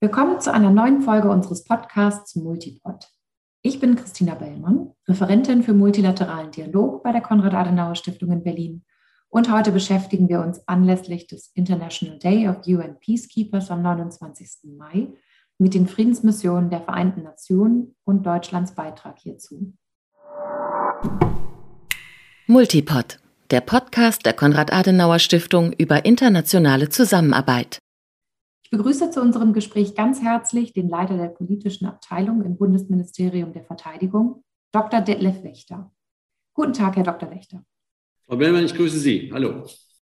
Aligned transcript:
Willkommen 0.00 0.40
zu 0.40 0.52
einer 0.52 0.70
neuen 0.70 1.02
Folge 1.02 1.28
unseres 1.28 1.64
Podcasts 1.64 2.36
Multipod. 2.36 3.08
Ich 3.62 3.80
bin 3.80 3.96
Christina 3.96 4.36
Bellmann, 4.36 4.92
Referentin 5.08 5.64
für 5.64 5.74
multilateralen 5.74 6.52
Dialog 6.52 7.02
bei 7.02 7.10
der 7.10 7.20
Konrad-Adenauer-Stiftung 7.20 8.30
in 8.30 8.44
Berlin. 8.44 8.84
Und 9.28 9.52
heute 9.52 9.72
beschäftigen 9.72 10.28
wir 10.28 10.40
uns 10.40 10.60
anlässlich 10.68 11.26
des 11.26 11.50
International 11.54 12.16
Day 12.20 12.46
of 12.48 12.64
UN 12.68 13.00
Peacekeepers 13.00 13.72
am 13.72 13.82
29. 13.82 14.70
Mai 14.78 15.08
mit 15.58 15.74
den 15.74 15.88
Friedensmissionen 15.88 16.70
der 16.70 16.82
Vereinten 16.82 17.24
Nationen 17.24 17.96
und 18.04 18.24
Deutschlands 18.24 18.76
Beitrag 18.76 19.18
hierzu. 19.18 19.74
Multipod, 22.46 23.18
der 23.50 23.62
Podcast 23.62 24.24
der 24.26 24.34
Konrad-Adenauer-Stiftung 24.34 25.72
über 25.72 26.04
internationale 26.04 26.88
Zusammenarbeit. 26.88 27.80
Ich 28.70 28.76
begrüße 28.76 29.10
zu 29.10 29.22
unserem 29.22 29.54
Gespräch 29.54 29.94
ganz 29.94 30.20
herzlich 30.20 30.74
den 30.74 30.90
Leiter 30.90 31.16
der 31.16 31.28
politischen 31.28 31.86
Abteilung 31.86 32.42
im 32.42 32.58
Bundesministerium 32.58 33.54
der 33.54 33.64
Verteidigung, 33.64 34.44
Dr. 34.72 35.00
Detlef 35.00 35.42
Wächter. 35.42 35.90
Guten 36.52 36.74
Tag, 36.74 36.96
Herr 36.96 37.02
Dr. 37.02 37.30
Wächter. 37.30 37.64
Frau 38.26 38.36
Bellmann, 38.36 38.66
ich 38.66 38.74
grüße 38.74 38.98
Sie. 38.98 39.30
Hallo. 39.32 39.64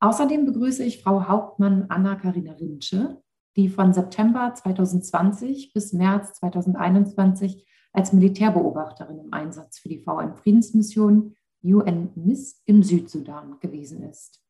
Außerdem 0.02 0.45
begrüße 0.45 0.84
ich 0.84 1.02
Frau 1.02 1.29
Hauptmann 1.29 1.85
Anna-Karina 1.88 2.52
Rinsche, 2.52 3.21
die 3.55 3.70
von 3.70 3.93
September 3.93 4.54
2020 4.54 5.71
bis 5.71 5.93
März 5.93 6.34
2021 6.34 7.65
als 7.93 8.12
Militärbeobachterin 8.12 9.18
im 9.18 9.31
Einsatz 9.31 9.79
für 9.79 9.88
die 9.88 10.04
VN-Friedensmission 10.04 11.38
UN-MIS 11.63 12.63
im 12.65 12.84
Südsudan 12.84 13.62
gewesen 13.62 14.04
ist. 14.04 14.43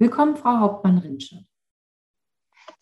Willkommen, 0.00 0.34
Frau 0.34 0.58
Hauptmann-Rinsche. 0.58 1.46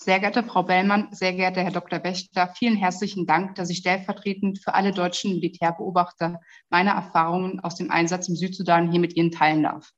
Sehr 0.02 0.18
geehrte 0.18 0.42
Frau 0.42 0.64
Bellmann, 0.64 1.06
sehr 1.12 1.32
geehrter 1.32 1.62
Herr 1.62 1.70
Dr. 1.70 2.02
Wächter, 2.02 2.52
vielen 2.58 2.74
herzlichen 2.74 3.24
Dank, 3.24 3.54
dass 3.54 3.70
ich 3.70 3.78
stellvertretend 3.78 4.58
für 4.58 4.74
alle 4.74 4.90
deutschen 4.90 5.32
Militärbeobachter 5.32 6.40
meine 6.70 6.90
Erfahrungen 6.90 7.60
aus 7.60 7.76
dem 7.76 7.88
Einsatz 7.88 8.28
im 8.28 8.34
Südsudan 8.34 8.90
hier 8.90 8.98
mit 8.98 9.14
Ihnen 9.14 9.30
teilen 9.30 9.62
darf. 9.62 9.92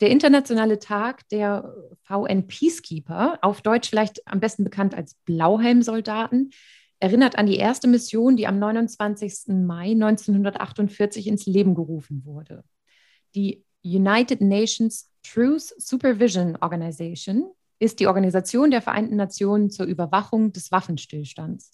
Der 0.00 0.10
internationale 0.10 0.80
Tag 0.80 1.28
der 1.28 1.72
VN 2.02 2.48
Peacekeeper, 2.48 3.38
auf 3.42 3.62
Deutsch 3.62 3.90
vielleicht 3.90 4.26
am 4.26 4.40
besten 4.40 4.64
bekannt 4.64 4.92
als 4.92 5.14
Blauhelmsoldaten, 5.24 6.50
erinnert 6.98 7.38
an 7.38 7.46
die 7.46 7.58
erste 7.58 7.86
Mission, 7.86 8.34
die 8.34 8.48
am 8.48 8.58
29. 8.58 9.54
Mai 9.54 9.92
1948 9.92 11.28
ins 11.28 11.46
Leben 11.46 11.76
gerufen 11.76 12.24
wurde. 12.24 12.64
Die 13.36 13.64
United 13.84 14.40
Nations 14.40 15.12
Truth 15.22 15.72
Supervision 15.78 16.56
Organization 16.60 17.52
ist 17.84 18.00
die 18.00 18.06
Organisation 18.06 18.70
der 18.70 18.82
Vereinten 18.82 19.16
Nationen 19.16 19.70
zur 19.70 19.86
Überwachung 19.86 20.52
des 20.52 20.72
Waffenstillstands. 20.72 21.70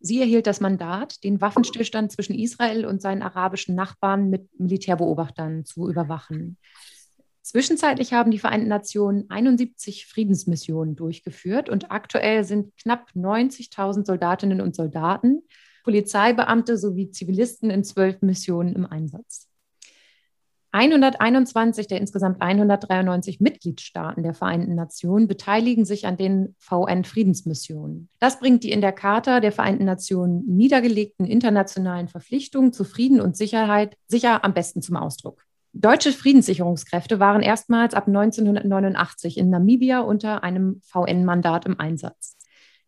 Sie 0.00 0.20
erhielt 0.20 0.46
das 0.46 0.60
Mandat, 0.60 1.24
den 1.24 1.40
Waffenstillstand 1.40 2.12
zwischen 2.12 2.38
Israel 2.38 2.86
und 2.86 3.02
seinen 3.02 3.22
arabischen 3.22 3.74
Nachbarn 3.74 4.30
mit 4.30 4.48
Militärbeobachtern 4.60 5.64
zu 5.64 5.88
überwachen. 5.88 6.56
Zwischenzeitlich 7.42 8.12
haben 8.12 8.30
die 8.30 8.38
Vereinten 8.38 8.68
Nationen 8.68 9.30
71 9.30 10.06
Friedensmissionen 10.06 10.94
durchgeführt 10.94 11.68
und 11.68 11.90
aktuell 11.90 12.44
sind 12.44 12.76
knapp 12.76 13.10
90.000 13.16 14.04
Soldatinnen 14.04 14.60
und 14.60 14.76
Soldaten, 14.76 15.42
Polizeibeamte 15.82 16.76
sowie 16.76 17.10
Zivilisten 17.10 17.70
in 17.70 17.82
zwölf 17.82 18.20
Missionen 18.20 18.74
im 18.76 18.84
Einsatz. 18.84 19.47
121 20.70 21.86
der 21.86 21.98
insgesamt 21.98 22.42
193 22.42 23.40
Mitgliedstaaten 23.40 24.22
der 24.22 24.34
Vereinten 24.34 24.74
Nationen 24.74 25.26
beteiligen 25.26 25.86
sich 25.86 26.06
an 26.06 26.18
den 26.18 26.54
VN-Friedensmissionen. 26.58 28.10
Das 28.18 28.38
bringt 28.38 28.64
die 28.64 28.70
in 28.70 28.82
der 28.82 28.92
Charta 28.92 29.40
der 29.40 29.52
Vereinten 29.52 29.86
Nationen 29.86 30.44
niedergelegten 30.46 31.26
internationalen 31.26 32.08
Verpflichtungen 32.08 32.74
zu 32.74 32.84
Frieden 32.84 33.20
und 33.20 33.36
Sicherheit 33.36 33.96
sicher 34.06 34.44
am 34.44 34.52
besten 34.52 34.82
zum 34.82 34.96
Ausdruck. 34.96 35.42
Deutsche 35.72 36.12
Friedenssicherungskräfte 36.12 37.20
waren 37.20 37.40
erstmals 37.40 37.94
ab 37.94 38.06
1989 38.06 39.38
in 39.38 39.48
Namibia 39.48 40.00
unter 40.00 40.42
einem 40.42 40.80
VN-Mandat 40.82 41.66
im 41.66 41.78
Einsatz. 41.80 42.36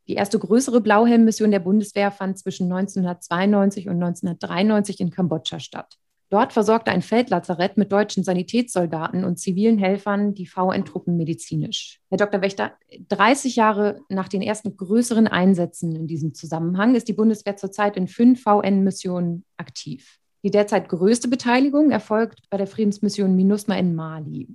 Die 0.09 0.15
erste 0.15 0.39
größere 0.39 0.81
Blauhelm-Mission 0.81 1.51
der 1.51 1.61
Bundeswehr 1.61 2.11
fand 2.11 2.39
zwischen 2.39 2.65
1992 2.65 3.89
und 3.89 4.03
1993 4.03 5.01
in 5.01 5.11
Kambodscha 5.11 5.61
statt. 5.61 5.99
Dort 6.31 6.53
versorgte 6.53 6.93
ein 6.93 7.03
Feldlazarett 7.03 7.77
mit 7.77 7.91
deutschen 7.91 8.23
Sanitätssoldaten 8.23 9.25
und 9.25 9.41
zivilen 9.41 9.79
Helfern 9.79 10.33
die 10.33 10.47
VN-Truppen 10.47 11.17
medizinisch. 11.17 11.99
Herr 12.09 12.19
Dr. 12.19 12.41
Wächter, 12.41 12.73
30 13.09 13.57
Jahre 13.57 14.01
nach 14.09 14.29
den 14.29 14.41
ersten 14.41 14.77
größeren 14.77 15.27
Einsätzen 15.27 15.95
in 15.97 16.07
diesem 16.07 16.33
Zusammenhang 16.33 16.95
ist 16.95 17.09
die 17.09 17.15
Bundeswehr 17.15 17.57
zurzeit 17.57 17.97
in 17.97 18.07
fünf 18.07 18.43
VN-Missionen 18.43 19.45
aktiv. 19.57 20.19
Die 20.45 20.53
derzeit 20.53 20.89
größte 20.89 21.27
Beteiligung 21.27 21.91
erfolgt 21.91 22.49
bei 22.49 22.57
der 22.57 22.69
Friedensmission 22.69 23.35
MINUSMA 23.35 23.77
in 23.77 23.97
Mali. 23.97 24.49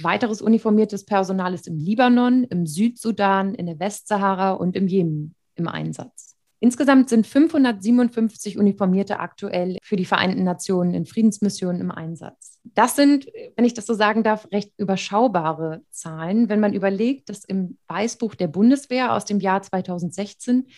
Weiteres 0.00 0.42
uniformiertes 0.42 1.04
Personal 1.04 1.54
ist 1.54 1.68
im 1.68 1.78
Libanon, 1.78 2.42
im 2.42 2.66
Südsudan, 2.66 3.54
in 3.54 3.66
der 3.66 3.78
Westsahara 3.78 4.50
und 4.52 4.74
im 4.74 4.88
Jemen 4.88 5.36
im 5.54 5.68
Einsatz. 5.68 6.33
Insgesamt 6.64 7.10
sind 7.10 7.26
557 7.26 8.56
Uniformierte 8.56 9.20
aktuell 9.20 9.76
für 9.82 9.96
die 9.96 10.06
Vereinten 10.06 10.44
Nationen 10.44 10.94
in 10.94 11.04
Friedensmissionen 11.04 11.78
im 11.78 11.90
Einsatz. 11.90 12.58
Das 12.64 12.96
sind, 12.96 13.26
wenn 13.54 13.66
ich 13.66 13.74
das 13.74 13.84
so 13.84 13.92
sagen 13.92 14.22
darf, 14.22 14.50
recht 14.50 14.72
überschaubare 14.78 15.82
Zahlen, 15.90 16.48
wenn 16.48 16.60
man 16.60 16.72
überlegt, 16.72 17.28
dass 17.28 17.44
im 17.44 17.76
Weißbuch 17.88 18.34
der 18.34 18.46
Bundeswehr 18.46 19.12
aus 19.12 19.26
dem 19.26 19.40
Jahr 19.40 19.60
2016 19.60 20.68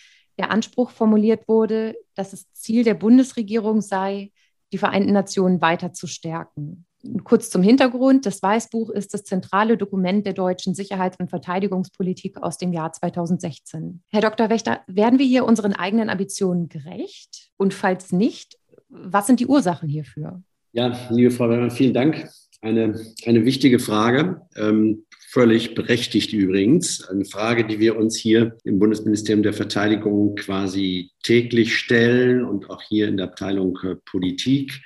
der 0.40 0.50
Anspruch 0.50 0.90
formuliert 0.90 1.46
wurde, 1.46 1.94
dass 2.16 2.32
es 2.32 2.52
Ziel 2.52 2.82
der 2.82 2.94
Bundesregierung 2.94 3.80
sei, 3.80 4.32
die 4.72 4.78
Vereinten 4.78 5.12
Nationen 5.12 5.60
weiter 5.60 5.92
zu 5.92 6.08
stärken. 6.08 6.84
Kurz 7.24 7.50
zum 7.50 7.62
Hintergrund. 7.62 8.26
Das 8.26 8.42
Weißbuch 8.42 8.90
ist 8.90 9.14
das 9.14 9.24
zentrale 9.24 9.76
Dokument 9.76 10.26
der 10.26 10.32
deutschen 10.32 10.74
Sicherheits- 10.74 11.18
und 11.18 11.30
Verteidigungspolitik 11.30 12.42
aus 12.42 12.58
dem 12.58 12.72
Jahr 12.72 12.92
2016. 12.92 14.02
Herr 14.10 14.20
Dr. 14.20 14.50
Wächter, 14.50 14.80
werden 14.86 15.18
wir 15.18 15.26
hier 15.26 15.44
unseren 15.44 15.72
eigenen 15.72 16.10
Ambitionen 16.10 16.68
gerecht? 16.68 17.50
Und 17.56 17.74
falls 17.74 18.12
nicht, 18.12 18.58
was 18.88 19.26
sind 19.26 19.40
die 19.40 19.46
Ursachen 19.46 19.88
hierfür? 19.88 20.42
Ja, 20.72 20.96
liebe 21.10 21.30
Frau 21.30 21.48
Werner, 21.48 21.70
vielen 21.70 21.94
Dank. 21.94 22.28
Eine, 22.60 23.00
eine 23.24 23.44
wichtige 23.44 23.78
Frage, 23.78 24.42
ähm, 24.56 25.04
völlig 25.28 25.74
berechtigt 25.74 26.32
übrigens. 26.32 27.06
Eine 27.08 27.24
Frage, 27.24 27.66
die 27.66 27.78
wir 27.78 27.96
uns 27.96 28.16
hier 28.16 28.56
im 28.64 28.78
Bundesministerium 28.78 29.42
der 29.42 29.52
Verteidigung 29.52 30.34
quasi 30.34 31.10
täglich 31.22 31.76
stellen 31.76 32.44
und 32.44 32.70
auch 32.70 32.82
hier 32.82 33.08
in 33.08 33.18
der 33.18 33.26
Abteilung 33.26 33.78
äh, 33.84 33.96
Politik 34.04 34.82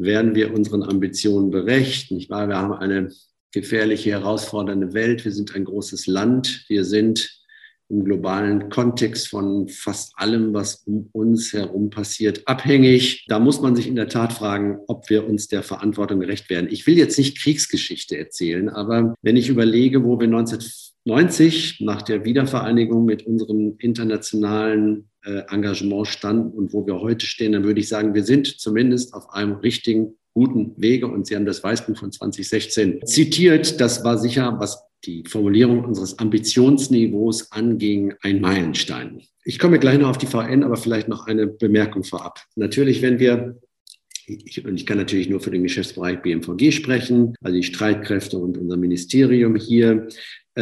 werden 0.00 0.34
wir 0.34 0.54
unseren 0.54 0.82
Ambitionen 0.82 1.50
gerecht. 1.50 2.10
Nicht 2.10 2.30
wahr? 2.30 2.48
Wir 2.48 2.56
haben 2.56 2.72
eine 2.72 3.10
gefährliche, 3.52 4.10
herausfordernde 4.10 4.94
Welt. 4.94 5.24
Wir 5.24 5.32
sind 5.32 5.54
ein 5.54 5.64
großes 5.64 6.06
Land. 6.06 6.64
Wir 6.68 6.84
sind 6.84 7.40
im 7.90 8.04
globalen 8.04 8.70
Kontext 8.70 9.28
von 9.28 9.68
fast 9.68 10.12
allem, 10.16 10.54
was 10.54 10.84
um 10.86 11.08
uns 11.12 11.52
herum 11.52 11.90
passiert, 11.90 12.46
abhängig. 12.46 13.26
Da 13.28 13.40
muss 13.40 13.60
man 13.60 13.74
sich 13.74 13.88
in 13.88 13.96
der 13.96 14.08
Tat 14.08 14.32
fragen, 14.32 14.78
ob 14.86 15.10
wir 15.10 15.26
uns 15.28 15.48
der 15.48 15.64
Verantwortung 15.64 16.20
gerecht 16.20 16.48
werden. 16.50 16.68
Ich 16.70 16.86
will 16.86 16.96
jetzt 16.96 17.18
nicht 17.18 17.38
Kriegsgeschichte 17.38 18.16
erzählen, 18.16 18.68
aber 18.68 19.14
wenn 19.22 19.36
ich 19.36 19.48
überlege, 19.48 20.04
wo 20.04 20.20
wir 20.20 20.28
1990 20.28 21.80
nach 21.80 22.02
der 22.02 22.24
Wiedervereinigung 22.24 23.04
mit 23.04 23.26
unserem 23.26 23.74
internationalen 23.78 25.09
Engagement 25.22 26.06
standen 26.06 26.56
und 26.56 26.72
wo 26.72 26.86
wir 26.86 27.00
heute 27.00 27.26
stehen, 27.26 27.52
dann 27.52 27.64
würde 27.64 27.80
ich 27.80 27.88
sagen, 27.88 28.14
wir 28.14 28.24
sind 28.24 28.46
zumindest 28.46 29.12
auf 29.14 29.30
einem 29.30 29.54
richtigen, 29.54 30.14
guten 30.32 30.74
Wege. 30.76 31.06
Und 31.06 31.26
Sie 31.26 31.36
haben 31.36 31.46
das 31.46 31.62
Weißbuch 31.62 31.98
von 31.98 32.12
2016 32.12 33.00
zitiert. 33.04 33.80
Das 33.80 34.04
war 34.04 34.16
sicher, 34.16 34.56
was 34.58 34.82
die 35.04 35.24
Formulierung 35.26 35.84
unseres 35.84 36.18
Ambitionsniveaus 36.18 37.52
anging, 37.52 38.14
ein 38.22 38.40
Meilenstein. 38.40 39.22
Ich 39.44 39.58
komme 39.58 39.78
gleich 39.78 39.98
noch 39.98 40.10
auf 40.10 40.18
die 40.18 40.26
VN, 40.26 40.62
aber 40.62 40.76
vielleicht 40.76 41.08
noch 41.08 41.26
eine 41.26 41.46
Bemerkung 41.46 42.04
vorab. 42.04 42.40
Natürlich, 42.56 43.02
wenn 43.02 43.18
wir 43.18 43.58
ich, 44.26 44.64
und 44.64 44.76
ich 44.76 44.86
kann 44.86 44.98
natürlich 44.98 45.28
nur 45.28 45.40
für 45.40 45.50
den 45.50 45.64
Geschäftsbereich 45.64 46.22
BMVG 46.22 46.70
sprechen, 46.70 47.34
also 47.42 47.56
die 47.56 47.64
Streitkräfte 47.64 48.38
und 48.38 48.58
unser 48.58 48.76
Ministerium 48.76 49.56
hier. 49.56 50.08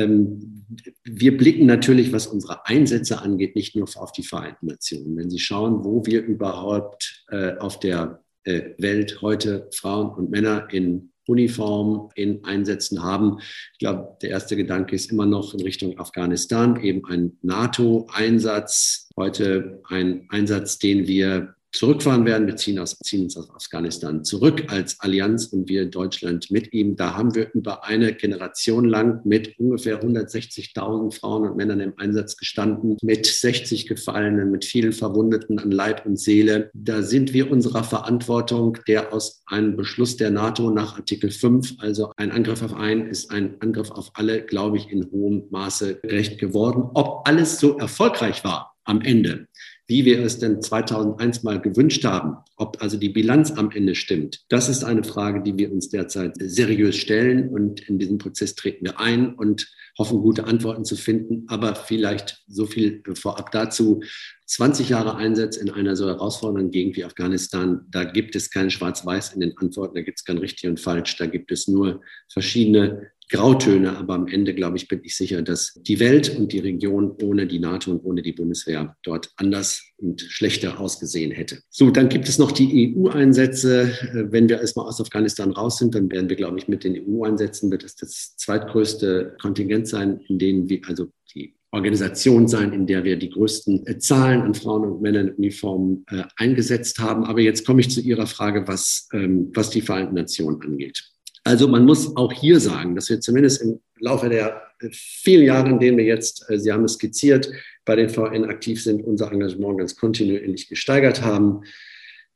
Ähm, 0.04 0.64
wir 1.04 1.36
blicken 1.36 1.66
natürlich, 1.66 2.12
was 2.12 2.26
unsere 2.26 2.66
Einsätze 2.66 3.22
angeht, 3.22 3.56
nicht 3.56 3.74
nur 3.74 3.88
auf 3.96 4.12
die 4.12 4.22
Vereinten 4.22 4.66
Nationen. 4.66 5.16
Wenn 5.16 5.30
Sie 5.30 5.38
schauen, 5.38 5.84
wo 5.84 6.04
wir 6.04 6.22
überhaupt 6.22 7.24
äh, 7.30 7.56
auf 7.56 7.80
der 7.80 8.22
äh, 8.44 8.70
Welt 8.78 9.20
heute 9.22 9.68
Frauen 9.72 10.10
und 10.10 10.30
Männer 10.30 10.68
in 10.70 11.10
Uniform 11.28 12.10
in 12.14 12.42
Einsätzen 12.44 13.02
haben. 13.02 13.38
Ich 13.74 13.78
glaube, 13.78 14.16
der 14.22 14.30
erste 14.30 14.56
Gedanke 14.56 14.96
ist 14.96 15.12
immer 15.12 15.26
noch 15.26 15.54
in 15.54 15.60
Richtung 15.60 15.98
Afghanistan, 15.98 16.80
eben 16.82 17.04
ein 17.04 17.36
NATO-Einsatz. 17.42 19.10
Heute 19.14 19.82
ein 19.88 20.26
Einsatz, 20.30 20.78
den 20.78 21.06
wir 21.06 21.54
zurückfahren 21.72 22.24
werden. 22.24 22.46
Wir 22.46 22.56
ziehen, 22.56 22.78
aus, 22.78 22.98
ziehen 22.98 23.24
uns 23.24 23.36
aus 23.36 23.50
Afghanistan 23.50 24.24
zurück 24.24 24.64
als 24.68 24.98
Allianz 25.00 25.46
und 25.46 25.68
wir 25.68 25.82
in 25.82 25.90
Deutschland 25.90 26.50
mit 26.50 26.72
ihm. 26.72 26.96
Da 26.96 27.14
haben 27.14 27.34
wir 27.34 27.52
über 27.52 27.84
eine 27.84 28.14
Generation 28.14 28.86
lang 28.86 29.20
mit 29.24 29.58
ungefähr 29.58 30.02
160.000 30.02 31.14
Frauen 31.14 31.48
und 31.48 31.56
Männern 31.56 31.80
im 31.80 31.92
Einsatz 31.98 32.36
gestanden, 32.36 32.96
mit 33.02 33.26
60 33.26 33.86
Gefallenen, 33.86 34.50
mit 34.50 34.64
vielen 34.64 34.92
Verwundeten 34.92 35.58
an 35.58 35.70
Leib 35.70 36.06
und 36.06 36.18
Seele. 36.18 36.70
Da 36.74 37.02
sind 37.02 37.32
wir 37.32 37.50
unserer 37.50 37.84
Verantwortung, 37.84 38.78
der 38.86 39.12
aus 39.12 39.42
einem 39.46 39.76
Beschluss 39.76 40.16
der 40.16 40.30
NATO 40.30 40.70
nach 40.70 40.96
Artikel 40.96 41.30
5, 41.30 41.74
also 41.78 42.12
ein 42.16 42.30
Angriff 42.30 42.62
auf 42.62 42.74
einen, 42.74 43.08
ist 43.08 43.30
ein 43.30 43.60
Angriff 43.60 43.90
auf 43.90 44.10
alle, 44.14 44.42
glaube 44.42 44.78
ich, 44.78 44.90
in 44.90 45.10
hohem 45.10 45.44
Maße 45.50 45.96
gerecht 45.96 46.38
geworden. 46.38 46.90
Ob 46.94 47.28
alles 47.28 47.58
so 47.60 47.76
erfolgreich 47.78 48.44
war 48.44 48.76
am 48.84 49.02
Ende, 49.02 49.46
wie 49.88 50.04
wir 50.04 50.22
es 50.22 50.38
denn 50.38 50.60
2001 50.60 51.42
mal 51.42 51.60
gewünscht 51.60 52.04
haben, 52.04 52.36
ob 52.56 52.80
also 52.82 52.98
die 52.98 53.08
Bilanz 53.08 53.50
am 53.52 53.70
Ende 53.70 53.94
stimmt, 53.94 54.44
das 54.50 54.68
ist 54.68 54.84
eine 54.84 55.02
Frage, 55.02 55.42
die 55.42 55.56
wir 55.56 55.72
uns 55.72 55.88
derzeit 55.88 56.34
seriös 56.38 56.96
stellen. 56.96 57.48
Und 57.48 57.80
in 57.88 57.98
diesem 57.98 58.18
Prozess 58.18 58.54
treten 58.54 58.84
wir 58.84 59.00
ein 59.00 59.34
und 59.34 59.66
hoffen, 59.96 60.20
gute 60.20 60.44
Antworten 60.44 60.84
zu 60.84 60.94
finden. 60.94 61.44
Aber 61.48 61.74
vielleicht 61.74 62.44
so 62.46 62.66
viel 62.66 63.02
vorab 63.14 63.50
dazu. 63.50 64.02
20 64.46 64.90
Jahre 64.90 65.16
Einsatz 65.16 65.56
in 65.56 65.70
einer 65.70 65.96
so 65.96 66.06
herausfordernden 66.06 66.70
Gegend 66.70 66.96
wie 66.96 67.04
Afghanistan, 67.04 67.86
da 67.90 68.04
gibt 68.04 68.36
es 68.36 68.50
kein 68.50 68.70
Schwarz-Weiß 68.70 69.32
in 69.34 69.40
den 69.40 69.56
Antworten, 69.56 69.94
da 69.94 70.02
gibt 70.02 70.18
es 70.18 70.24
kein 70.24 70.38
richtig 70.38 70.68
und 70.68 70.80
falsch, 70.80 71.16
da 71.16 71.26
gibt 71.26 71.50
es 71.50 71.66
nur 71.66 72.02
verschiedene 72.30 73.10
Grautöne, 73.30 73.96
aber 73.96 74.14
am 74.14 74.26
Ende, 74.26 74.54
glaube 74.54 74.76
ich, 74.76 74.88
bin 74.88 75.00
ich 75.02 75.16
sicher, 75.16 75.42
dass 75.42 75.74
die 75.74 76.00
Welt 76.00 76.36
und 76.36 76.52
die 76.52 76.60
Region 76.60 77.14
ohne 77.22 77.46
die 77.46 77.58
NATO 77.58 77.90
und 77.90 78.04
ohne 78.04 78.22
die 78.22 78.32
Bundeswehr 78.32 78.96
dort 79.02 79.30
anders 79.36 79.82
und 79.98 80.22
schlechter 80.22 80.80
ausgesehen 80.80 81.30
hätte. 81.30 81.58
So, 81.68 81.90
dann 81.90 82.08
gibt 82.08 82.28
es 82.28 82.38
noch 82.38 82.52
die 82.52 82.94
EU-Einsätze. 82.96 83.82
Äh, 83.82 84.32
wenn 84.32 84.48
wir 84.48 84.60
erstmal 84.60 84.86
aus 84.86 85.00
Afghanistan 85.00 85.50
raus 85.50 85.78
sind, 85.78 85.94
dann 85.94 86.10
werden 86.10 86.28
wir, 86.28 86.36
glaube 86.36 86.58
ich, 86.58 86.68
mit 86.68 86.84
den 86.84 86.96
EU-Einsätzen, 86.96 87.70
wird 87.70 87.84
es 87.84 87.96
das 87.96 88.36
zweitgrößte 88.36 89.36
Kontingent 89.40 89.88
sein, 89.88 90.20
in 90.28 90.38
denen 90.38 90.68
wir, 90.68 90.80
also 90.86 91.08
die 91.34 91.54
Organisation 91.70 92.48
sein, 92.48 92.72
in 92.72 92.86
der 92.86 93.04
wir 93.04 93.16
die 93.16 93.28
größten 93.28 93.86
äh, 93.86 93.98
Zahlen 93.98 94.40
an 94.40 94.54
Frauen 94.54 94.84
und 94.84 95.02
Männern 95.02 95.28
in 95.28 95.34
Uniformen 95.34 96.06
äh, 96.10 96.22
eingesetzt 96.36 96.98
haben. 96.98 97.24
Aber 97.24 97.40
jetzt 97.40 97.66
komme 97.66 97.80
ich 97.80 97.90
zu 97.90 98.00
Ihrer 98.00 98.26
Frage, 98.26 98.66
was, 98.66 99.08
ähm, 99.12 99.50
was 99.54 99.68
die 99.70 99.82
Vereinten 99.82 100.14
Nationen 100.14 100.62
angeht. 100.62 101.04
Also 101.48 101.66
man 101.66 101.86
muss 101.86 102.14
auch 102.14 102.30
hier 102.30 102.60
sagen, 102.60 102.94
dass 102.94 103.08
wir 103.08 103.22
zumindest 103.22 103.62
im 103.62 103.80
Laufe 103.98 104.28
der 104.28 104.60
vielen 104.92 105.46
Jahre, 105.46 105.70
in 105.70 105.78
denen 105.78 105.96
wir 105.96 106.04
jetzt, 106.04 106.44
äh, 106.50 106.58
Sie 106.58 106.70
haben 106.70 106.84
es 106.84 106.92
skizziert, 106.92 107.50
bei 107.86 107.96
den 107.96 108.10
VN 108.10 108.44
aktiv 108.44 108.82
sind, 108.82 109.02
unser 109.02 109.32
Engagement 109.32 109.78
ganz 109.78 109.96
kontinuierlich 109.96 110.68
gesteigert 110.68 111.22
haben. 111.22 111.62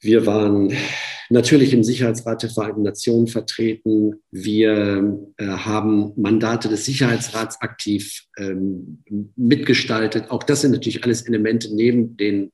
Wir 0.00 0.24
waren 0.24 0.72
natürlich 1.28 1.74
im 1.74 1.84
Sicherheitsrat 1.84 2.42
der 2.42 2.48
Vereinten 2.48 2.84
Nationen 2.84 3.26
vertreten. 3.26 4.14
Wir 4.30 5.28
äh, 5.36 5.46
haben 5.46 6.12
Mandate 6.16 6.70
des 6.70 6.86
Sicherheitsrats 6.86 7.60
aktiv 7.60 8.24
ähm, 8.38 9.02
mitgestaltet. 9.36 10.30
Auch 10.30 10.42
das 10.42 10.62
sind 10.62 10.70
natürlich 10.70 11.04
alles 11.04 11.20
Elemente 11.20 11.68
neben 11.74 12.16
den 12.16 12.50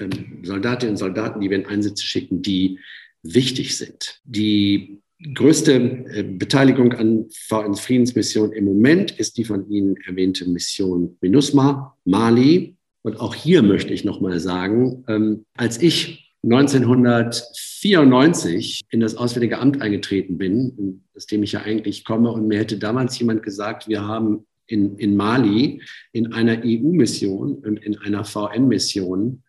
ähm, 0.00 0.40
Soldatinnen 0.42 0.94
und 0.94 0.98
Soldaten, 0.98 1.38
die 1.38 1.48
wir 1.48 1.58
in 1.58 1.66
Einsätze 1.66 2.04
schicken, 2.04 2.42
die 2.42 2.80
wichtig 3.22 3.76
sind. 3.76 4.20
Die 4.24 5.01
größte 5.34 5.74
äh, 5.74 6.22
Beteiligung 6.22 6.92
an 6.92 7.26
VN-Friedensmissionen 7.48 8.52
im 8.52 8.64
Moment 8.64 9.10
ist 9.12 9.38
die 9.38 9.44
von 9.44 9.70
Ihnen 9.70 9.96
erwähnte 10.06 10.48
Mission 10.48 11.16
MINUSMA, 11.20 11.96
Mali. 12.04 12.76
Und 13.02 13.20
auch 13.20 13.34
hier 13.34 13.62
möchte 13.62 13.92
ich 13.92 14.04
nochmal 14.04 14.38
sagen, 14.40 15.04
ähm, 15.08 15.44
als 15.56 15.82
ich 15.82 16.32
1994 16.44 18.82
in 18.90 19.00
das 19.00 19.16
Auswärtige 19.16 19.58
Amt 19.58 19.80
eingetreten 19.80 20.36
bin, 20.38 21.04
aus 21.16 21.26
dem 21.26 21.44
ich 21.44 21.52
ja 21.52 21.62
eigentlich 21.62 22.04
komme, 22.04 22.32
und 22.32 22.48
mir 22.48 22.58
hätte 22.58 22.78
damals 22.78 23.18
jemand 23.18 23.42
gesagt, 23.42 23.88
wir 23.88 24.06
haben 24.06 24.46
in, 24.66 24.96
in 24.96 25.16
Mali 25.16 25.80
in 26.12 26.32
einer 26.32 26.58
EU-Mission 26.64 27.54
und 27.54 27.78
in 27.78 27.98
einer 27.98 28.24
VN-Mission 28.24 29.42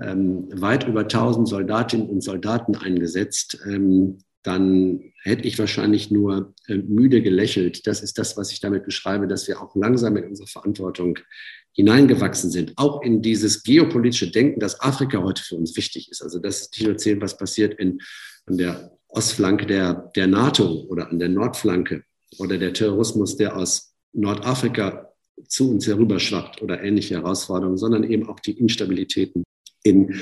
ähm, 0.00 0.48
weit 0.52 0.86
über 0.86 1.00
1000 1.00 1.48
Soldatinnen 1.48 2.08
und 2.08 2.22
Soldaten 2.22 2.76
eingesetzt. 2.76 3.58
Ähm, 3.66 4.18
dann 4.42 5.12
hätte 5.22 5.46
ich 5.46 5.58
wahrscheinlich 5.58 6.10
nur 6.10 6.54
äh, 6.66 6.76
müde 6.76 7.22
gelächelt. 7.22 7.86
Das 7.86 8.02
ist 8.02 8.18
das, 8.18 8.36
was 8.36 8.52
ich 8.52 8.60
damit 8.60 8.84
beschreibe, 8.84 9.26
dass 9.26 9.48
wir 9.48 9.60
auch 9.60 9.76
langsam 9.76 10.16
in 10.16 10.24
unsere 10.24 10.48
Verantwortung 10.48 11.18
hineingewachsen 11.72 12.50
sind, 12.50 12.72
auch 12.76 13.02
in 13.02 13.22
dieses 13.22 13.62
geopolitische 13.62 14.30
Denken, 14.30 14.60
dass 14.60 14.80
Afrika 14.80 15.22
heute 15.22 15.42
für 15.42 15.56
uns 15.56 15.76
wichtig 15.76 16.10
ist. 16.10 16.22
Also 16.22 16.38
das 16.38 16.62
ist 16.62 16.72
nicht 16.72 16.82
nur 16.82 16.92
erzählen, 16.92 17.20
was 17.20 17.36
passiert 17.36 17.78
in, 17.78 18.00
an 18.46 18.58
der 18.58 18.90
Ostflanke 19.08 19.66
der, 19.66 20.10
der 20.16 20.26
NATO 20.26 20.86
oder 20.88 21.10
an 21.10 21.18
der 21.18 21.28
Nordflanke 21.28 22.04
oder 22.38 22.58
der 22.58 22.72
Terrorismus, 22.72 23.36
der 23.36 23.56
aus 23.56 23.94
Nordafrika 24.12 25.12
zu 25.48 25.70
uns 25.70 25.86
herüberschwappt 25.86 26.62
oder 26.62 26.82
ähnliche 26.82 27.14
Herausforderungen, 27.14 27.78
sondern 27.78 28.04
eben 28.04 28.28
auch 28.28 28.40
die 28.40 28.58
Instabilitäten 28.58 29.44
in 29.82 30.20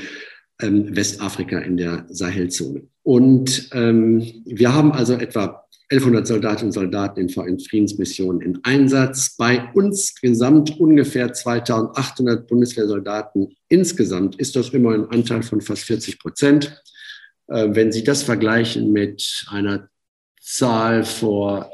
ähm, 0.61 0.95
Westafrika 0.97 1.59
in 1.59 1.77
der 1.77 2.07
Sahelzone. 2.09 2.83
Und 3.03 3.71
ähm, 3.73 4.43
wir 4.45 4.75
haben 4.75 4.93
also 4.93 5.15
etwa 5.15 5.65
1100 5.91 6.27
Soldatinnen 6.27 6.67
und 6.67 6.73
Soldaten 6.73 7.21
in 7.21 7.29
VN-Friedensmissionen 7.31 8.43
in 8.43 8.61
Einsatz. 8.63 9.37
Bei 9.37 9.71
uns 9.73 10.15
gesamt 10.21 10.79
ungefähr 10.79 11.33
2800 11.33 12.47
Bundeswehrsoldaten. 12.47 13.57
Insgesamt 13.69 14.37
ist 14.37 14.55
das 14.55 14.69
immer 14.71 14.93
ein 14.93 15.07
Anteil 15.07 15.43
von 15.43 15.63
fast 15.63 15.85
40 15.85 16.19
Prozent. 16.19 16.83
Äh, 17.47 17.69
wenn 17.71 17.91
Sie 17.91 18.05
das 18.05 18.23
vergleichen 18.23 18.93
mit 18.93 19.47
einer 19.51 19.89
Zahl 20.43 21.05
vor 21.05 21.71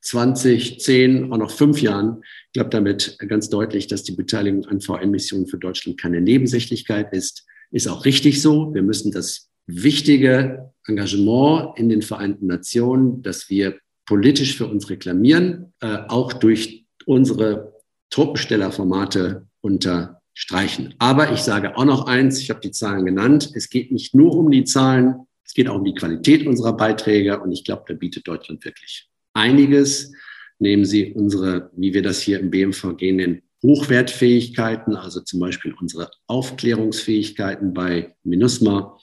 20, 0.00 0.80
10, 0.80 1.32
auch 1.32 1.38
noch 1.38 1.52
fünf 1.52 1.80
Jahren, 1.80 2.24
ich 2.52 2.60
damit 2.70 3.16
ganz 3.28 3.48
deutlich, 3.48 3.86
dass 3.86 4.02
die 4.02 4.12
Beteiligung 4.12 4.66
an 4.66 4.80
VN-Missionen 4.80 5.46
für 5.46 5.58
Deutschland 5.58 6.00
keine 6.00 6.20
Nebensächlichkeit 6.20 7.12
ist. 7.12 7.46
Ist 7.72 7.88
auch 7.88 8.04
richtig 8.04 8.40
so. 8.42 8.72
Wir 8.74 8.82
müssen 8.82 9.10
das 9.10 9.50
wichtige 9.66 10.70
Engagement 10.86 11.78
in 11.78 11.88
den 11.88 12.02
Vereinten 12.02 12.46
Nationen, 12.46 13.22
das 13.22 13.48
wir 13.48 13.78
politisch 14.06 14.56
für 14.56 14.66
uns 14.66 14.90
reklamieren, 14.90 15.72
äh, 15.80 15.98
auch 16.08 16.32
durch 16.32 16.84
unsere 17.06 17.72
Truppenstellerformate 18.10 19.46
unterstreichen. 19.62 20.94
Aber 20.98 21.32
ich 21.32 21.40
sage 21.40 21.76
auch 21.76 21.84
noch 21.84 22.06
eins, 22.06 22.40
ich 22.40 22.50
habe 22.50 22.60
die 22.60 22.72
Zahlen 22.72 23.06
genannt, 23.06 23.50
es 23.54 23.70
geht 23.70 23.90
nicht 23.90 24.14
nur 24.14 24.36
um 24.36 24.50
die 24.50 24.64
Zahlen, 24.64 25.26
es 25.44 25.54
geht 25.54 25.68
auch 25.68 25.76
um 25.76 25.84
die 25.84 25.94
Qualität 25.94 26.46
unserer 26.46 26.76
Beiträge 26.76 27.40
und 27.40 27.52
ich 27.52 27.64
glaube, 27.64 27.84
da 27.86 27.94
bietet 27.94 28.28
Deutschland 28.28 28.64
wirklich 28.64 29.08
einiges. 29.32 30.12
Nehmen 30.58 30.84
Sie 30.84 31.12
unsere, 31.12 31.70
wie 31.76 31.94
wir 31.94 32.02
das 32.02 32.20
hier 32.20 32.38
im 32.38 32.50
BMVG 32.50 33.12
nennen, 33.12 33.42
Hochwertfähigkeiten, 33.62 34.96
also 34.96 35.20
zum 35.20 35.40
Beispiel 35.40 35.74
unsere 35.80 36.10
Aufklärungsfähigkeiten 36.26 37.72
bei 37.72 38.14
MINUSMA, 38.24 38.98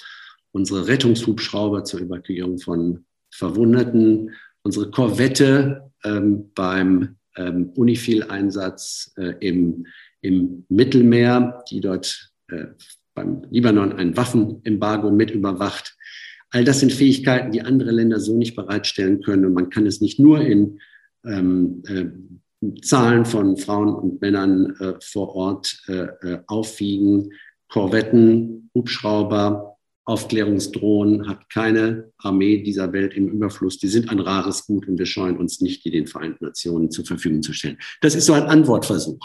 unsere 0.51 0.87
Rettungshubschrauber 0.87 1.83
zur 1.83 2.01
Evakuierung 2.01 2.59
von 2.59 3.05
Verwundeten, 3.31 4.31
unsere 4.63 4.91
Korvette 4.91 5.91
ähm, 6.03 6.51
beim 6.55 7.17
ähm, 7.37 7.71
Unifil-Einsatz 7.75 9.13
äh, 9.17 9.33
im, 9.39 9.85
im 10.21 10.65
Mittelmeer, 10.69 11.63
die 11.69 11.79
dort 11.79 12.31
äh, 12.49 12.65
beim 13.13 13.43
Libanon 13.49 13.93
ein 13.93 14.17
Waffenembargo 14.17 15.11
mit 15.11 15.31
überwacht. 15.31 15.95
All 16.51 16.63
das 16.63 16.79
sind 16.79 16.91
Fähigkeiten, 16.91 17.51
die 17.51 17.61
andere 17.61 17.91
Länder 17.91 18.19
so 18.19 18.35
nicht 18.35 18.55
bereitstellen 18.55 19.21
können. 19.21 19.45
Und 19.45 19.53
man 19.53 19.69
kann 19.69 19.85
es 19.85 20.01
nicht 20.01 20.19
nur 20.19 20.41
in 20.41 20.79
ähm, 21.25 21.83
äh, 21.87 22.05
Zahlen 22.81 23.25
von 23.25 23.57
Frauen 23.57 23.93
und 23.93 24.21
Männern 24.21 24.75
äh, 24.79 24.93
vor 25.01 25.35
Ort 25.35 25.81
äh, 25.87 25.93
äh, 25.93 26.39
aufwiegen. 26.47 27.31
Korvetten, 27.69 28.69
Hubschrauber, 28.73 29.77
Aufklärungsdrohnen 30.05 31.29
hat 31.29 31.49
keine 31.49 32.11
Armee 32.17 32.63
dieser 32.63 32.91
Welt 32.93 33.13
im 33.13 33.29
Überfluss. 33.29 33.77
Die 33.77 33.87
sind 33.87 34.09
ein 34.09 34.19
rares 34.19 34.65
Gut 34.65 34.87
und 34.87 34.97
wir 34.97 35.05
scheuen 35.05 35.37
uns 35.37 35.61
nicht, 35.61 35.85
die 35.85 35.91
den 35.91 36.07
Vereinten 36.07 36.45
Nationen 36.45 36.89
zur 36.89 37.05
Verfügung 37.05 37.43
zu 37.43 37.53
stellen. 37.53 37.77
Das 38.01 38.15
ist 38.15 38.25
so 38.25 38.33
ein 38.33 38.43
Antwortversuch. 38.43 39.19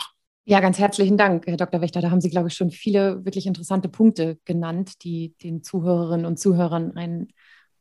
Ja, 0.44 0.60
ganz 0.60 0.78
herzlichen 0.78 1.16
Dank, 1.16 1.46
Herr 1.46 1.56
Dr. 1.56 1.80
Wächter. 1.80 2.02
Da 2.02 2.10
haben 2.10 2.20
Sie, 2.20 2.28
glaube 2.28 2.48
ich, 2.48 2.54
schon 2.54 2.70
viele 2.70 3.24
wirklich 3.24 3.46
interessante 3.46 3.88
Punkte 3.88 4.38
genannt, 4.44 5.02
die 5.02 5.34
den 5.42 5.62
Zuhörerinnen 5.62 6.26
und 6.26 6.38
Zuhörern 6.38 6.94
ein 6.96 7.28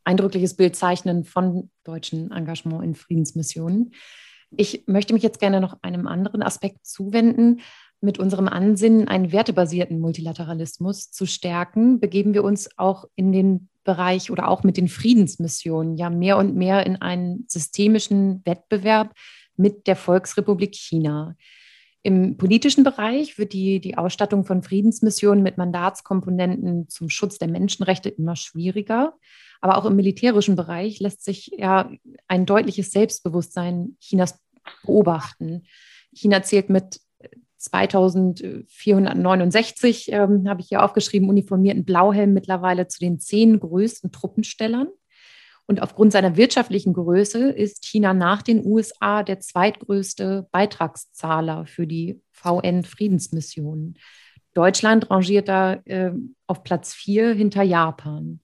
eindrückliches 0.06 0.56
Bild 0.56 0.78
zeichnen 0.78 1.26
von 1.26 1.70
deutschen 1.84 2.32
Engagement 2.32 2.86
in 2.86 2.96
Friedensmissionen. 2.96 3.92
Ich 4.58 4.84
möchte 4.88 5.14
mich 5.14 5.24
jetzt 5.24 5.40
gerne 5.40 5.60
noch 5.60 5.78
einem 5.82 6.08
anderen 6.08 6.44
Aspekt 6.44 6.86
zuwenden. 6.86 7.62
Mit 8.02 8.20
unserem 8.20 8.50
Ansinnen, 8.50 9.08
einen 9.08 9.32
wertebasierten 9.32 10.00
Multilateralismus 10.00 11.12
zu 11.12 11.26
stärken, 11.26 12.02
begeben 12.02 12.34
wir 12.34 12.44
uns 12.44 12.70
auch 12.78 13.06
in 13.16 13.32
den 13.32 13.70
Bereich 13.86 14.30
oder 14.30 14.50
auch 14.50 14.64
mit 14.64 14.78
den 14.78 14.90
Friedensmissionen 14.90 15.96
ja 15.96 16.10
mehr 16.10 16.38
und 16.38 16.56
mehr 16.56 16.86
in 16.86 17.02
einen 17.02 17.46
systemischen 17.48 18.42
Wettbewerb 18.46 19.14
mit 19.56 19.88
der 19.88 19.96
Volksrepublik 19.96 20.76
China. 20.76 21.36
Im 22.06 22.36
politischen 22.36 22.84
Bereich 22.84 23.38
wird 23.38 23.54
die, 23.54 23.80
die 23.80 23.98
Ausstattung 23.98 24.44
von 24.44 24.62
Friedensmissionen 24.62 25.42
mit 25.42 25.58
Mandatskomponenten 25.58 26.90
zum 26.90 27.10
Schutz 27.10 27.38
der 27.38 27.48
Menschenrechte 27.48 28.10
immer 28.10 28.36
schwieriger. 28.36 29.14
Aber 29.62 29.78
auch 29.78 29.86
im 29.86 29.96
militärischen 29.96 30.58
Bereich 30.58 31.00
lässt 31.00 31.24
sich 31.24 31.52
ja 31.58 31.90
ein 32.28 32.46
deutliches 32.46 32.92
Selbstbewusstsein 32.92 33.96
Chinas 34.02 34.38
beobachten. 34.86 35.64
China 36.14 36.44
zählt 36.44 36.70
mit 36.70 37.00
2469, 37.58 40.12
ähm, 40.12 40.50
habe 40.50 40.60
ich 40.60 40.68
hier 40.68 40.84
aufgeschrieben, 40.84 41.30
uniformierten 41.30 41.86
Blauhelm 41.86 42.34
mittlerweile 42.34 42.88
zu 42.88 43.00
den 43.00 43.22
zehn 43.22 43.58
größten 43.60 44.12
Truppenstellern. 44.12 44.90
Und 45.66 45.82
aufgrund 45.82 46.12
seiner 46.12 46.36
wirtschaftlichen 46.36 46.94
Größe 46.94 47.50
ist 47.50 47.86
China 47.86 48.14
nach 48.14 48.42
den 48.42 48.66
USA 48.66 49.24
der 49.24 49.40
zweitgrößte 49.40 50.48
Beitragszahler 50.52 51.66
für 51.66 51.88
die 51.88 52.22
VN-Friedensmission. 52.32 53.96
Deutschland 54.54 55.10
rangiert 55.10 55.48
da 55.48 55.74
äh, 55.86 56.12
auf 56.48 56.64
Platz 56.64 56.94
vier 56.94 57.34
hinter 57.34 57.64
Japan. 57.64 58.42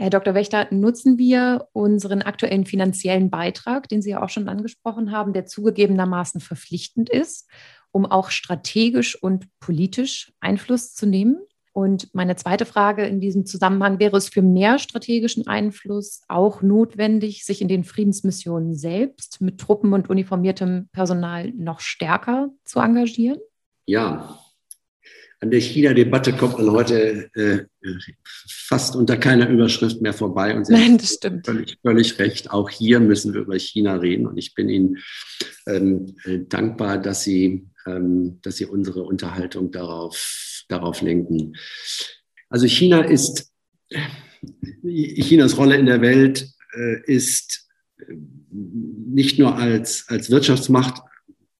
Herr 0.00 0.10
Dr. 0.10 0.34
Wächter, 0.34 0.68
nutzen 0.70 1.18
wir 1.18 1.68
unseren 1.72 2.22
aktuellen 2.22 2.66
finanziellen 2.66 3.30
Beitrag, 3.30 3.88
den 3.88 4.00
Sie 4.00 4.10
ja 4.10 4.22
auch 4.22 4.28
schon 4.28 4.48
angesprochen 4.48 5.10
haben, 5.10 5.32
der 5.32 5.46
zugegebenermaßen 5.46 6.40
verpflichtend 6.40 7.10
ist, 7.10 7.48
um 7.90 8.06
auch 8.06 8.30
strategisch 8.30 9.20
und 9.20 9.46
politisch 9.58 10.32
Einfluss 10.38 10.94
zu 10.94 11.06
nehmen? 11.06 11.40
Und 11.78 12.12
meine 12.12 12.34
zweite 12.34 12.66
Frage 12.66 13.06
in 13.06 13.20
diesem 13.20 13.46
Zusammenhang 13.46 14.00
wäre 14.00 14.16
es 14.16 14.28
für 14.28 14.42
mehr 14.42 14.80
strategischen 14.80 15.46
Einfluss 15.46 16.22
auch 16.26 16.60
notwendig, 16.60 17.44
sich 17.44 17.62
in 17.62 17.68
den 17.68 17.84
Friedensmissionen 17.84 18.74
selbst 18.74 19.40
mit 19.40 19.60
Truppen 19.60 19.92
und 19.92 20.10
uniformiertem 20.10 20.88
Personal 20.90 21.52
noch 21.52 21.78
stärker 21.78 22.50
zu 22.64 22.80
engagieren? 22.80 23.38
Ja, 23.86 24.40
an 25.38 25.52
der 25.52 25.60
China-Debatte 25.60 26.32
kommt 26.32 26.58
man 26.58 26.72
heute 26.72 27.30
äh, 27.34 27.60
fast 28.48 28.96
unter 28.96 29.16
keiner 29.16 29.48
Überschrift 29.48 30.02
mehr 30.02 30.14
vorbei. 30.14 30.56
Und 30.56 30.64
Sie 30.66 30.72
Nein, 30.72 30.98
das 30.98 31.14
stimmt. 31.14 31.46
Völlig, 31.46 31.78
völlig 31.80 32.18
recht. 32.18 32.50
Auch 32.50 32.70
hier 32.70 32.98
müssen 32.98 33.34
wir 33.34 33.42
über 33.42 33.56
China 33.56 33.94
reden. 33.94 34.26
Und 34.26 34.36
ich 34.36 34.56
bin 34.56 34.68
Ihnen 34.68 34.98
ähm, 35.68 36.16
dankbar, 36.48 36.98
dass 36.98 37.22
Sie, 37.22 37.68
ähm, 37.86 38.40
dass 38.42 38.56
Sie 38.56 38.66
unsere 38.66 39.04
Unterhaltung 39.04 39.70
darauf, 39.70 40.57
darauf 40.68 41.02
lenken. 41.02 41.56
Also 42.48 42.66
China 42.66 43.00
ist, 43.00 43.52
Chinas 44.82 45.56
Rolle 45.56 45.76
in 45.76 45.86
der 45.86 46.00
Welt 46.00 46.48
äh, 46.74 47.02
ist 47.04 47.68
nicht 48.10 49.38
nur 49.38 49.56
als, 49.56 50.06
als 50.08 50.30
Wirtschaftsmacht 50.30 51.02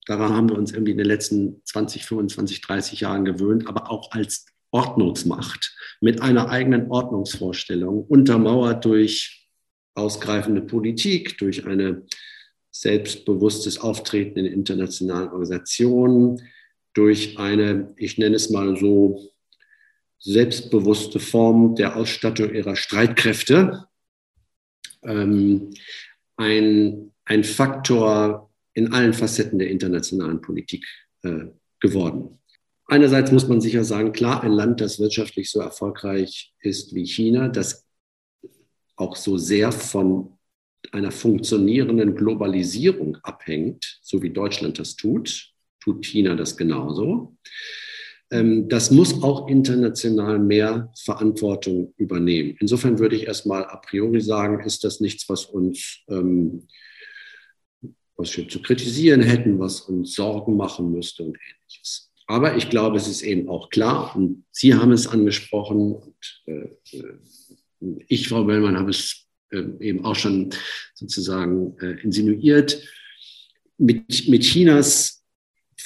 Daran 0.08 0.32
haben 0.32 0.48
wir 0.48 0.56
uns 0.56 0.72
irgendwie 0.72 0.92
in 0.92 0.98
den 0.98 1.06
letzten 1.06 1.60
20, 1.66 2.06
25, 2.06 2.62
30 2.62 3.00
Jahren 3.00 3.26
gewöhnt, 3.26 3.68
aber 3.68 3.90
auch 3.90 4.10
als 4.12 4.46
Ordnungsmacht 4.70 5.76
mit 6.00 6.22
einer 6.22 6.48
eigenen 6.48 6.90
Ordnungsvorstellung, 6.90 8.04
untermauert 8.04 8.86
durch 8.86 9.50
ausgreifende 9.94 10.62
Politik, 10.62 11.36
durch 11.36 11.66
ein 11.66 12.06
selbstbewusstes 12.70 13.80
Auftreten 13.80 14.38
in 14.38 14.46
internationalen 14.46 15.28
Organisationen, 15.28 16.40
durch 16.99 17.38
eine, 17.38 17.95
ich 17.97 18.19
nenne 18.19 18.35
es 18.35 18.50
mal 18.50 18.76
so, 18.76 19.31
selbstbewusste 20.19 21.21
Form 21.21 21.76
der 21.76 21.95
Ausstattung 21.95 22.52
ihrer 22.52 22.75
Streitkräfte. 22.75 23.87
Ähm, 25.05 25.71
ein, 26.37 27.12
ein 27.25 27.45
Faktor 27.45 28.50
in 28.75 28.93
allen 28.93 29.12
Facetten 29.14 29.61
der 29.61 29.71
internationalen 29.71 30.40
Politik 30.40 30.85
äh, 31.23 31.47
geworden. 31.78 32.40
Einerseits 32.87 33.31
muss 33.31 33.47
man 33.47 33.61
sicher 33.61 33.85
sagen, 33.85 34.11
klar, 34.11 34.43
ein 34.43 34.50
Land, 34.50 34.81
das 34.81 34.99
wirtschaftlich 34.99 35.52
so 35.52 35.61
erfolgreich 35.61 36.52
ist 36.59 36.97
wie 36.97 37.07
China, 37.07 37.49
das 37.49 37.87
auch 38.97 39.14
so 39.14 39.38
sehr 39.38 39.71
von 39.71 40.37
einer 40.90 41.12
funktionierenden 41.12 42.17
Globalisierung 42.17 43.19
abhängt, 43.23 44.00
so 44.02 44.21
wie 44.21 44.31
Deutschland 44.31 44.81
das 44.81 44.97
tut, 44.97 45.55
tut 45.92 46.04
China 46.04 46.35
das 46.35 46.57
genauso. 46.57 47.37
Ähm, 48.30 48.68
das 48.68 48.90
muss 48.90 49.23
auch 49.23 49.49
international 49.49 50.38
mehr 50.38 50.92
Verantwortung 51.04 51.95
übernehmen. 51.97 52.57
Insofern 52.61 52.99
würde 52.99 53.16
ich 53.16 53.26
erstmal 53.26 53.64
a 53.64 53.76
priori 53.76 54.21
sagen, 54.21 54.64
ist 54.64 54.85
das 54.85 55.00
nichts, 55.00 55.28
was 55.28 55.47
uns 55.47 56.00
ähm, 56.09 56.68
was 58.18 58.37
wir 58.37 58.49
zu 58.49 58.61
kritisieren 58.61 59.23
hätten, 59.23 59.59
was 59.59 59.83
uns 59.83 60.14
Sorgen 60.14 60.57
machen 60.57 60.90
müsste 60.92 61.23
und 61.23 61.38
ähnliches. 61.38 62.11
Aber 62.26 62.57
ich 62.57 62.68
glaube, 62.68 62.97
es 62.97 63.09
ist 63.09 63.23
eben 63.23 63.49
auch 63.49 63.71
klar, 63.71 64.14
und 64.14 64.45
Sie 64.50 64.75
haben 64.75 64.92
es 64.92 65.07
angesprochen, 65.07 65.95
und 65.95 66.42
äh, 66.47 66.68
ich, 68.09 68.28
Frau 68.28 68.45
Bellmann, 68.45 68.76
habe 68.76 68.90
es 68.90 69.28
äh, 69.50 69.62
eben 69.80 70.04
auch 70.04 70.16
schon 70.16 70.50
sozusagen 70.95 71.78
äh, 71.78 72.02
insinuiert, 72.02 72.83
mit, 73.78 74.28
mit 74.28 74.42
Chinas 74.42 75.17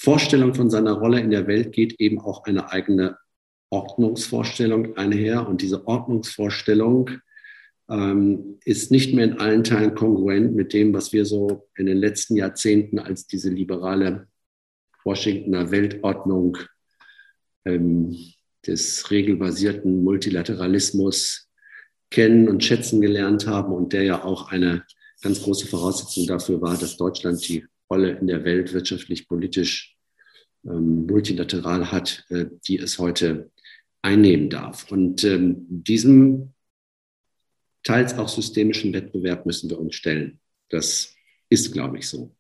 Vorstellung 0.02 0.52
von 0.52 0.68
seiner 0.68 0.94
Rolle 0.94 1.20
in 1.20 1.30
der 1.30 1.46
Welt 1.46 1.70
geht 1.70 2.00
eben 2.00 2.18
auch 2.18 2.42
eine 2.42 2.72
eigene 2.72 3.18
Ordnungsvorstellung 3.70 4.96
einher. 4.96 5.46
Und 5.46 5.62
diese 5.62 5.86
Ordnungsvorstellung 5.86 7.10
ähm, 7.88 8.58
ist 8.64 8.90
nicht 8.90 9.14
mehr 9.14 9.26
in 9.26 9.38
allen 9.38 9.62
Teilen 9.62 9.94
kongruent 9.94 10.56
mit 10.56 10.72
dem, 10.72 10.92
was 10.92 11.12
wir 11.12 11.24
so 11.24 11.68
in 11.76 11.86
den 11.86 11.98
letzten 11.98 12.34
Jahrzehnten 12.34 12.98
als 12.98 13.28
diese 13.28 13.48
liberale 13.48 14.26
Washingtoner 15.04 15.70
Weltordnung 15.70 16.58
ähm, 17.64 18.16
des 18.66 19.08
regelbasierten 19.08 20.02
Multilateralismus 20.02 21.48
kennen 22.10 22.48
und 22.48 22.64
schätzen 22.64 23.00
gelernt 23.00 23.46
haben 23.46 23.72
und 23.72 23.92
der 23.92 24.02
ja 24.02 24.24
auch 24.24 24.50
eine 24.50 24.82
ganz 25.22 25.40
große 25.44 25.68
Voraussetzung 25.68 26.26
dafür 26.26 26.60
war, 26.60 26.76
dass 26.76 26.96
Deutschland 26.96 27.48
die 27.48 27.64
Rolle 27.92 28.18
in 28.18 28.26
der 28.26 28.42
Welt 28.44 28.72
wirtschaftlich, 28.72 29.28
politisch, 29.28 29.96
ähm, 30.64 31.06
multilateral 31.06 31.92
hat, 31.92 32.24
äh, 32.30 32.46
die 32.66 32.78
es 32.78 32.98
heute 32.98 33.50
einnehmen 34.00 34.48
darf. 34.48 34.90
Und 34.90 35.24
ähm, 35.24 35.66
diesem 35.68 36.54
teils 37.82 38.16
auch 38.16 38.28
systemischen 38.28 38.94
Wettbewerb 38.94 39.44
müssen 39.44 39.68
wir 39.68 39.78
uns 39.78 39.94
stellen. 39.94 40.40
Das 40.70 41.14
ist, 41.50 41.72
glaube 41.72 41.98
ich, 41.98 42.08
so. 42.08 42.34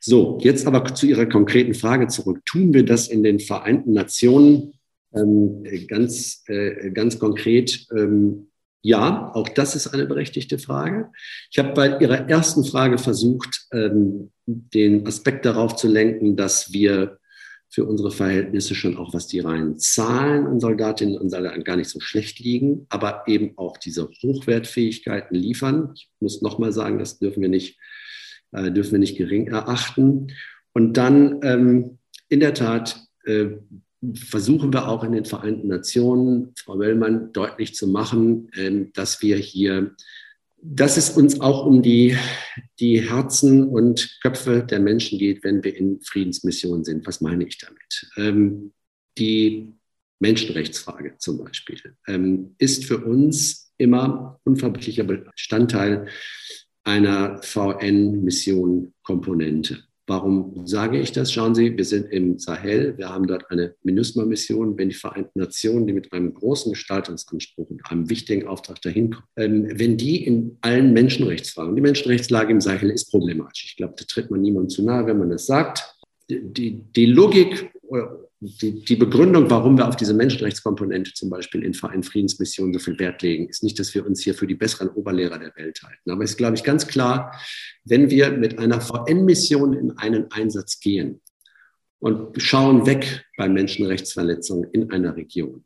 So, 0.00 0.38
jetzt 0.42 0.64
aber 0.66 0.94
zu 0.94 1.06
Ihrer 1.06 1.26
konkreten 1.26 1.74
Frage 1.74 2.06
zurück. 2.06 2.44
Tun 2.44 2.72
wir 2.72 2.84
das 2.84 3.08
in 3.08 3.24
den 3.24 3.40
Vereinten 3.40 3.94
Nationen 3.94 4.74
ähm, 5.12 5.64
ganz, 5.88 6.44
äh, 6.46 6.90
ganz 6.92 7.18
konkret? 7.18 7.86
Ähm, 7.96 8.48
ja, 8.84 9.34
auch 9.34 9.48
das 9.48 9.74
ist 9.74 9.86
eine 9.88 10.04
berechtigte 10.04 10.58
Frage. 10.58 11.10
Ich 11.50 11.58
habe 11.58 11.72
bei 11.72 11.98
Ihrer 12.00 12.28
ersten 12.28 12.64
Frage 12.64 12.98
versucht, 12.98 13.66
ähm, 13.72 14.30
den 14.44 15.06
Aspekt 15.06 15.46
darauf 15.46 15.74
zu 15.74 15.88
lenken, 15.88 16.36
dass 16.36 16.70
wir 16.74 17.18
für 17.70 17.86
unsere 17.86 18.10
Verhältnisse 18.10 18.74
schon 18.74 18.98
auch, 18.98 19.14
was 19.14 19.26
die 19.26 19.40
reinen 19.40 19.78
Zahlen 19.78 20.46
an 20.46 20.60
Soldatinnen 20.60 21.16
und 21.16 21.30
Soldaten 21.30 21.64
gar 21.64 21.76
nicht 21.76 21.88
so 21.88 21.98
schlecht 21.98 22.40
liegen, 22.40 22.84
aber 22.90 23.24
eben 23.26 23.56
auch 23.56 23.78
diese 23.78 24.10
Hochwertfähigkeiten 24.22 25.34
liefern. 25.34 25.92
Ich 25.94 26.10
muss 26.20 26.42
nochmal 26.42 26.72
sagen, 26.72 26.98
das 26.98 27.18
dürfen 27.18 27.40
wir 27.40 27.48
nicht, 27.48 27.78
äh, 28.52 28.70
dürfen 28.70 28.92
wir 28.92 28.98
nicht 28.98 29.16
gering 29.16 29.46
erachten. 29.46 30.26
Und 30.74 30.98
dann 30.98 31.40
ähm, 31.42 31.98
in 32.28 32.40
der 32.40 32.52
Tat 32.52 33.00
äh, 33.24 33.46
versuchen 34.14 34.72
wir 34.72 34.88
auch 34.88 35.04
in 35.04 35.12
den 35.12 35.24
Vereinten 35.24 35.68
Nationen, 35.68 36.52
Frau 36.56 36.78
Wellmann, 36.78 37.32
deutlich 37.32 37.74
zu 37.74 37.88
machen, 37.88 38.50
äh, 38.52 38.86
dass 38.92 39.22
wir 39.22 39.36
hier 39.36 39.94
dass 40.66 40.96
es 40.96 41.10
uns 41.10 41.42
auch 41.42 41.66
um 41.66 41.82
die, 41.82 42.16
die 42.80 43.02
Herzen 43.02 43.68
und 43.68 44.18
Köpfe 44.22 44.64
der 44.64 44.80
Menschen 44.80 45.18
geht, 45.18 45.44
wenn 45.44 45.62
wir 45.62 45.76
in 45.76 46.00
Friedensmissionen 46.00 46.84
sind. 46.84 47.06
Was 47.06 47.20
meine 47.20 47.44
ich 47.44 47.58
damit? 47.58 48.10
Ähm, 48.16 48.72
die 49.18 49.74
Menschenrechtsfrage 50.20 51.16
zum 51.18 51.44
Beispiel 51.44 51.78
ähm, 52.06 52.54
ist 52.56 52.86
für 52.86 53.04
uns 53.04 53.74
immer 53.76 54.40
unverbindlicher 54.44 55.04
Bestandteil 55.04 56.08
einer 56.82 57.42
VN-Mission-Komponente. 57.42 59.84
Warum 60.06 60.66
sage 60.66 61.00
ich 61.00 61.12
das? 61.12 61.32
Schauen 61.32 61.54
Sie, 61.54 61.74
wir 61.76 61.84
sind 61.84 62.12
im 62.12 62.38
Sahel, 62.38 62.98
wir 62.98 63.08
haben 63.08 63.26
dort 63.26 63.50
eine 63.50 63.74
MINUSMA-Mission. 63.84 64.76
Wenn 64.76 64.90
die 64.90 64.94
Vereinten 64.94 65.38
Nationen, 65.38 65.86
die 65.86 65.94
mit 65.94 66.12
einem 66.12 66.34
großen 66.34 66.72
Gestaltungsanspruch 66.72 67.70
und 67.70 67.80
einem 67.90 68.10
wichtigen 68.10 68.46
Auftrag 68.46 68.82
dahin 68.82 69.12
kommen, 69.12 69.26
ähm, 69.36 69.78
wenn 69.78 69.96
die 69.96 70.26
in 70.26 70.58
allen 70.60 70.92
Menschenrechtsfragen, 70.92 71.74
die 71.74 71.80
Menschenrechtslage 71.80 72.52
im 72.52 72.60
Sahel 72.60 72.90
ist 72.90 73.10
problematisch. 73.10 73.64
Ich 73.64 73.76
glaube, 73.76 73.94
da 73.96 74.04
tritt 74.04 74.30
man 74.30 74.42
niemand 74.42 74.72
zu 74.72 74.84
nahe, 74.84 75.06
wenn 75.06 75.18
man 75.18 75.30
das 75.30 75.46
sagt. 75.46 75.96
Die, 76.28 76.82
die 76.82 77.06
Logik 77.06 77.73
die, 78.40 78.84
die 78.84 78.96
Begründung, 78.96 79.50
warum 79.50 79.78
wir 79.78 79.88
auf 79.88 79.96
diese 79.96 80.14
Menschenrechtskomponente 80.14 81.12
zum 81.14 81.30
Beispiel 81.30 81.62
in 81.62 81.74
Friedensmissionen 81.74 82.72
so 82.72 82.78
viel 82.78 82.98
Wert 82.98 83.22
legen, 83.22 83.48
ist 83.48 83.62
nicht, 83.62 83.78
dass 83.78 83.94
wir 83.94 84.06
uns 84.06 84.22
hier 84.22 84.34
für 84.34 84.46
die 84.46 84.54
besseren 84.54 84.88
Oberlehrer 84.88 85.38
der 85.38 85.54
Welt 85.56 85.82
halten. 85.82 86.10
Aber 86.10 86.24
es 86.24 86.32
ist, 86.32 86.36
glaube 86.36 86.56
ich, 86.56 86.64
ganz 86.64 86.86
klar, 86.86 87.38
wenn 87.84 88.10
wir 88.10 88.30
mit 88.32 88.58
einer 88.58 88.80
VN-Mission 88.80 89.74
in 89.74 89.92
einen 89.98 90.30
Einsatz 90.30 90.80
gehen 90.80 91.20
und 91.98 92.40
schauen 92.40 92.86
weg 92.86 93.24
bei 93.36 93.48
Menschenrechtsverletzungen 93.48 94.70
in 94.72 94.90
einer 94.90 95.16
Region. 95.16 95.64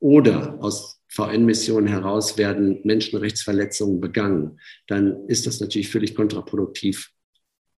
Oder 0.00 0.62
aus 0.62 1.00
VN-Missionen 1.08 1.88
heraus 1.88 2.36
werden 2.36 2.80
Menschenrechtsverletzungen 2.84 4.00
begangen, 4.00 4.60
dann 4.86 5.26
ist 5.28 5.46
das 5.46 5.60
natürlich 5.60 5.88
völlig 5.88 6.14
kontraproduktiv 6.14 7.10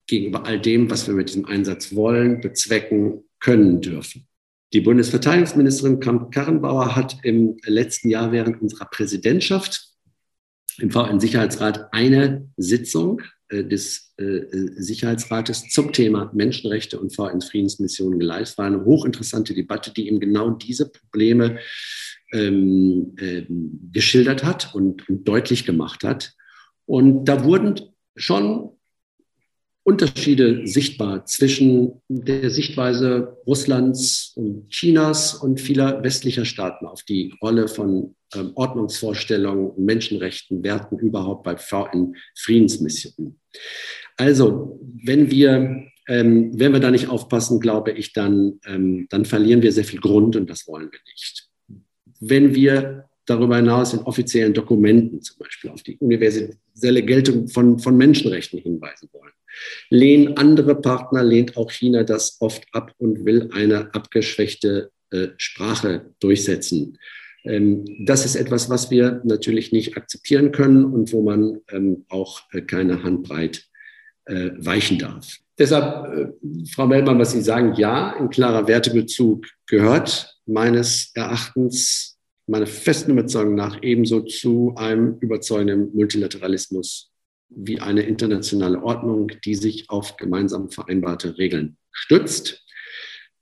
gegenüber 0.07 0.45
all 0.45 0.59
dem, 0.59 0.89
was 0.89 1.07
wir 1.07 1.13
mit 1.13 1.29
diesem 1.29 1.45
Einsatz 1.45 1.93
wollen, 1.93 2.41
bezwecken, 2.41 3.23
können 3.39 3.81
dürfen. 3.81 4.27
Die 4.73 4.81
Bundesverteidigungsministerin 4.81 5.99
Kramp-Karrenbauer 5.99 6.95
hat 6.95 7.17
im 7.23 7.57
letzten 7.65 8.09
Jahr 8.09 8.31
während 8.31 8.61
unserer 8.61 8.85
Präsidentschaft 8.85 9.89
im 10.77 10.91
VN-Sicherheitsrat 10.91 11.91
eine 11.91 12.47
Sitzung 12.55 13.21
äh, 13.49 13.63
des 13.63 14.13
äh, 14.17 14.41
Sicherheitsrates 14.77 15.69
zum 15.69 15.91
Thema 15.91 16.31
Menschenrechte 16.33 16.99
und 16.99 17.15
VN-Friedensmissionen 17.15 18.19
geleitet. 18.19 18.49
Es 18.49 18.57
war 18.57 18.65
eine 18.65 18.85
hochinteressante 18.85 19.53
Debatte, 19.53 19.91
die 19.91 20.07
eben 20.07 20.19
genau 20.19 20.51
diese 20.51 20.89
Probleme 20.89 21.59
ähm, 22.31 23.15
äh, 23.17 23.43
geschildert 23.91 24.43
hat 24.43 24.73
und, 24.75 25.09
und 25.09 25.27
deutlich 25.27 25.65
gemacht 25.65 26.03
hat. 26.03 26.33
Und 26.85 27.25
da 27.25 27.43
wurden 27.43 27.81
schon 28.15 28.71
Unterschiede 29.83 30.67
sichtbar 30.67 31.25
zwischen 31.25 32.01
der 32.09 32.49
Sichtweise 32.49 33.37
Russlands 33.47 34.33
und 34.35 34.69
Chinas 34.69 35.33
und 35.33 35.59
vieler 35.59 36.03
westlicher 36.03 36.45
Staaten 36.45 36.85
auf 36.85 37.03
die 37.03 37.33
Rolle 37.41 37.67
von 37.67 38.15
ähm, 38.35 38.51
Ordnungsvorstellungen, 38.55 39.71
Menschenrechten, 39.83 40.63
Werten 40.63 40.99
überhaupt 40.99 41.43
bei 41.43 41.57
VN-Friedensmissionen. 41.57 43.39
Also, 44.17 44.79
wenn 45.03 45.31
wir, 45.31 45.87
ähm, 46.07 46.51
wenn 46.53 46.73
wir 46.73 46.79
da 46.79 46.91
nicht 46.91 47.07
aufpassen, 47.07 47.59
glaube 47.59 47.91
ich, 47.91 48.13
dann, 48.13 48.59
ähm, 48.65 49.07
dann 49.09 49.25
verlieren 49.25 49.61
wir 49.61 49.71
sehr 49.71 49.85
viel 49.85 50.01
Grund 50.01 50.35
und 50.35 50.49
das 50.49 50.67
wollen 50.67 50.91
wir 50.91 50.99
nicht. 51.07 51.49
Wenn 52.19 52.53
wir 52.53 53.08
darüber 53.29 53.57
hinaus 53.57 53.93
in 53.93 53.99
offiziellen 53.99 54.53
Dokumenten 54.53 55.21
zum 55.21 55.37
Beispiel 55.39 55.69
auf 55.69 55.83
die 55.83 55.97
universelle 55.97 57.03
Geltung 57.03 57.47
von, 57.47 57.79
von 57.79 57.97
Menschenrechten 57.97 58.59
hinweisen 58.59 59.09
wollen, 59.11 59.33
lehnen 59.89 60.37
andere 60.37 60.75
Partner, 60.75 61.23
lehnt 61.23 61.57
auch 61.57 61.71
China 61.71 62.03
das 62.03 62.37
oft 62.39 62.63
ab 62.71 62.93
und 62.97 63.25
will 63.25 63.49
eine 63.53 63.93
abgeschwächte 63.93 64.91
äh, 65.11 65.27
Sprache 65.37 66.13
durchsetzen. 66.19 66.97
Ähm, 67.43 67.85
das 68.05 68.25
ist 68.25 68.35
etwas, 68.35 68.69
was 68.69 68.91
wir 68.91 69.21
natürlich 69.23 69.71
nicht 69.71 69.97
akzeptieren 69.97 70.51
können 70.51 70.85
und 70.85 71.13
wo 71.13 71.21
man 71.21 71.61
ähm, 71.71 72.05
auch 72.09 72.41
äh, 72.51 72.61
keine 72.61 73.03
Handbreit 73.03 73.65
äh, 74.25 74.51
weichen 74.57 74.99
darf. 74.99 75.37
Deshalb, 75.57 76.13
äh, 76.13 76.65
Frau 76.71 76.87
Mellmann, 76.87 77.19
was 77.19 77.31
Sie 77.31 77.41
sagen, 77.41 77.73
ja, 77.75 78.15
ein 78.15 78.29
klarer 78.29 78.67
Wertebezug 78.67 79.45
gehört 79.65 80.37
meines 80.45 81.11
Erachtens, 81.15 82.18
meiner 82.49 82.67
festen 82.67 83.11
Überzeugung 83.11 83.55
nach 83.55 83.81
ebenso 83.81 84.21
zu 84.21 84.73
einem 84.75 85.17
überzeugenden 85.19 85.95
Multilateralismus 85.95 87.11
wie 87.49 87.79
eine 87.79 88.01
internationale 88.01 88.81
Ordnung, 88.83 89.31
die 89.45 89.55
sich 89.55 89.89
auf 89.89 90.17
gemeinsam 90.17 90.69
vereinbarte 90.69 91.37
Regeln 91.37 91.77
stützt. 91.91 92.65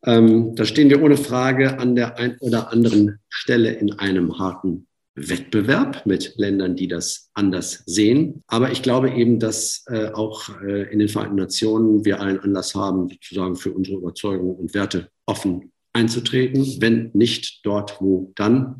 Ähm, 0.05 0.55
da 0.55 0.65
stehen 0.65 0.89
wir 0.89 1.01
ohne 1.01 1.17
Frage 1.17 1.79
an 1.79 1.95
der 1.95 2.17
einen 2.17 2.37
oder 2.39 2.71
anderen 2.71 3.19
Stelle 3.29 3.71
in 3.71 3.93
einem 3.93 4.39
harten 4.39 4.87
Wettbewerb 5.15 6.05
mit 6.05 6.35
Ländern, 6.37 6.75
die 6.75 6.87
das 6.87 7.31
anders 7.33 7.83
sehen. 7.85 8.43
Aber 8.47 8.71
ich 8.71 8.83
glaube 8.83 9.09
eben, 9.09 9.39
dass 9.39 9.83
äh, 9.87 10.11
auch 10.11 10.49
äh, 10.61 10.91
in 10.91 10.99
den 10.99 11.09
Vereinten 11.09 11.37
Nationen 11.37 12.05
wir 12.05 12.21
allen 12.21 12.39
Anlass 12.39 12.75
haben, 12.75 13.09
sozusagen 13.09 13.55
für 13.55 13.71
unsere 13.71 13.97
Überzeugungen 13.97 14.55
und 14.55 14.73
Werte 14.73 15.09
offen 15.25 15.71
einzutreten. 15.97 16.79
Wenn 16.79 17.09
nicht 17.13 17.65
dort, 17.65 17.99
wo 17.99 18.31
dann? 18.35 18.79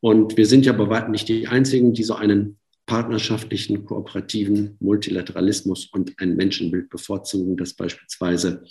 Und 0.00 0.36
wir 0.36 0.46
sind 0.46 0.66
ja 0.66 0.72
bei 0.72 0.88
weitem 0.88 1.12
nicht 1.12 1.28
die 1.28 1.46
Einzigen, 1.46 1.92
die 1.92 2.02
so 2.02 2.14
einen 2.14 2.58
partnerschaftlichen, 2.86 3.84
kooperativen 3.84 4.76
Multilateralismus 4.80 5.86
und 5.86 6.14
ein 6.18 6.36
Menschenbild 6.36 6.88
bevorzugen, 6.90 7.56
das 7.56 7.74
beispielsweise 7.74 8.64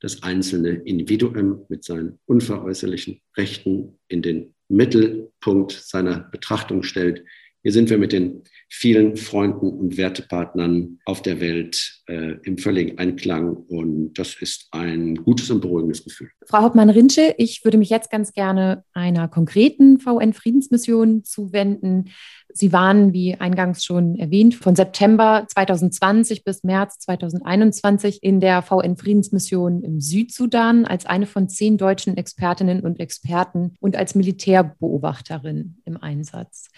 das 0.00 0.22
einzelne 0.22 0.70
Individuum 0.70 1.66
mit 1.68 1.84
seinen 1.84 2.18
unveräußerlichen 2.26 3.20
Rechten 3.36 3.98
in 4.08 4.22
den 4.22 4.54
Mittelpunkt 4.68 5.72
seiner 5.72 6.20
Betrachtung 6.20 6.82
stellt. 6.82 7.24
Hier 7.68 7.74
sind 7.74 7.90
wir 7.90 7.98
mit 7.98 8.14
den 8.14 8.44
vielen 8.70 9.18
Freunden 9.18 9.68
und 9.68 9.98
Wertepartnern 9.98 11.00
auf 11.04 11.20
der 11.20 11.38
Welt 11.38 12.00
äh, 12.06 12.36
im 12.44 12.56
völligen 12.56 12.96
Einklang. 12.96 13.56
Und 13.56 14.14
das 14.14 14.40
ist 14.40 14.68
ein 14.70 15.16
gutes 15.16 15.50
und 15.50 15.60
beruhigendes 15.60 16.02
Gefühl. 16.02 16.30
Frau 16.46 16.62
Hauptmann-Rinsche, 16.62 17.34
ich 17.36 17.62
würde 17.64 17.76
mich 17.76 17.90
jetzt 17.90 18.10
ganz 18.10 18.32
gerne 18.32 18.84
einer 18.94 19.28
konkreten 19.28 19.98
VN-Friedensmission 19.98 21.24
zuwenden. 21.24 22.06
Sie 22.48 22.72
waren, 22.72 23.12
wie 23.12 23.34
eingangs 23.34 23.84
schon 23.84 24.16
erwähnt, 24.16 24.54
von 24.54 24.74
September 24.74 25.44
2020 25.46 26.44
bis 26.44 26.64
März 26.64 27.00
2021 27.00 28.22
in 28.22 28.40
der 28.40 28.62
VN-Friedensmission 28.62 29.82
im 29.82 30.00
Südsudan 30.00 30.86
als 30.86 31.04
eine 31.04 31.26
von 31.26 31.50
zehn 31.50 31.76
deutschen 31.76 32.16
Expertinnen 32.16 32.80
und 32.80 32.98
Experten 32.98 33.74
und 33.80 33.94
als 33.94 34.14
Militärbeobachterin 34.14 35.82
im 35.84 35.98
Einsatz 35.98 36.70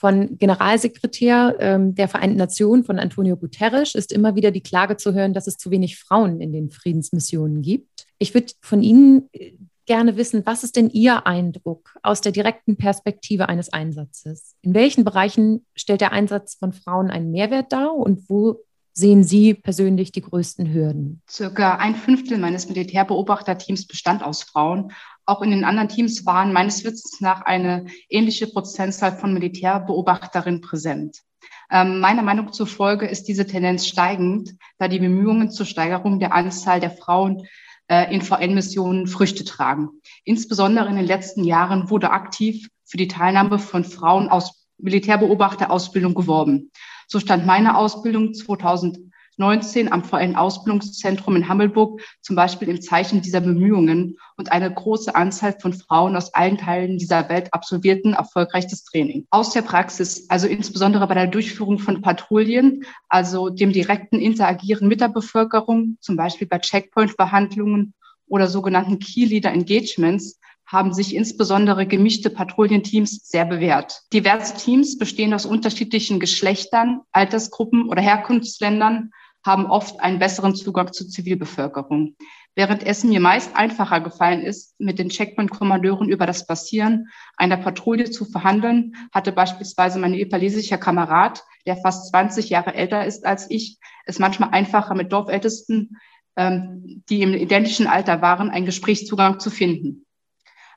von 0.00 0.38
Generalsekretär 0.38 1.56
ähm, 1.60 1.94
der 1.94 2.08
Vereinten 2.08 2.38
Nationen, 2.38 2.84
von 2.84 2.98
Antonio 2.98 3.36
Guterres, 3.36 3.94
ist 3.94 4.12
immer 4.12 4.34
wieder 4.34 4.50
die 4.50 4.62
Klage 4.62 4.96
zu 4.96 5.12
hören, 5.12 5.34
dass 5.34 5.46
es 5.46 5.58
zu 5.58 5.70
wenig 5.70 5.98
Frauen 5.98 6.40
in 6.40 6.54
den 6.54 6.70
Friedensmissionen 6.70 7.60
gibt. 7.60 8.06
Ich 8.18 8.32
würde 8.32 8.54
von 8.62 8.82
Ihnen 8.82 9.28
äh, 9.32 9.52
gerne 9.84 10.16
wissen, 10.16 10.46
was 10.46 10.64
ist 10.64 10.76
denn 10.76 10.88
Ihr 10.88 11.26
Eindruck 11.26 11.98
aus 12.02 12.22
der 12.22 12.32
direkten 12.32 12.78
Perspektive 12.78 13.50
eines 13.50 13.74
Einsatzes? 13.74 14.54
In 14.62 14.72
welchen 14.72 15.04
Bereichen 15.04 15.66
stellt 15.74 16.00
der 16.00 16.12
Einsatz 16.12 16.54
von 16.54 16.72
Frauen 16.72 17.10
einen 17.10 17.30
Mehrwert 17.30 17.70
dar 17.70 17.94
und 17.94 18.30
wo 18.30 18.64
sehen 18.94 19.22
Sie 19.22 19.52
persönlich 19.52 20.12
die 20.12 20.22
größten 20.22 20.72
Hürden? 20.72 21.20
Circa 21.28 21.76
ein 21.76 21.94
Fünftel 21.94 22.38
meines 22.38 22.70
Militärbeobachterteams 22.70 23.86
bestand 23.86 24.22
aus 24.22 24.44
Frauen 24.44 24.92
auch 25.30 25.42
in 25.42 25.50
den 25.50 25.64
anderen 25.64 25.88
Teams 25.88 26.26
waren 26.26 26.52
meines 26.52 26.84
Wissens 26.84 27.20
nach 27.20 27.42
eine 27.42 27.86
ähnliche 28.08 28.48
Prozentzahl 28.48 29.12
von 29.12 29.32
Militärbeobachterinnen 29.32 30.60
präsent. 30.60 31.18
Ähm, 31.70 32.00
meiner 32.00 32.22
Meinung 32.22 32.52
zufolge 32.52 33.06
ist 33.06 33.28
diese 33.28 33.46
Tendenz 33.46 33.86
steigend, 33.86 34.56
da 34.78 34.88
die 34.88 34.98
Bemühungen 34.98 35.50
zur 35.50 35.66
Steigerung 35.66 36.18
der 36.18 36.34
Anzahl 36.34 36.80
der 36.80 36.90
Frauen 36.90 37.46
äh, 37.86 38.12
in 38.12 38.22
VN-Missionen 38.22 39.06
Früchte 39.06 39.44
tragen. 39.44 39.90
Insbesondere 40.24 40.88
in 40.88 40.96
den 40.96 41.06
letzten 41.06 41.44
Jahren 41.44 41.90
wurde 41.90 42.10
aktiv 42.10 42.68
für 42.84 42.96
die 42.96 43.08
Teilnahme 43.08 43.60
von 43.60 43.84
Frauen 43.84 44.28
aus 44.28 44.66
Militärbeobachterausbildung 44.78 46.14
geworben. 46.14 46.72
So 47.06 47.20
stand 47.20 47.46
meine 47.46 47.76
Ausbildung 47.76 48.34
2000 48.34 49.09
19 49.40 49.90
am 49.90 50.04
VN-Ausbildungszentrum 50.04 51.34
in 51.34 51.48
Hammelburg 51.48 52.00
zum 52.20 52.36
Beispiel 52.36 52.68
im 52.68 52.80
Zeichen 52.80 53.22
dieser 53.22 53.40
Bemühungen 53.40 54.18
und 54.36 54.52
eine 54.52 54.72
große 54.72 55.14
Anzahl 55.14 55.56
von 55.58 55.72
Frauen 55.72 56.14
aus 56.14 56.34
allen 56.34 56.58
Teilen 56.58 56.98
dieser 56.98 57.28
Welt 57.28 57.52
absolvierten 57.52 58.12
erfolgreich 58.12 58.66
das 58.68 58.84
Training. 58.84 59.26
Aus 59.30 59.52
der 59.52 59.62
Praxis, 59.62 60.28
also 60.28 60.46
insbesondere 60.46 61.06
bei 61.08 61.14
der 61.14 61.26
Durchführung 61.26 61.78
von 61.78 62.02
Patrouillen, 62.02 62.84
also 63.08 63.48
dem 63.48 63.72
direkten 63.72 64.20
Interagieren 64.20 64.88
mit 64.88 65.00
der 65.00 65.08
Bevölkerung, 65.08 65.96
zum 66.00 66.16
Beispiel 66.16 66.46
bei 66.46 66.58
Checkpoint-Behandlungen 66.58 67.94
oder 68.28 68.46
sogenannten 68.46 68.98
Key 68.98 69.24
Leader 69.24 69.52
Engagements, 69.52 70.38
haben 70.66 70.92
sich 70.92 71.16
insbesondere 71.16 71.86
gemischte 71.86 72.30
Patrouillenteams 72.30 73.26
sehr 73.28 73.44
bewährt. 73.44 74.02
Diverse 74.12 74.54
Teams 74.54 74.98
bestehen 74.98 75.34
aus 75.34 75.44
unterschiedlichen 75.44 76.20
Geschlechtern, 76.20 77.00
Altersgruppen 77.10 77.88
oder 77.88 78.02
Herkunftsländern, 78.02 79.10
haben 79.44 79.66
oft 79.66 80.00
einen 80.00 80.18
besseren 80.18 80.54
Zugang 80.54 80.92
zur 80.92 81.08
Zivilbevölkerung. 81.08 82.16
Während 82.54 82.82
es 82.82 83.04
mir 83.04 83.20
meist 83.20 83.56
einfacher 83.56 84.00
gefallen 84.00 84.42
ist, 84.42 84.74
mit 84.78 84.98
den 84.98 85.08
Checkpoint-Kommandeuren 85.08 86.08
über 86.08 86.26
das 86.26 86.46
Passieren 86.46 87.08
einer 87.36 87.56
Patrouille 87.56 88.10
zu 88.10 88.24
verhandeln, 88.24 88.94
hatte 89.12 89.32
beispielsweise 89.32 89.98
mein 89.98 90.10
nepalesischer 90.12 90.78
Kamerad, 90.78 91.42
der 91.66 91.76
fast 91.76 92.10
20 92.10 92.50
Jahre 92.50 92.74
älter 92.74 93.04
ist 93.04 93.24
als 93.24 93.50
ich, 93.50 93.78
es 94.04 94.18
manchmal 94.18 94.50
einfacher 94.50 94.94
mit 94.94 95.12
Dorfältesten, 95.12 95.96
ähm, 96.36 97.02
die 97.08 97.22
im 97.22 97.34
identischen 97.34 97.86
Alter 97.86 98.20
waren, 98.20 98.50
einen 98.50 98.66
Gesprächszugang 98.66 99.38
zu 99.40 99.50
finden. 99.50 100.06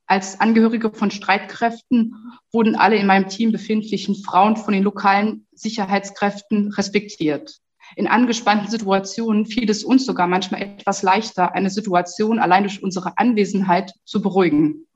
Als 0.05 0.39
Angehörige 0.39 0.91
von 0.91 1.11
Streitkräften 1.11 2.13
wurden 2.51 2.75
alle 2.75 2.97
in 2.97 3.07
meinem 3.07 3.29
Team 3.29 3.51
befindlichen 3.51 4.15
Frauen 4.15 4.57
von 4.57 4.73
den 4.73 4.83
lokalen 4.83 5.47
Sicherheitskräften 5.53 6.71
respektiert. 6.73 7.62
In 7.95 8.07
angespannten 8.07 8.69
Situationen 8.69 9.45
fiel 9.45 9.69
es 9.69 9.83
uns 9.83 10.05
sogar 10.05 10.27
manchmal 10.27 10.61
etwas 10.61 11.03
leichter, 11.03 11.53
eine 11.53 11.69
Situation 11.69 12.39
allein 12.39 12.63
durch 12.63 12.81
unsere 12.81 13.17
Anwesenheit 13.17 13.93
zu 14.05 14.21
beruhigen. 14.21 14.87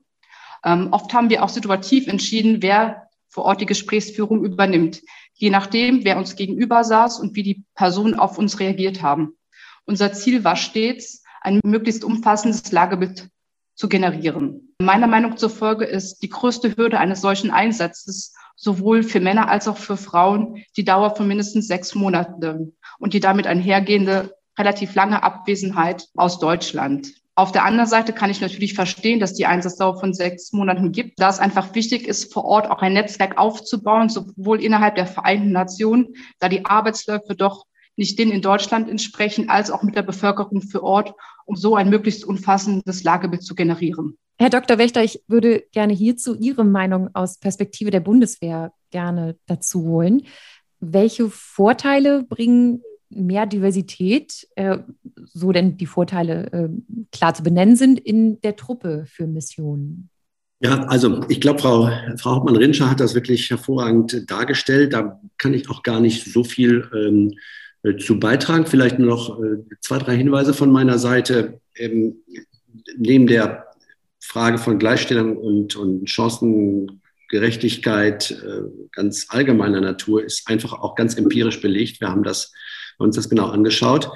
Ähm, 0.64 0.88
oft 0.90 1.12
haben 1.14 1.30
wir 1.30 1.44
auch 1.44 1.48
situativ 1.48 2.08
entschieden, 2.08 2.62
wer 2.62 3.08
vor 3.28 3.44
Ort 3.44 3.60
die 3.60 3.66
Gesprächsführung 3.66 4.44
übernimmt, 4.44 5.02
je 5.34 5.50
nachdem, 5.50 6.04
wer 6.04 6.18
uns 6.18 6.34
gegenüber 6.34 6.82
saß 6.82 7.20
und 7.20 7.36
wie 7.36 7.42
die 7.42 7.64
Personen 7.74 8.14
auf 8.14 8.38
uns 8.38 8.58
reagiert 8.58 9.02
haben. 9.02 9.36
Unser 9.84 10.12
Ziel 10.12 10.44
war 10.44 10.56
stets, 10.56 11.22
ein 11.40 11.60
möglichst 11.64 12.04
umfassendes 12.04 12.72
Lagebild 12.72 13.28
zu 13.74 13.88
generieren. 13.88 14.74
Meiner 14.80 15.06
Meinung 15.06 15.36
zufolge 15.36 15.84
ist 15.84 16.18
die 16.22 16.28
größte 16.28 16.76
Hürde 16.76 16.98
eines 16.98 17.20
solchen 17.20 17.50
Einsatzes 17.50 18.34
sowohl 18.58 19.02
für 19.04 19.20
Männer 19.20 19.48
als 19.48 19.68
auch 19.68 19.78
für 19.78 19.96
Frauen 19.96 20.64
die 20.76 20.84
Dauer 20.84 21.14
von 21.14 21.28
mindestens 21.28 21.68
sechs 21.68 21.94
Monaten 21.94 22.76
und 22.98 23.14
die 23.14 23.20
damit 23.20 23.46
einhergehende 23.46 24.34
relativ 24.58 24.94
lange 24.94 25.22
Abwesenheit 25.22 26.08
aus 26.16 26.40
Deutschland. 26.40 27.14
Auf 27.36 27.52
der 27.52 27.64
anderen 27.64 27.88
Seite 27.88 28.12
kann 28.12 28.30
ich 28.30 28.40
natürlich 28.40 28.74
verstehen, 28.74 29.20
dass 29.20 29.32
die 29.32 29.46
Einsatzdauer 29.46 30.00
von 30.00 30.12
sechs 30.12 30.52
Monaten 30.52 30.90
gibt, 30.90 31.20
da 31.20 31.30
es 31.30 31.38
einfach 31.38 31.72
wichtig 31.76 32.08
ist, 32.08 32.32
vor 32.32 32.44
Ort 32.44 32.68
auch 32.68 32.82
ein 32.82 32.94
Netzwerk 32.94 33.38
aufzubauen, 33.38 34.08
sowohl 34.08 34.60
innerhalb 34.60 34.96
der 34.96 35.06
Vereinten 35.06 35.52
Nationen, 35.52 36.08
da 36.40 36.48
die 36.48 36.64
Arbeitsläufe 36.64 37.36
doch 37.36 37.64
nicht 37.94 38.18
denen 38.18 38.32
in 38.32 38.42
Deutschland 38.42 38.88
entsprechen, 38.88 39.48
als 39.48 39.70
auch 39.70 39.84
mit 39.84 39.94
der 39.94 40.02
Bevölkerung 40.02 40.62
für 40.62 40.82
Ort, 40.82 41.14
um 41.46 41.54
so 41.54 41.76
ein 41.76 41.90
möglichst 41.90 42.24
umfassendes 42.24 43.04
Lagebild 43.04 43.44
zu 43.44 43.54
generieren. 43.54 44.18
Herr 44.40 44.50
Dr. 44.50 44.78
Wächter, 44.78 45.02
ich 45.02 45.20
würde 45.26 45.64
gerne 45.72 45.92
hierzu 45.92 46.36
Ihre 46.38 46.64
Meinung 46.64 47.10
aus 47.12 47.40
Perspektive 47.40 47.90
der 47.90 48.00
Bundeswehr 48.00 48.72
gerne 48.90 49.36
dazu 49.46 49.82
holen. 49.82 50.22
Welche 50.78 51.28
Vorteile 51.28 52.22
bringen 52.22 52.82
mehr 53.10 53.46
Diversität, 53.46 54.46
äh, 54.54 54.78
so 55.24 55.50
denn 55.50 55.76
die 55.76 55.86
Vorteile 55.86 56.52
äh, 56.52 56.68
klar 57.10 57.34
zu 57.34 57.42
benennen 57.42 57.74
sind, 57.74 57.98
in 57.98 58.40
der 58.42 58.54
Truppe 58.54 59.04
für 59.08 59.26
Missionen? 59.26 60.08
Ja, 60.60 60.84
also 60.84 61.20
ich 61.28 61.40
glaube, 61.40 61.60
Frau, 61.60 61.90
Frau 62.16 62.36
Hauptmann-Rinscher 62.36 62.90
hat 62.90 63.00
das 63.00 63.14
wirklich 63.14 63.50
hervorragend 63.50 64.30
dargestellt. 64.30 64.92
Da 64.92 65.20
kann 65.36 65.54
ich 65.54 65.68
auch 65.68 65.82
gar 65.82 66.00
nicht 66.00 66.32
so 66.32 66.44
viel 66.44 66.88
ähm, 66.94 67.34
äh, 67.82 67.96
zu 67.96 68.20
beitragen. 68.20 68.66
Vielleicht 68.66 69.00
nur 69.00 69.08
noch 69.08 69.42
äh, 69.42 69.64
zwei, 69.80 69.98
drei 69.98 70.16
Hinweise 70.16 70.54
von 70.54 70.70
meiner 70.70 70.98
Seite. 70.98 71.60
Ähm, 71.76 72.16
neben 72.96 73.26
der 73.26 73.67
Frage 74.20 74.58
von 74.58 74.78
Gleichstellung 74.78 75.36
und, 75.36 75.74
und 75.76 76.08
Chancengerechtigkeit 76.08 78.30
äh, 78.30 78.62
ganz 78.92 79.26
allgemeiner 79.30 79.80
Natur 79.80 80.24
ist 80.24 80.48
einfach 80.48 80.72
auch 80.72 80.94
ganz 80.94 81.14
empirisch 81.14 81.60
belegt. 81.60 82.00
Wir 82.00 82.08
haben 82.08 82.22
das 82.24 82.52
uns 82.98 83.16
das 83.16 83.28
genau 83.28 83.46
angeschaut, 83.46 84.10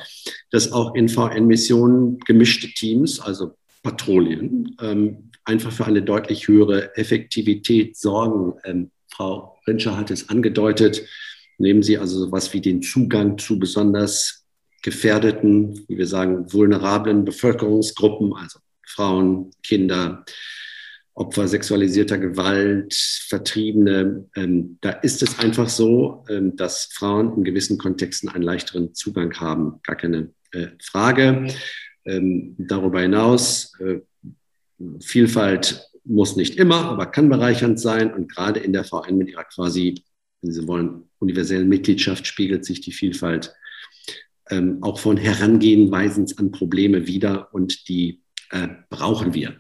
dass 0.51 0.73
auch 0.73 0.95
in 0.97 1.09
VN-Missionen 1.09 2.19
gemischte 2.21 2.69
Teams, 2.69 3.21
also 3.21 3.57
Patrouillen, 3.85 4.77
ähm, 4.81 5.31
einfach 5.45 5.73
für 5.73 5.87
eine 5.87 6.03
deutlich 6.03 6.49
höhere 6.49 6.97
Effektivität 6.97 7.97
sorgen. 7.97 8.55
Ähm, 8.65 8.91
Frau 9.09 9.57
Rinscher 9.67 9.97
hat 9.97 10.11
es 10.11 10.29
angedeutet, 10.29 11.03
Nehmen 11.63 11.85
Sie 11.85 11.97
also 11.97 12.19
sowas 12.19 12.53
wie 12.55 12.61
den 12.61 12.83
Zugang 12.83 13.39
zu 13.39 13.59
besonders 13.59 14.45
gefährdeten, 14.83 15.85
wie 15.87 15.97
wir 15.97 16.09
sagen, 16.09 16.53
vulnerablen 16.53 17.25
Bevölkerungsgruppen, 17.25 18.35
also 18.35 18.59
Frauen, 18.87 19.51
Kinder, 19.63 20.25
Opfer 21.15 21.47
sexualisierter 21.47 22.19
Gewalt, 22.19 22.95
Vertriebene. 23.29 24.29
Ähm, 24.35 24.79
da 24.81 24.91
ist 24.91 25.23
es 25.23 25.39
einfach 25.39 25.69
so, 25.69 26.25
ähm, 26.29 26.57
dass 26.57 26.85
Frauen 26.93 27.37
in 27.37 27.45
gewissen 27.45 27.77
Kontexten 27.79 28.29
einen 28.29 28.45
leichteren 28.45 28.95
Zugang 28.95 29.39
haben. 29.39 29.81
Gar 29.83 29.97
keine 29.97 30.31
äh, 30.53 30.69
Frage. 30.83 31.49
Ähm, 32.05 32.57
darüber 32.59 33.01
hinaus, 33.01 33.73
äh, 33.81 34.01
Vielfalt 35.01 35.89
muss 36.05 36.35
nicht 36.35 36.57
immer, 36.57 36.87
aber 36.87 37.07
kann 37.07 37.29
bereichernd 37.29 37.79
sein. 37.79 38.13
Und 38.13 38.33
gerade 38.33 38.61
in 38.61 38.73
der 38.73 38.85
VN 38.85 39.19
mit 39.19 39.29
ihrer 39.29 39.45
quasi 39.45 40.03
wenn 40.43 40.53
Sie 40.53 40.67
wollen, 40.67 41.09
universellen 41.19 41.69
Mitgliedschaft 41.69 42.27
spiegelt 42.27 42.65
sich 42.65 42.81
die 42.81 42.93
Vielfalt 42.93 43.55
ähm, 44.51 44.83
auch 44.83 44.99
von 44.99 45.17
Herangehenweisen 45.17 46.27
an 46.37 46.51
Probleme 46.51 47.07
wieder 47.07 47.55
und 47.55 47.89
die 47.89 48.22
äh, 48.53 48.69
brauchen 48.89 49.35
wir. 49.35 49.57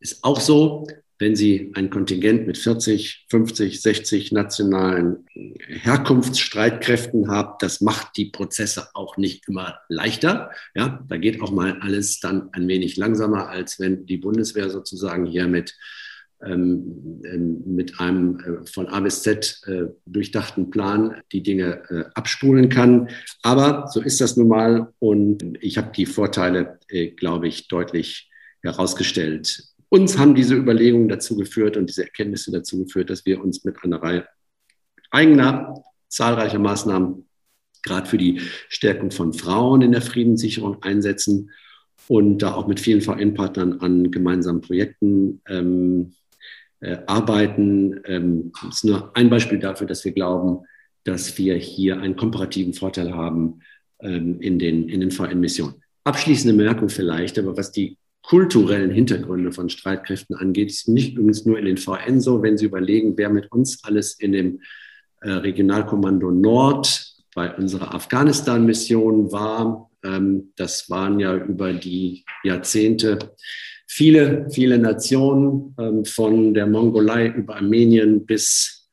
Ist 0.00 0.24
auch 0.24 0.40
so, 0.40 0.86
wenn 1.18 1.34
Sie 1.34 1.72
ein 1.74 1.88
Kontingent 1.88 2.46
mit 2.46 2.58
40, 2.58 3.26
50, 3.30 3.80
60 3.80 4.32
nationalen 4.32 5.26
Herkunftsstreitkräften 5.66 7.28
haben, 7.28 7.54
das 7.60 7.80
macht 7.80 8.16
die 8.16 8.26
Prozesse 8.26 8.88
auch 8.94 9.16
nicht 9.16 9.48
immer 9.48 9.78
leichter. 9.88 10.50
Ja, 10.74 11.04
da 11.08 11.16
geht 11.16 11.40
auch 11.40 11.52
mal 11.52 11.78
alles 11.80 12.20
dann 12.20 12.50
ein 12.52 12.68
wenig 12.68 12.96
langsamer, 12.96 13.48
als 13.48 13.80
wenn 13.80 14.04
die 14.04 14.18
Bundeswehr 14.18 14.68
sozusagen 14.68 15.26
hier 15.26 15.46
mit 15.46 15.74
ähm, 16.44 17.22
ähm, 17.24 17.62
mit 17.64 17.98
einem 17.98 18.38
äh, 18.40 18.66
von 18.66 18.88
A 18.88 19.00
bis 19.00 19.22
Z 19.22 19.62
äh, 19.66 19.84
durchdachten 20.04 20.68
Plan 20.68 21.22
die 21.32 21.42
Dinge 21.42 21.82
äh, 21.88 22.04
abspulen 22.14 22.68
kann. 22.68 23.08
Aber 23.42 23.88
so 23.88 24.02
ist 24.02 24.20
das 24.20 24.36
nun 24.36 24.48
mal 24.48 24.92
und 24.98 25.42
ich 25.62 25.78
habe 25.78 25.92
die 25.96 26.04
Vorteile, 26.04 26.78
äh, 26.88 27.08
glaube 27.08 27.48
ich, 27.48 27.68
deutlich 27.68 28.30
herausgestellt. 28.62 29.64
Uns 29.88 30.18
haben 30.18 30.34
diese 30.34 30.54
Überlegungen 30.54 31.08
dazu 31.08 31.36
geführt 31.36 31.76
und 31.76 31.88
diese 31.88 32.04
Erkenntnisse 32.04 32.50
dazu 32.50 32.84
geführt, 32.84 33.10
dass 33.10 33.24
wir 33.24 33.42
uns 33.42 33.64
mit 33.64 33.76
einer 33.82 34.02
Reihe 34.02 34.26
eigener, 35.10 35.82
zahlreicher 36.08 36.58
Maßnahmen 36.58 37.26
gerade 37.82 38.06
für 38.06 38.18
die 38.18 38.40
Stärkung 38.68 39.10
von 39.10 39.32
Frauen 39.32 39.82
in 39.82 39.92
der 39.92 40.02
Friedenssicherung 40.02 40.82
einsetzen 40.82 41.50
und 42.08 42.38
da 42.38 42.54
auch 42.54 42.66
mit 42.66 42.80
vielen 42.80 43.00
VN-Partnern 43.00 43.80
an 43.80 44.10
gemeinsamen 44.10 44.60
Projekten 44.60 45.40
ähm, 45.48 46.14
äh, 46.80 46.98
arbeiten. 47.06 48.00
Ähm, 48.04 48.52
das 48.64 48.76
ist 48.76 48.84
nur 48.84 49.16
ein 49.16 49.30
Beispiel 49.30 49.58
dafür, 49.58 49.86
dass 49.86 50.04
wir 50.04 50.12
glauben, 50.12 50.64
dass 51.04 51.38
wir 51.38 51.54
hier 51.56 52.00
einen 52.00 52.16
komparativen 52.16 52.74
Vorteil 52.74 53.14
haben 53.14 53.60
ähm, 54.00 54.40
in 54.40 54.58
den, 54.58 54.88
in 54.88 55.00
den 55.00 55.10
VN-Missionen. 55.10 55.82
Abschließende 56.04 56.56
Bemerkung 56.56 56.88
vielleicht, 56.88 57.38
aber 57.38 57.56
was 57.56 57.72
die 57.72 57.96
kulturellen 58.26 58.90
Hintergründe 58.90 59.52
von 59.52 59.68
Streitkräften 59.68 60.34
angeht, 60.34 60.70
ist 60.70 60.88
nicht 60.88 61.14
übrigens 61.14 61.46
nur 61.46 61.58
in 61.58 61.64
den 61.64 61.76
VN 61.76 62.20
so, 62.20 62.42
wenn 62.42 62.58
Sie 62.58 62.66
überlegen, 62.66 63.16
wer 63.16 63.30
mit 63.30 63.52
uns 63.52 63.84
alles 63.84 64.18
in 64.18 64.32
dem 64.32 64.60
äh, 65.20 65.30
Regionalkommando 65.30 66.32
Nord 66.32 67.14
bei 67.36 67.54
unserer 67.54 67.94
Afghanistan-Mission 67.94 69.30
war. 69.30 69.90
Ähm, 70.02 70.52
das 70.56 70.90
waren 70.90 71.20
ja 71.20 71.36
über 71.36 71.72
die 71.72 72.24
Jahrzehnte 72.42 73.18
viele, 73.86 74.50
viele 74.50 74.78
Nationen, 74.78 75.76
ähm, 75.78 76.04
von 76.04 76.52
der 76.52 76.66
Mongolei 76.66 77.28
über 77.28 77.54
Armenien 77.54 78.26
bis 78.26 78.88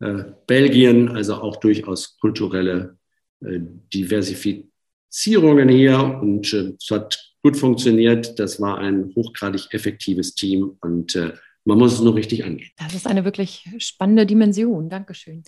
äh, 0.00 0.24
Belgien, 0.48 1.08
also 1.08 1.34
auch 1.34 1.56
durchaus 1.56 2.18
kulturelle 2.18 2.96
äh, 3.44 3.60
Diversifizierungen 3.94 5.68
hier. 5.68 6.18
Und 6.20 6.52
es 6.52 6.90
hat 6.90 7.31
gut 7.42 7.56
funktioniert. 7.56 8.38
Das 8.38 8.60
war 8.60 8.78
ein 8.78 9.12
hochgradig 9.14 9.72
effektives 9.72 10.34
Team 10.34 10.76
und 10.80 11.14
äh, 11.14 11.32
man 11.64 11.78
muss 11.78 11.94
es 11.94 12.00
nur 12.00 12.14
richtig 12.14 12.44
angehen. 12.44 12.70
Das 12.76 12.94
ist 12.94 13.06
eine 13.06 13.24
wirklich 13.24 13.68
spannende 13.78 14.26
Dimension. 14.26 14.88
Dankeschön. 14.88 15.44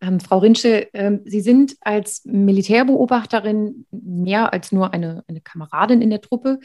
Ähm, 0.00 0.20
Frau 0.20 0.38
Rinsche, 0.38 0.88
ähm, 0.92 1.20
Sie 1.24 1.40
sind 1.40 1.76
als 1.80 2.24
Militärbeobachterin 2.24 3.86
mehr 3.90 4.52
als 4.52 4.72
nur 4.72 4.92
eine, 4.92 5.24
eine 5.26 5.40
Kameradin 5.40 6.02
in 6.02 6.10
der 6.10 6.20
Truppe 6.20 6.60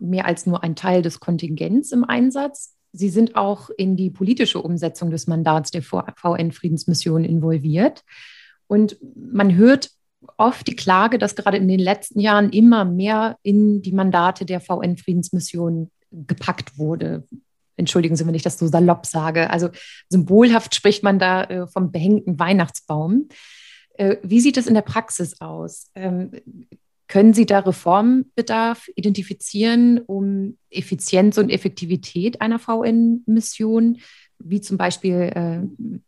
mehr 0.00 0.26
als 0.26 0.46
nur 0.46 0.62
ein 0.62 0.76
Teil 0.76 1.02
des 1.02 1.20
Kontingents 1.20 1.92
im 1.92 2.04
Einsatz. 2.04 2.74
Sie 2.92 3.08
sind 3.08 3.36
auch 3.36 3.70
in 3.70 3.96
die 3.96 4.10
politische 4.10 4.60
Umsetzung 4.60 5.10
des 5.10 5.26
Mandats 5.26 5.70
der 5.70 5.82
VN-Friedensmission 5.82 7.24
involviert. 7.24 8.02
Und 8.66 8.96
man 9.16 9.56
hört 9.56 9.90
oft 10.36 10.66
die 10.66 10.76
Klage, 10.76 11.18
dass 11.18 11.36
gerade 11.36 11.56
in 11.56 11.68
den 11.68 11.80
letzten 11.80 12.20
Jahren 12.20 12.50
immer 12.50 12.84
mehr 12.84 13.38
in 13.42 13.82
die 13.82 13.92
Mandate 13.92 14.44
der 14.44 14.60
VN-Friedensmission 14.60 15.90
gepackt 16.10 16.78
wurde. 16.78 17.24
Entschuldigen 17.76 18.16
Sie, 18.16 18.26
wenn 18.26 18.34
ich 18.34 18.42
das 18.42 18.58
so 18.58 18.66
salopp 18.66 19.06
sage. 19.06 19.50
Also 19.50 19.70
symbolhaft 20.08 20.74
spricht 20.74 21.02
man 21.02 21.18
da 21.18 21.44
äh, 21.44 21.66
vom 21.66 21.90
behängten 21.90 22.38
Weihnachtsbaum. 22.38 23.28
Äh, 23.94 24.16
wie 24.22 24.40
sieht 24.40 24.56
es 24.56 24.66
in 24.66 24.74
der 24.74 24.82
Praxis 24.82 25.40
aus? 25.40 25.90
Ähm, 25.94 26.30
können 27.08 27.34
Sie 27.34 27.46
da 27.46 27.60
Reformbedarf 27.60 28.88
identifizieren, 28.96 29.98
um 29.98 30.56
Effizienz 30.70 31.36
und 31.36 31.50
Effektivität 31.50 32.40
einer 32.40 32.58
VN-Mission, 32.58 33.98
wie 34.38 34.60
zum 34.60 34.78
Beispiel 34.78 35.14
äh, 35.14 35.60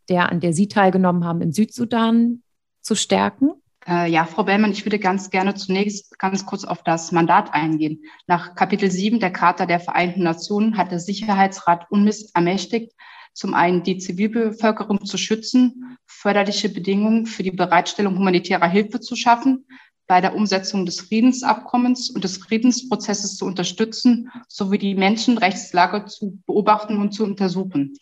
der, 0.09 0.31
an 0.31 0.39
der 0.39 0.53
Sie 0.53 0.67
teilgenommen 0.67 1.23
haben, 1.23 1.41
im 1.41 1.51
Südsudan, 1.51 2.41
zu 2.81 2.95
stärken? 2.95 3.51
Äh, 3.87 4.11
ja, 4.11 4.25
Frau 4.25 4.43
Bellmann, 4.43 4.71
ich 4.71 4.85
würde 4.85 4.99
ganz 4.99 5.29
gerne 5.29 5.55
zunächst 5.55 6.19
ganz 6.19 6.45
kurz 6.45 6.65
auf 6.65 6.83
das 6.83 7.11
Mandat 7.13 7.53
eingehen. 7.53 8.03
Nach 8.27 8.53
Kapitel 8.55 8.91
7 8.91 9.19
der 9.19 9.31
Charta 9.31 9.65
der 9.65 9.79
Vereinten 9.79 10.23
Nationen 10.23 10.77
hat 10.77 10.91
der 10.91 10.99
Sicherheitsrat 10.99 11.89
UNMISS 11.89 12.31
ermächtigt, 12.33 12.91
zum 13.33 13.53
einen 13.53 13.83
die 13.83 13.97
Zivilbevölkerung 13.97 15.05
zu 15.05 15.17
schützen, 15.17 15.97
förderliche 16.05 16.69
Bedingungen 16.69 17.27
für 17.27 17.43
die 17.43 17.51
Bereitstellung 17.51 18.17
humanitärer 18.17 18.67
Hilfe 18.67 18.99
zu 18.99 19.15
schaffen, 19.15 19.65
bei 20.05 20.21
der 20.21 20.35
Umsetzung 20.35 20.85
des 20.85 21.01
Friedensabkommens 21.01 22.09
und 22.09 22.23
des 22.23 22.37
Friedensprozesses 22.37 23.37
zu 23.37 23.45
unterstützen, 23.45 24.31
sowie 24.47 24.77
die 24.77 24.95
Menschenrechtslage 24.95 26.05
zu 26.05 26.41
beobachten 26.45 26.97
und 26.97 27.13
zu 27.13 27.23
untersuchen. 27.23 27.97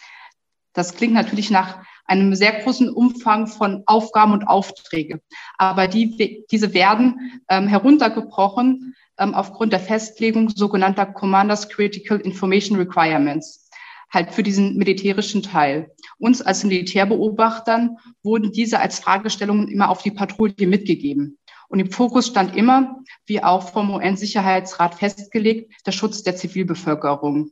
Das 0.73 0.95
klingt 0.95 1.13
natürlich 1.13 1.49
nach 1.49 1.83
einem 2.05 2.35
sehr 2.35 2.61
großen 2.61 2.89
Umfang 2.89 3.47
von 3.47 3.83
Aufgaben 3.85 4.33
und 4.33 4.47
Aufträge. 4.47 5.21
Aber 5.57 5.87
die, 5.87 6.45
diese 6.51 6.73
werden 6.73 7.41
ähm, 7.49 7.67
heruntergebrochen 7.67 8.95
ähm, 9.17 9.33
aufgrund 9.33 9.73
der 9.73 9.79
Festlegung 9.79 10.49
sogenannter 10.49 11.05
Commanders 11.05 11.69
Critical 11.69 12.19
Information 12.19 12.77
Requirements, 12.77 13.69
halt 14.11 14.31
für 14.31 14.43
diesen 14.43 14.77
militärischen 14.77 15.41
Teil. 15.41 15.91
Uns 16.17 16.41
als 16.41 16.63
Militärbeobachtern 16.63 17.97
wurden 18.23 18.51
diese 18.51 18.79
als 18.79 18.99
Fragestellungen 18.99 19.67
immer 19.67 19.89
auf 19.89 20.03
die 20.03 20.11
Patrouille 20.11 20.67
mitgegeben. 20.67 21.37
Und 21.67 21.79
im 21.79 21.91
Fokus 21.91 22.27
stand 22.27 22.55
immer, 22.55 22.99
wie 23.25 23.43
auch 23.43 23.71
vom 23.71 23.89
UN-Sicherheitsrat 23.89 24.95
festgelegt, 24.95 25.73
der 25.85 25.91
Schutz 25.91 26.23
der 26.23 26.35
Zivilbevölkerung. 26.35 27.51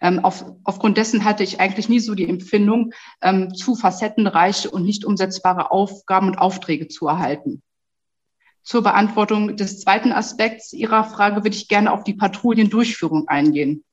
Ähm, 0.00 0.24
auf, 0.24 0.44
aufgrund 0.64 0.96
dessen 0.96 1.24
hatte 1.24 1.42
ich 1.42 1.60
eigentlich 1.60 1.88
nie 1.88 2.00
so 2.00 2.14
die 2.14 2.28
Empfindung, 2.28 2.92
ähm, 3.20 3.54
zu 3.54 3.74
facettenreiche 3.74 4.70
und 4.70 4.84
nicht 4.84 5.04
umsetzbare 5.04 5.70
Aufgaben 5.70 6.28
und 6.28 6.38
Aufträge 6.38 6.88
zu 6.88 7.08
erhalten. 7.08 7.62
Zur 8.62 8.82
Beantwortung 8.82 9.56
des 9.56 9.80
zweiten 9.80 10.12
Aspekts 10.12 10.72
Ihrer 10.72 11.04
Frage 11.04 11.36
würde 11.36 11.56
ich 11.56 11.68
gerne 11.68 11.92
auf 11.92 12.04
die 12.04 12.14
Patrouillen-Durchführung 12.14 13.26
eingehen. 13.26 13.84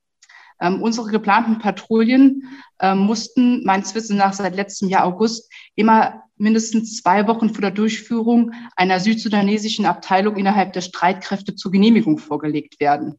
Ähm, 0.60 0.82
unsere 0.82 1.10
geplanten 1.10 1.60
Patrouillen 1.60 2.44
ähm, 2.80 3.00
mussten 3.00 3.63
meines 3.63 3.96
Wissens 3.96 4.20
nach 4.20 4.34
seit 4.34 4.56
letztem 4.56 4.89
Jahr 4.89 5.06
August 5.06 5.52
immer 5.76 6.24
mindestens 6.38 7.02
zwei 7.02 7.28
Wochen 7.28 7.50
vor 7.50 7.62
der 7.62 7.72
Durchführung 7.72 8.52
einer 8.76 9.00
südsudanesischen 9.00 9.86
Abteilung 9.86 10.36
innerhalb 10.36 10.74
der 10.74 10.82
Streitkräfte 10.82 11.56
zur 11.56 11.72
Genehmigung 11.72 12.18
vorgelegt 12.18 12.80
werden. 12.80 13.15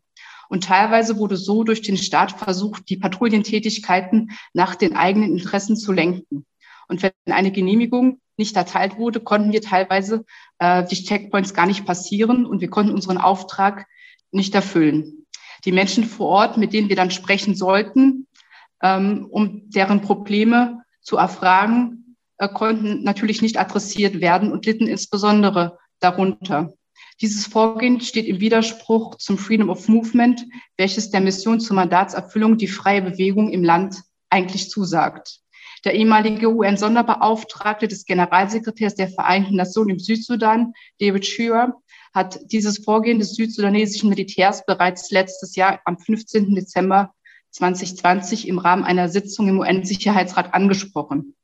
Und 0.49 0.65
teilweise 0.65 1.19
wurde 1.19 1.37
so 1.37 1.65
durch 1.65 1.83
den 1.83 1.97
Staat 1.97 2.33
versucht, 2.33 2.89
die 2.89 2.97
Patrouillentätigkeiten 2.97 4.31
nach 4.53 4.75
den 4.75 4.97
eigenen 4.97 5.33
Interessen 5.33 5.77
zu 5.77 5.93
lenken. 5.93 6.47
Und 6.89 7.03
wenn 7.03 7.13
eine 7.27 7.51
Genehmigung 7.51 8.21
nicht 8.37 8.57
erteilt 8.57 8.97
wurde, 8.97 9.21
konnten 9.21 9.53
wir 9.53 9.63
teilweise 9.63 10.25
äh, 10.59 10.85
die 10.85 11.03
Checkpoints 11.03 11.55
gar 11.55 11.67
nicht 11.67 11.87
passieren 11.87 12.47
und 12.47 12.61
wir 12.61 12.71
konnten 12.71 12.95
unseren 12.95 13.19
Auftrag 13.19 13.87
nicht 14.31 14.55
erfüllen. 14.55 15.27
Die 15.65 15.73
Menschen 15.73 16.05
vor 16.05 16.29
Ort, 16.29 16.57
mit 16.59 16.73
denen 16.73 16.89
wir 16.89 16.97
dann 16.97 17.11
sprechen 17.11 17.55
sollten, 17.55 18.27
ähm, 18.83 19.27
um 19.31 19.71
deren 19.71 20.01
Probleme 20.01 20.83
zu 21.01 21.17
erfragen, 21.17 22.17
äh, 22.39 22.49
konnten 22.49 23.03
natürlich 23.03 23.43
nicht 23.43 23.59
adressiert 23.59 24.21
werden 24.21 24.53
und 24.53 24.67
litten 24.67 24.87
insbesondere 24.87 25.79
darunter. 25.99 26.73
Dieses 27.23 27.47
Vorgehen 27.47 28.01
steht 28.03 28.27
im 28.27 28.41
Widerspruch 28.41 29.15
zum 29.17 29.39
Freedom 29.39 29.71
of 29.71 29.89
Movement, 29.89 30.45
welches 30.77 31.11
der 31.11 31.23
Mission 31.23 31.61
zur 31.61 31.77
Mandatserfüllung 31.77 32.59
die 32.59 32.69
freie 32.69 33.01
Bewegung 33.01 33.51
im 33.51 33.65
Land 33.65 34.03
eigentlich 34.29 34.69
zusagt. 34.69 35.41
Der 35.85 35.95
ehemalige 35.95 36.55
UN-Sonderbeauftragte 36.55 37.89
des 37.89 38.05
Generalsekretärs 38.05 38.97
der 38.97 39.09
Vereinten 39.09 39.57
Nationen 39.57 39.91
im 39.91 39.99
Südsudan, 39.99 40.75
David 41.01 41.25
Shearer, 41.25 41.81
hat 42.13 42.39
dieses 42.51 42.79
Vorgehen 42.79 43.19
des 43.19 43.35
südsudanesischen 43.35 44.11
Militärs 44.11 44.67
bereits 44.67 45.11
letztes 45.11 45.57
Jahr 45.57 45.81
am 45.85 45.99
15. 45.99 46.55
Dezember 46.55 47.15
2020 47.51 48.49
im 48.49 48.59
Rahmen 48.59 48.85
einer 48.85 49.09
Sitzung 49.09 49.49
im 49.49 49.61
UN-Sicherheitsrat 49.61 50.53
angesprochen. 50.53 51.35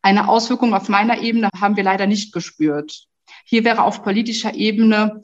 Eine 0.00 0.28
Auswirkung 0.28 0.74
auf 0.74 0.88
meiner 0.88 1.20
Ebene 1.20 1.50
haben 1.58 1.76
wir 1.76 1.84
leider 1.84 2.06
nicht 2.06 2.32
gespürt. 2.32 3.06
Hier 3.44 3.64
wäre 3.64 3.84
auf 3.84 4.02
politischer 4.02 4.54
Ebene 4.54 5.20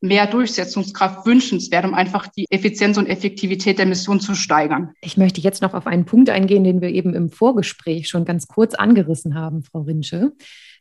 mehr 0.00 0.26
Durchsetzungskraft 0.26 1.26
wünschenswert, 1.26 1.84
um 1.84 1.94
einfach 1.94 2.28
die 2.28 2.46
Effizienz 2.50 2.98
und 2.98 3.06
Effektivität 3.06 3.78
der 3.78 3.86
Mission 3.86 4.20
zu 4.20 4.34
steigern. 4.34 4.92
Ich 5.00 5.16
möchte 5.16 5.40
jetzt 5.40 5.60
noch 5.60 5.74
auf 5.74 5.86
einen 5.86 6.04
Punkt 6.04 6.30
eingehen, 6.30 6.62
den 6.62 6.80
wir 6.80 6.90
eben 6.90 7.14
im 7.14 7.30
Vorgespräch 7.30 8.08
schon 8.08 8.24
ganz 8.24 8.46
kurz 8.46 8.74
angerissen 8.74 9.34
haben, 9.34 9.62
Frau 9.64 9.80
Rinsche. 9.80 10.32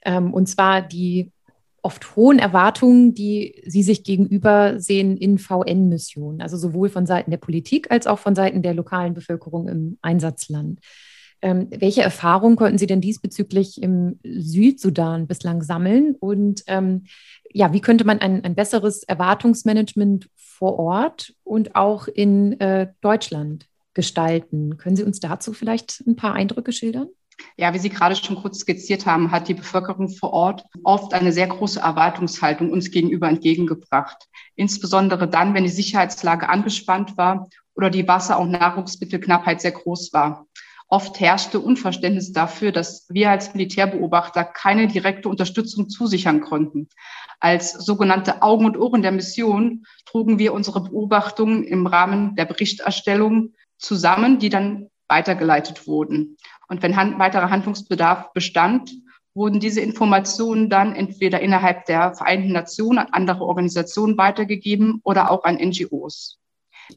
Ähm, 0.05 0.33
und 0.33 0.47
zwar 0.47 0.81
die 0.81 1.31
oft 1.81 2.15
hohen 2.15 2.37
Erwartungen, 2.37 3.13
die 3.13 3.63
Sie 3.65 3.81
sich 3.81 4.03
gegenüber 4.03 4.79
sehen 4.79 5.15
in 5.15 5.37
VN-Missionen, 5.37 6.41
also 6.41 6.57
sowohl 6.57 6.89
von 6.89 7.05
Seiten 7.05 7.31
der 7.31 7.37
Politik 7.37 7.89
als 7.91 8.07
auch 8.07 8.19
von 8.19 8.35
Seiten 8.35 8.61
der 8.61 8.73
lokalen 8.73 9.13
Bevölkerung 9.13 9.67
im 9.67 9.97
Einsatzland. 10.01 10.79
Ähm, 11.41 11.67
welche 11.69 12.01
Erfahrungen 12.01 12.55
konnten 12.55 12.77
Sie 12.77 12.87
denn 12.87 13.01
diesbezüglich 13.01 13.81
im 13.81 14.19
Südsudan 14.23 15.27
bislang 15.27 15.61
sammeln? 15.61 16.15
Und 16.19 16.63
ähm, 16.67 17.05
ja, 17.51 17.73
wie 17.73 17.81
könnte 17.81 18.05
man 18.05 18.19
ein, 18.19 18.43
ein, 18.43 18.55
besseres 18.55 19.03
Erwartungsmanagement 19.03 20.29
vor 20.35 20.79
Ort 20.79 21.33
und 21.43 21.75
auch 21.75 22.07
in 22.07 22.59
äh, 22.59 22.87
Deutschland 23.01 23.67
gestalten? 23.93 24.77
Können 24.77 24.95
Sie 24.95 25.03
uns 25.03 25.19
dazu 25.19 25.53
vielleicht 25.53 26.01
ein 26.07 26.15
paar 26.15 26.33
Eindrücke 26.33 26.71
schildern? 26.71 27.09
Ja, 27.55 27.73
wie 27.73 27.79
Sie 27.79 27.89
gerade 27.89 28.15
schon 28.15 28.35
kurz 28.35 28.59
skizziert 28.59 29.05
haben, 29.05 29.31
hat 29.31 29.47
die 29.47 29.53
Bevölkerung 29.53 30.09
vor 30.09 30.33
Ort 30.33 30.65
oft 30.83 31.13
eine 31.13 31.31
sehr 31.31 31.47
große 31.47 31.79
Erwartungshaltung 31.79 32.71
uns 32.71 32.89
gegenüber 32.89 33.29
entgegengebracht. 33.29 34.27
Insbesondere 34.55 35.27
dann, 35.27 35.53
wenn 35.53 35.63
die 35.63 35.69
Sicherheitslage 35.69 36.49
angespannt 36.49 37.15
war 37.15 37.47
oder 37.75 37.91
die 37.91 38.07
Wasser- 38.07 38.39
und 38.39 38.51
Nahrungsmittelknappheit 38.51 39.61
sehr 39.61 39.71
groß 39.71 40.13
war. 40.13 40.46
Oft 40.89 41.19
herrschte 41.19 41.59
Unverständnis 41.59 42.31
dafür, 42.31 42.71
dass 42.71 43.07
wir 43.09 43.29
als 43.29 43.53
Militärbeobachter 43.53 44.45
keine 44.45 44.87
direkte 44.87 45.27
Unterstützung 45.27 45.89
zusichern 45.89 46.39
konnten. 46.39 46.87
Als 47.41 47.73
sogenannte 47.73 48.41
Augen 48.41 48.65
und 48.65 48.77
Ohren 48.77 49.01
der 49.01 49.11
Mission 49.11 49.85
trugen 50.05 50.39
wir 50.39 50.53
unsere 50.53 50.81
Beobachtungen 50.81 51.65
im 51.65 51.87
Rahmen 51.87 52.35
der 52.35 52.45
Berichterstellung 52.45 53.53
zusammen, 53.77 54.39
die 54.39 54.49
dann 54.49 54.87
weitergeleitet 55.09 55.87
wurden. 55.87 56.37
Und 56.69 56.81
wenn 56.81 56.95
hand 56.95 57.19
weiterer 57.19 57.49
Handlungsbedarf 57.49 58.31
bestand, 58.31 58.91
wurden 59.33 59.59
diese 59.59 59.81
Informationen 59.81 60.69
dann 60.69 60.95
entweder 60.95 61.41
innerhalb 61.41 61.85
der 61.85 62.15
Vereinten 62.15 62.53
Nationen 62.53 62.99
an 62.99 63.07
andere 63.11 63.43
Organisationen 63.43 64.17
weitergegeben 64.17 65.01
oder 65.03 65.31
auch 65.31 65.43
an 65.43 65.55
NGOs 65.55 66.39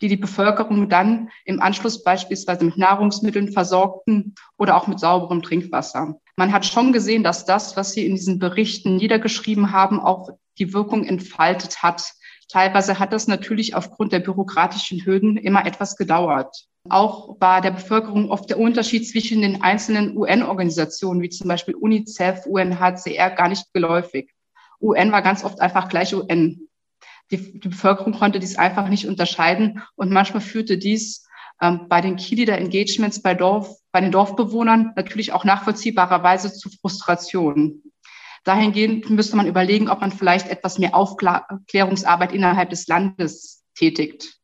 die 0.01 0.09
die 0.09 0.17
Bevölkerung 0.17 0.89
dann 0.89 1.31
im 1.45 1.61
Anschluss 1.61 2.03
beispielsweise 2.03 2.65
mit 2.65 2.79
Nahrungsmitteln 2.79 3.53
versorgten 3.53 4.35
oder 4.59 4.77
auch 4.77 4.87
mit 4.87 5.01
sauberem 5.01 5.43
Trinkwasser. 5.43 6.17
Man 6.37 6.53
hat 6.53 6.67
schon 6.67 6.93
gesehen, 6.93 7.23
dass 7.23 7.45
das, 7.45 7.77
was 7.77 7.93
Sie 7.93 8.07
in 8.07 8.15
diesen 8.15 8.39
Berichten 8.39 8.97
niedergeschrieben 8.97 9.73
haben, 9.73 10.01
auch 10.01 10.31
die 10.59 10.73
Wirkung 10.73 11.05
entfaltet 11.05 11.83
hat. 11.83 12.13
Teilweise 12.49 12.99
hat 12.99 13.13
das 13.13 13.29
natürlich 13.29 13.75
aufgrund 13.75 14.13
der 14.13 14.21
bürokratischen 14.21 15.05
Hürden 15.05 15.37
immer 15.37 15.67
etwas 15.67 15.97
gedauert. 15.97 16.67
Auch 16.89 17.37
war 17.41 17.61
der 17.61 17.73
Bevölkerung 17.73 18.31
oft 18.31 18.49
der 18.49 18.59
Unterschied 18.59 19.07
zwischen 19.07 19.43
den 19.43 19.63
einzelnen 19.63 20.17
UN-Organisationen, 20.17 21.21
wie 21.21 21.29
zum 21.29 21.47
Beispiel 21.47 21.75
UNICEF, 21.75 22.47
UNHCR, 22.47 23.31
gar 23.31 23.49
nicht 23.49 23.73
geläufig. 23.75 24.33
UN 24.81 25.13
war 25.13 25.21
ganz 25.21 25.45
oft 25.45 25.61
einfach 25.61 25.89
gleich 25.89 26.15
UN 26.15 26.70
die, 27.31 27.59
die 27.61 27.69
Bevölkerung 27.69 28.13
konnte 28.13 28.41
dies 28.41 28.57
einfach 28.57 28.89
nicht 28.89 29.07
unterscheiden 29.07 29.83
und 29.97 30.11
manchmal 30.11 30.41
führte 30.41 30.79
dies 30.79 31.27
ähm, 31.61 31.87
bei 31.89 32.01
den 32.01 32.17
Key 32.17 32.35
Leader 32.35 32.59
Engagements 32.59 33.23
bei 33.23 33.35
Dorf, 33.35 33.77
bei 33.93 34.01
den 34.01 34.13
Dorfbewohnern 34.13 34.93
natürlich 34.97 35.33
auch 35.33 35.45
nachvollziehbarerweise 35.45 36.53
zu 36.53 36.71
Frustrationen. 36.71 37.83
Dahingehend 38.45 39.11
müsste 39.11 39.37
man 39.37 39.47
überlegen, 39.47 39.89
ob 39.89 40.01
man 40.01 40.13
vielleicht 40.13 40.49
etwas 40.49 40.79
mehr 40.79 40.95
Aufklärungsarbeit 40.95 42.33
innerhalb 42.33 42.71
des 42.71 42.87
Landes 42.87 43.65
tätigt. 43.75 44.41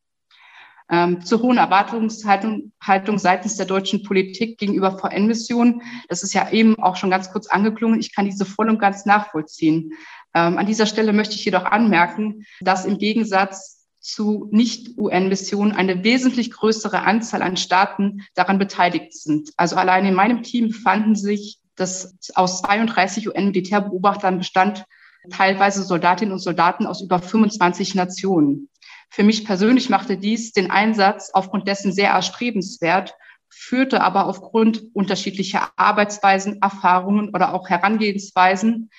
Ähm, 0.89 1.21
zur 1.21 1.41
hohen 1.41 1.57
Erwartungshaltung 1.57 2.71
Haltung 2.81 3.17
seitens 3.19 3.57
der 3.57 3.65
deutschen 3.65 4.03
Politik 4.03 4.57
gegenüber 4.57 4.97
VN-Missionen. 4.97 5.81
Das 6.07 6.23
ist 6.23 6.33
ja 6.33 6.49
eben 6.51 6.81
auch 6.81 6.95
schon 6.95 7.09
ganz 7.09 7.29
kurz 7.31 7.47
angeklungen. 7.47 7.99
Ich 7.99 8.15
kann 8.15 8.25
diese 8.25 8.45
voll 8.45 8.69
und 8.69 8.79
ganz 8.79 9.05
nachvollziehen. 9.05 9.91
Ähm, 10.37 10.57
an 10.57 10.67
dieser 10.67 10.85
Stelle 10.85 11.13
möchte 11.13 11.35
ich 11.35 11.45
jedoch 11.45 11.65
anmerken, 11.65 12.45
dass 12.61 12.85
im 12.85 12.99
Gegensatz 12.99 13.87
zu 13.99 14.47
Nicht-UN-Missionen 14.51 15.73
eine 15.73 16.03
wesentlich 16.03 16.51
größere 16.51 17.01
Anzahl 17.01 17.41
an 17.41 17.57
Staaten 17.57 18.21
daran 18.35 18.59
beteiligt 18.59 19.13
sind. 19.13 19.49
Also 19.57 19.75
allein 19.75 20.05
in 20.05 20.13
meinem 20.13 20.43
Team 20.43 20.69
befanden 20.69 21.15
sich, 21.15 21.59
das 21.75 22.15
aus 22.35 22.61
32 22.61 23.27
UN-Militärbeobachtern 23.27 24.37
bestand, 24.37 24.85
teilweise 25.31 25.83
Soldatinnen 25.83 26.31
und 26.31 26.39
Soldaten 26.39 26.85
aus 26.85 27.01
über 27.01 27.19
25 27.19 27.95
Nationen. 27.95 28.69
Für 29.09 29.23
mich 29.23 29.45
persönlich 29.45 29.89
machte 29.89 30.17
dies 30.17 30.51
den 30.53 30.71
Einsatz 30.71 31.31
aufgrund 31.33 31.67
dessen 31.67 31.91
sehr 31.91 32.09
erstrebenswert, 32.09 33.15
führte 33.49 34.01
aber 34.01 34.27
aufgrund 34.27 34.83
unterschiedlicher 34.93 35.69
Arbeitsweisen, 35.75 36.61
Erfahrungen 36.61 37.29
oder 37.29 37.53
auch 37.53 37.69
Herangehensweisen 37.69 38.89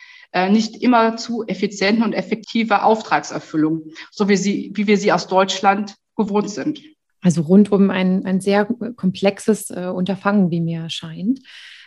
nicht 0.50 0.82
immer 0.82 1.16
zu 1.16 1.46
effizienten 1.46 2.04
und 2.04 2.12
effektiver 2.12 2.84
Auftragserfüllung, 2.84 3.90
so 4.10 4.28
wie, 4.28 4.36
sie, 4.36 4.72
wie 4.74 4.86
wir 4.86 4.98
sie 4.98 5.12
aus 5.12 5.26
Deutschland 5.26 5.94
gewohnt 6.16 6.50
sind. 6.50 6.80
Also 7.22 7.42
rundum 7.42 7.90
ein, 7.90 8.24
ein 8.26 8.40
sehr 8.40 8.66
komplexes 8.96 9.70
äh, 9.70 9.86
Unterfangen, 9.86 10.50
wie 10.50 10.60
mir 10.60 10.88
scheint. 10.90 11.40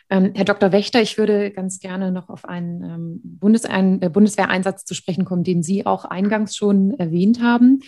Ähm, 0.10 0.32
Herr 0.36 0.44
Dr. 0.44 0.74
Wächter, 0.74 1.02
ich 1.02 1.18
würde 1.18 1.52
ganz 1.52 1.80
gerne 1.80 2.12
noch 2.12 2.30
auf 2.30 2.44
einen 2.44 2.84
ähm, 2.84 3.22
Bundes 3.24 3.64
ein, 3.64 4.02
äh, 4.02 4.10
Bundeswehreinsatz 4.10 4.84
zu 4.84 4.94
sprechen 4.94 5.24
kommen, 5.24 5.46
den 5.46 5.64
Sie 5.64 5.86
auch 5.86 6.04
eingangs 6.04 6.56
schon 6.56 6.92
erwähnt 7.00 7.42
haben 7.42 7.82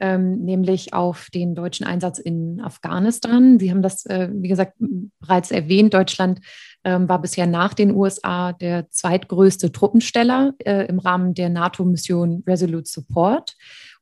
ähm, 0.00 0.38
nämlich 0.44 0.94
auf 0.94 1.28
den 1.32 1.54
deutschen 1.54 1.86
Einsatz 1.86 2.18
in 2.18 2.60
Afghanistan. 2.60 3.58
Sie 3.58 3.70
haben 3.70 3.82
das, 3.82 4.06
äh, 4.06 4.28
wie 4.32 4.48
gesagt, 4.48 4.74
bereits 5.20 5.50
erwähnt. 5.50 5.94
Deutschland 5.94 6.40
ähm, 6.84 7.08
war 7.08 7.20
bisher 7.20 7.46
nach 7.46 7.74
den 7.74 7.94
USA 7.94 8.52
der 8.52 8.88
zweitgrößte 8.90 9.72
Truppensteller 9.72 10.54
äh, 10.64 10.86
im 10.86 10.98
Rahmen 10.98 11.34
der 11.34 11.50
NATO-Mission 11.50 12.42
Resolute 12.46 12.88
Support. 12.88 13.54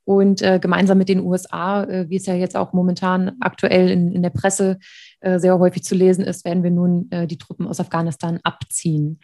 Und 0.05 0.41
äh, 0.41 0.59
gemeinsam 0.59 0.97
mit 0.97 1.11
den 1.11 1.21
USA, 1.21 1.85
äh, 1.85 2.09
wie 2.09 2.17
es 2.17 2.25
ja 2.25 2.35
jetzt 2.35 2.57
auch 2.57 2.73
momentan 2.73 3.33
aktuell 3.41 3.91
in, 3.91 4.11
in 4.11 4.23
der 4.23 4.31
Presse 4.31 4.79
äh, 5.21 5.39
sehr 5.39 5.59
häufig 5.59 5.85
zu 5.85 5.95
lesen 5.95 6.25
ist, 6.25 6.47
werden 6.47 6.63
wir 6.63 6.71
nun 6.71 7.11
äh, 7.11 7.27
die 7.27 7.37
Truppen 7.37 7.67
aus 7.67 7.79
Afghanistan 7.79 8.41
abziehen. 8.43 9.21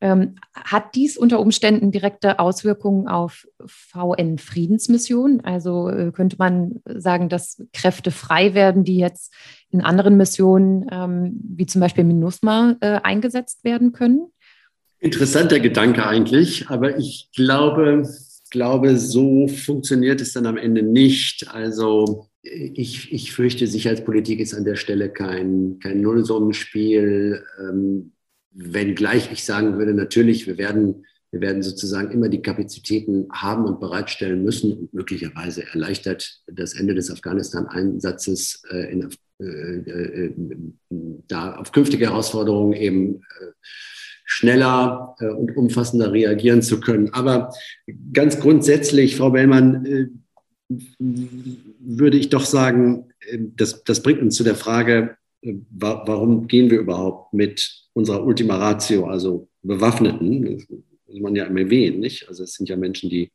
Ähm, 0.00 0.36
hat 0.54 0.94
dies 0.94 1.16
unter 1.16 1.40
Umständen 1.40 1.90
direkte 1.90 2.38
Auswirkungen 2.38 3.08
auf 3.08 3.46
VN-Friedensmissionen? 3.66 5.40
Also 5.44 5.88
äh, 5.88 6.12
könnte 6.12 6.36
man 6.38 6.80
sagen, 6.84 7.28
dass 7.28 7.62
Kräfte 7.72 8.10
frei 8.10 8.54
werden, 8.54 8.84
die 8.84 8.96
jetzt 8.96 9.34
in 9.70 9.80
anderen 9.80 10.16
Missionen, 10.16 10.86
ähm, 10.90 11.40
wie 11.42 11.66
zum 11.66 11.80
Beispiel 11.80 12.04
MINUSMA, 12.04 12.76
äh, 12.80 13.00
eingesetzt 13.02 13.64
werden 13.64 13.92
können? 13.92 14.30
Interessanter 15.00 15.60
Gedanke 15.60 16.06
eigentlich, 16.06 16.68
aber 16.68 16.98
ich 16.98 17.30
glaube, 17.34 18.04
glaube, 18.50 18.96
so 18.96 19.48
funktioniert 19.48 20.20
es 20.20 20.32
dann 20.32 20.46
am 20.46 20.56
Ende 20.56 20.82
nicht. 20.82 21.48
Also 21.52 22.28
ich, 22.42 23.12
ich 23.12 23.32
fürchte, 23.32 23.66
Sicherheitspolitik 23.66 24.40
ist 24.40 24.54
an 24.54 24.64
der 24.64 24.76
Stelle 24.76 25.10
kein, 25.10 25.78
kein 25.82 26.00
Nullsummenspiel. 26.00 27.44
Ähm, 27.60 28.12
wenngleich 28.58 29.30
ich 29.32 29.44
sagen 29.44 29.78
würde, 29.78 29.94
natürlich, 29.94 30.46
wir 30.46 30.58
werden, 30.58 31.06
wir 31.30 31.40
werden 31.40 31.62
sozusagen 31.62 32.10
immer 32.10 32.28
die 32.28 32.42
Kapazitäten 32.42 33.28
haben 33.32 33.64
und 33.64 33.80
bereitstellen 33.80 34.42
müssen 34.42 34.72
und 34.72 34.94
möglicherweise 34.94 35.64
erleichtert 35.66 36.42
das 36.46 36.74
Ende 36.74 36.94
des 36.94 37.10
Afghanistan-Einsatzes 37.10 38.62
äh, 38.70 38.92
in, 38.92 39.08
äh, 39.40 39.44
äh, 39.46 40.34
da 41.28 41.54
auf 41.54 41.70
künftige 41.70 42.06
Herausforderungen 42.06 42.72
eben 42.72 43.16
äh, 43.16 43.52
schneller 44.24 45.14
äh, 45.20 45.28
und 45.28 45.56
umfassender 45.56 46.12
reagieren 46.12 46.60
zu 46.60 46.80
können. 46.80 47.14
Aber 47.14 47.52
ganz 48.12 48.40
grundsätzlich, 48.40 49.16
Frau 49.16 49.30
Bellmann, 49.30 49.86
äh, 49.86 50.06
würde 50.98 52.16
ich 52.18 52.28
doch 52.28 52.44
sagen, 52.44 53.10
äh, 53.20 53.38
das, 53.56 53.84
das 53.84 54.02
bringt 54.02 54.20
uns 54.20 54.34
zu 54.34 54.42
der 54.42 54.56
Frage, 54.56 55.16
äh, 55.42 55.54
wa 55.70 56.02
warum 56.06 56.48
gehen 56.48 56.70
wir 56.70 56.80
überhaupt 56.80 57.32
mit 57.32 57.87
unserer 57.98 58.24
Ultima 58.24 58.56
Ratio, 58.56 59.06
also 59.06 59.48
Bewaffneten, 59.62 60.64
muss 61.06 61.20
man 61.20 61.34
ja 61.34 61.44
immer 61.44 61.60
erwähnen, 61.60 61.98
nicht? 61.98 62.28
Also 62.28 62.44
es 62.44 62.54
sind 62.54 62.68
ja 62.68 62.76
Menschen, 62.76 63.10
die, 63.10 63.32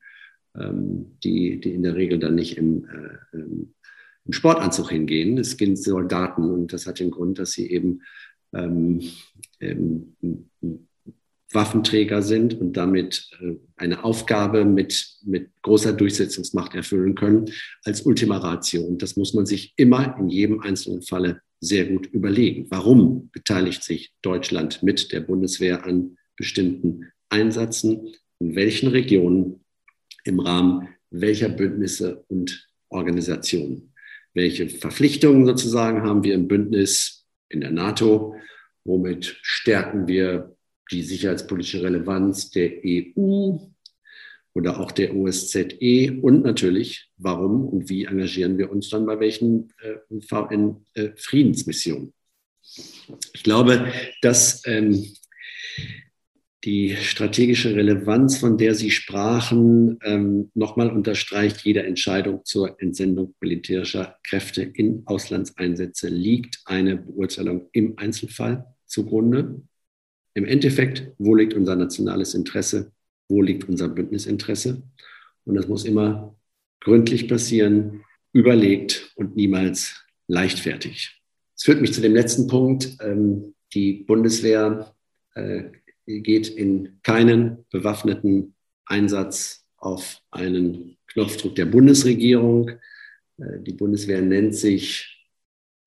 ähm, 0.55 1.17
die, 1.23 1.59
die 1.59 1.73
in 1.73 1.83
der 1.83 1.95
Regel 1.95 2.17
dann 2.17 2.35
nicht 2.35 2.57
im, 2.57 2.85
äh, 2.85 3.37
im 4.25 4.31
Sportanzug 4.31 4.89
hingehen. 4.89 5.37
Es 5.37 5.51
sind 5.51 5.77
Soldaten 5.77 6.49
und 6.49 6.71
das 6.71 6.87
hat 6.87 6.99
den 6.99 7.11
Grund, 7.11 7.39
dass 7.39 7.51
sie 7.51 7.69
eben 7.69 8.03
ähm, 8.53 9.01
ähm, 9.59 10.15
Waffenträger 11.51 12.21
sind 12.21 12.59
und 12.59 12.77
damit 12.77 13.29
äh, 13.41 13.55
eine 13.75 14.05
Aufgabe 14.05 14.63
mit, 14.63 15.17
mit 15.25 15.51
großer 15.61 15.91
Durchsetzungsmacht 15.91 16.73
erfüllen 16.73 17.15
können 17.15 17.51
als 17.83 18.03
Ultima 18.03 18.37
Ratio. 18.37 18.81
Und 18.83 19.01
das 19.01 19.17
muss 19.17 19.33
man 19.33 19.45
sich 19.45 19.73
immer 19.75 20.15
in 20.17 20.29
jedem 20.29 20.61
einzelnen 20.61 21.01
Falle 21.01 21.41
sehr 21.63 21.85
gut 21.85 22.07
überlegen. 22.07 22.67
Warum 22.69 23.29
beteiligt 23.31 23.83
sich 23.83 24.13
Deutschland 24.21 24.83
mit 24.83 25.11
der 25.11 25.21
Bundeswehr 25.21 25.85
an 25.85 26.17
bestimmten 26.35 27.11
Einsätzen? 27.29 28.13
In 28.39 28.55
welchen 28.55 28.89
Regionen? 28.89 29.63
Im 30.25 30.39
Rahmen 30.39 30.89
welcher 31.09 31.49
Bündnisse 31.49 32.25
und 32.27 32.67
Organisationen? 32.89 33.93
Welche 34.33 34.67
Verpflichtungen 34.67 35.45
sozusagen 35.45 36.01
haben 36.01 36.23
wir 36.23 36.33
im 36.33 36.47
Bündnis 36.47 37.25
in 37.49 37.61
der 37.61 37.71
NATO? 37.71 38.35
Womit 38.83 39.37
stärken 39.41 40.07
wir 40.07 40.55
die 40.91 41.03
sicherheitspolitische 41.03 41.83
Relevanz 41.83 42.49
der 42.49 42.71
EU 42.83 43.57
oder 44.53 44.79
auch 44.79 44.91
der 44.91 45.15
OSZE 45.15 46.19
und 46.21 46.43
natürlich, 46.43 47.09
warum 47.17 47.65
und 47.65 47.89
wie 47.89 48.05
engagieren 48.05 48.57
wir 48.57 48.71
uns 48.71 48.89
dann 48.89 49.05
bei 49.05 49.19
welchen 49.19 49.73
äh, 49.81 49.95
VN-Friedensmissionen. 50.21 52.07
Äh, 52.07 53.13
ich 53.33 53.43
glaube, 53.43 53.91
dass 54.21 54.61
ähm, 54.65 55.05
die 56.63 56.95
strategische 56.95 57.75
Relevanz, 57.75 58.37
von 58.37 58.57
der 58.57 58.73
Sie 58.73 58.91
sprachen, 58.91 59.99
ähm, 60.03 60.49
nochmal 60.53 60.91
unterstreicht, 60.91 61.61
jede 61.65 61.83
Entscheidung 61.83 62.45
zur 62.45 62.81
Entsendung 62.81 63.35
militärischer 63.41 64.17
Kräfte 64.23 64.61
in 64.61 65.03
Auslandseinsätze 65.05 66.07
liegt 66.07 66.61
eine 66.65 66.97
Beurteilung 66.97 67.67
im 67.73 67.97
Einzelfall 67.97 68.65
zugrunde. 68.85 69.61
Im 70.35 70.45
Endeffekt, 70.45 71.11
wo 71.17 71.35
liegt 71.35 71.53
unser 71.53 71.75
nationales 71.75 72.33
Interesse? 72.33 72.93
Wo 73.29 73.41
liegt 73.41 73.67
unser 73.67 73.89
Bündnisinteresse? 73.89 74.83
Und 75.45 75.55
das 75.55 75.67
muss 75.67 75.85
immer 75.85 76.35
gründlich 76.81 77.27
passieren, 77.27 78.03
überlegt 78.33 79.11
und 79.15 79.35
niemals 79.35 80.03
leichtfertig. 80.27 81.21
Das 81.55 81.63
führt 81.63 81.81
mich 81.81 81.93
zu 81.93 82.01
dem 82.01 82.13
letzten 82.13 82.47
Punkt. 82.47 82.97
Ähm, 83.01 83.53
die 83.73 84.03
Bundeswehr 84.03 84.95
äh, 85.35 85.63
geht 86.05 86.47
in 86.47 86.99
keinen 87.03 87.65
bewaffneten 87.71 88.55
Einsatz 88.85 89.65
auf 89.77 90.21
einen 90.31 90.97
Knopfdruck 91.07 91.55
der 91.55 91.65
Bundesregierung. 91.65 92.69
Äh, 93.37 93.59
die 93.61 93.73
Bundeswehr 93.73 94.21
nennt 94.21 94.55
sich 94.55 95.27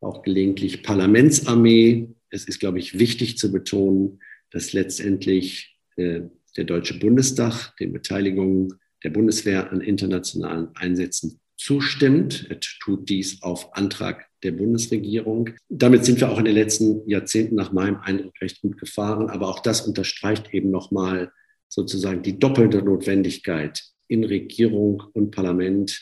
auch 0.01 0.23
gelegentlich 0.23 0.83
Parlamentsarmee. 0.83 2.15
Es 2.31 2.45
ist, 2.45 2.61
glaube 2.61 2.79
ich, 2.79 2.99
wichtig 2.99 3.39
zu 3.39 3.51
betonen, 3.51 4.21
dass 4.51 4.73
letztendlich 4.73 5.77
äh, 5.97 6.23
der 6.57 6.65
Deutsche 6.65 6.99
Bundestag 6.99 7.77
den 7.79 7.93
Beteiligungen 7.93 8.75
der 9.05 9.11
Bundeswehr 9.11 9.71
an 9.71 9.81
internationalen 9.81 10.69
Einsätzen 10.75 11.41
zustimmt. 11.57 12.47
Er 12.51 12.61
tut 12.61 13.09
dies 13.09 13.43
auf 13.43 13.75
Antrag 13.75 14.27
der 14.43 14.53
Bundesregierung. 14.53 15.51
Damit 15.69 16.05
sind 16.05 16.21
wir 16.21 16.31
auch 16.31 16.39
in 16.39 16.45
den 16.45 16.55
letzten 16.55 17.09
Jahrzehnten 17.09 17.55
nach 17.55 17.73
meinem 17.73 17.97
Eindruck 17.97 18.35
recht 18.41 18.61
gut 18.63 18.79
gefahren. 18.79 19.31
Aber 19.31 19.49
auch 19.49 19.61
das 19.61 19.83
unterstreicht 19.83 20.53
eben 20.53 20.71
nochmal 20.71 21.33
sozusagen 21.69 22.23
die 22.23 22.39
doppelte 22.39 22.83
Notwendigkeit 22.83 23.83
in 24.09 24.25
Regierung 24.25 25.03
und 25.13 25.31
Parlament, 25.31 26.01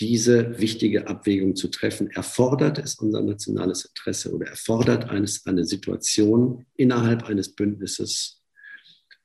diese 0.00 0.58
wichtige 0.58 1.06
Abwägung 1.06 1.54
zu 1.54 1.68
treffen. 1.68 2.10
Erfordert 2.10 2.78
es 2.78 2.96
unser 2.96 3.22
nationales 3.22 3.84
Interesse 3.84 4.32
oder 4.34 4.48
erfordert 4.48 5.08
eines, 5.08 5.46
eine 5.46 5.64
Situation 5.64 6.66
innerhalb 6.74 7.24
eines 7.24 7.54
Bündnisses 7.54 8.43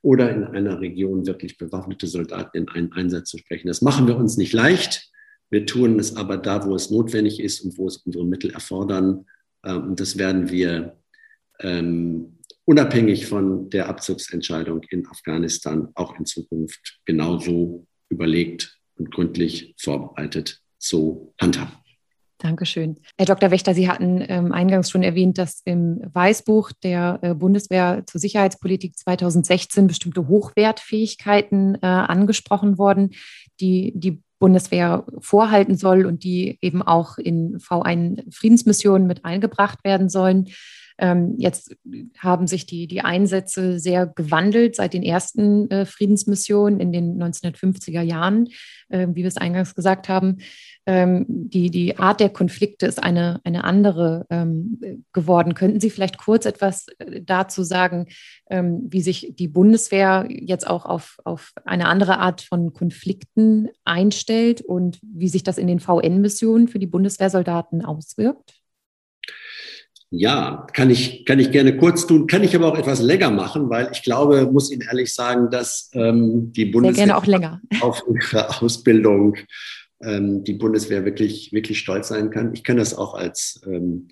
oder 0.02 0.34
in 0.34 0.44
einer 0.44 0.80
Region 0.80 1.28
wirklich 1.28 1.58
bewaffnete 1.58 2.08
Soldaten 2.08 2.58
in 2.58 2.70
einen 2.70 2.92
Einsatz 2.94 3.30
zu 3.30 3.38
sprechen? 3.38 3.68
Das 3.68 3.82
machen 3.82 4.08
wir 4.08 4.18
uns 4.18 4.38
nicht 4.38 4.54
leicht. 4.54 5.10
Wir 5.50 5.66
tun 5.66 6.00
es 6.00 6.16
aber 6.16 6.38
da, 6.38 6.66
wo 6.66 6.76
es 6.76 6.90
notwendig 6.90 7.40
ist 7.40 7.62
und 7.62 7.78
wo 7.78 7.88
es 7.88 7.98
unsere 7.98 8.26
Mittel 8.26 8.52
erfordern. 8.52 9.26
Ähm, 9.66 9.90
und 9.90 10.00
das 10.00 10.18
werden 10.18 10.50
wir 10.50 10.98
ähm, 11.60 12.38
unabhängig 12.66 13.26
von 13.26 13.70
der 13.70 13.90
Abzugsentscheidung 13.90 14.84
in 14.90 15.08
Afghanistan 15.08 15.90
auch 15.96 16.18
in 16.20 16.26
Zukunft 16.26 17.00
genauso 17.06 17.88
überlegt 18.10 18.80
und 18.96 19.12
gründlich 19.12 19.74
vorbereitet 19.78 20.62
zu 20.78 21.34
handhaben. 21.42 21.74
Dankeschön. 22.40 22.96
Herr 23.18 23.26
Dr. 23.26 23.52
Wächter, 23.52 23.74
Sie 23.74 23.90
hatten 23.90 24.24
ähm, 24.28 24.54
eingangs 24.54 24.90
schon 24.90 25.04
erwähnt, 25.04 25.38
dass 25.38 25.62
im 25.66 26.00
Weißbuch 26.14 26.72
der 26.84 27.20
äh, 27.22 27.34
Bundeswehr 27.34 28.04
zur 28.08 28.22
Sicherheitspolitik 28.22 28.98
2016 28.98 29.88
bestimmte 29.88 30.28
Hochwertfähigkeiten 30.30 31.76
äh, 31.76 31.86
angesprochen 31.86 32.78
wurden, 32.78 33.12
die 33.60 33.92
die 33.94 34.24
Bundeswehr 34.40 35.06
vorhalten 35.20 35.76
soll 35.76 36.06
und 36.06 36.24
die 36.24 36.58
eben 36.62 36.82
auch 36.82 37.18
in 37.18 37.58
V1-Friedensmissionen 37.58 39.06
mit 39.06 39.26
eingebracht 39.26 39.84
werden 39.84 40.08
sollen. 40.08 40.48
Ähm, 41.00 41.36
jetzt 41.38 41.76
haben 42.18 42.48
sich 42.48 42.66
die, 42.66 42.88
die 42.88 43.02
Einsätze 43.02 43.80
sehr 43.80 44.06
gewandelt 44.06 44.76
seit 44.76 44.94
den 44.94 45.04
ersten 45.04 45.70
äh, 45.72 45.86
Friedensmissionen 45.86 46.80
in 46.80 46.92
den 46.92 47.22
1950er 47.22 48.02
Jahren, 48.02 48.50
äh, 48.90 49.08
wie 49.10 49.24
wir 49.24 49.28
es 49.28 49.38
eingangs 49.38 49.76
gesagt 49.76 50.10
haben. 50.10 50.40
Ähm, 50.86 51.26
die, 51.28 51.70
die 51.70 51.98
Art 51.98 52.20
der 52.20 52.30
Konflikte 52.30 52.86
ist 52.86 53.02
eine, 53.02 53.40
eine 53.44 53.64
andere 53.64 54.26
ähm, 54.30 55.06
geworden. 55.14 55.54
Könnten 55.54 55.80
Sie 55.80 55.90
vielleicht 55.90 56.18
kurz 56.18 56.46
etwas 56.46 56.88
äh, 56.98 57.22
dazu 57.22 57.64
sagen, 57.64 58.08
ähm, 58.50 58.88
wie 58.90 59.02
sich 59.02 59.34
die 59.38 59.48
Bundeswehr 59.48 60.28
jetzt 60.30 60.68
auch 60.68 60.86
auf, 60.86 61.18
auf 61.24 61.54
eine 61.64 61.88
andere 61.88 62.18
Art 62.20 62.42
von 62.42 62.74
Konflikten 62.74 63.70
einstellt 63.86 64.62
und 64.62 65.00
wie 65.02 65.30
sich 65.30 65.44
das 65.44 65.58
in 65.58 65.68
den 65.68 65.80
VN-Missionen 65.80 66.68
für 66.68 66.80
die 66.80 66.88
Bundeswehrsoldaten 66.88 67.86
auswirkt? 67.86 68.59
Ja, 70.12 70.66
kann 70.74 70.90
ich, 70.90 71.24
kann 71.26 71.38
ich 71.40 71.52
gerne 71.52 71.78
kurz 71.78 72.08
tun, 72.08 72.26
kann 72.26 72.44
ich 72.44 72.56
aber 72.56 72.68
auch 72.68 72.78
etwas 72.78 73.00
länger 73.00 73.30
machen, 73.30 73.70
weil 73.70 73.90
ich 73.92 74.02
glaube, 74.02 74.50
muss 74.52 74.72
Ihnen 74.72 74.82
ehrlich 74.82 75.14
sagen, 75.14 75.52
dass 75.52 75.92
ähm, 75.94 76.52
die 76.52 76.66
Bundeswehr 76.66 77.16
auch 77.16 77.28
länger. 77.28 77.62
auf 77.82 78.02
ihre 78.10 78.62
Ausbildung 78.62 79.36
ähm, 80.02 80.44
die 80.44 80.54
Bundeswehr 80.54 81.06
wirklich, 81.06 81.54
wirklich 81.54 81.80
stolz 81.80 82.08
sein 82.08 82.32
kann. 82.32 82.54
Ich 82.54 82.64
kann 82.64 82.78
das 82.78 82.96
auch 82.96 83.14
als, 83.14 83.62
ähm, 83.68 84.08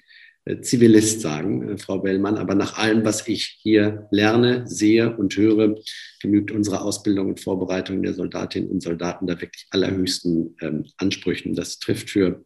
äh, 0.48 0.62
Zivilist 0.62 1.22
sagen, 1.22 1.70
äh, 1.70 1.78
Frau 1.78 2.00
Bellmann, 2.00 2.38
aber 2.38 2.56
nach 2.56 2.78
allem, 2.78 3.04
was 3.04 3.28
ich 3.28 3.58
hier 3.62 4.08
lerne, 4.12 4.66
sehe 4.66 5.16
und 5.18 5.36
höre, 5.36 5.76
genügt 6.22 6.52
unsere 6.52 6.82
Ausbildung 6.82 7.28
und 7.28 7.39
Vorbereitung 7.41 8.02
der 8.02 8.14
Soldatinnen 8.14 8.70
und 8.70 8.82
Soldaten 8.82 9.28
da 9.28 9.41
wirklich 9.41 9.68
allerhöchsten 9.72 10.56
ähm, 10.62 10.86
Ansprüchen. 10.98 11.54
Das 11.54 11.80
trifft 11.80 12.10
für 12.10 12.45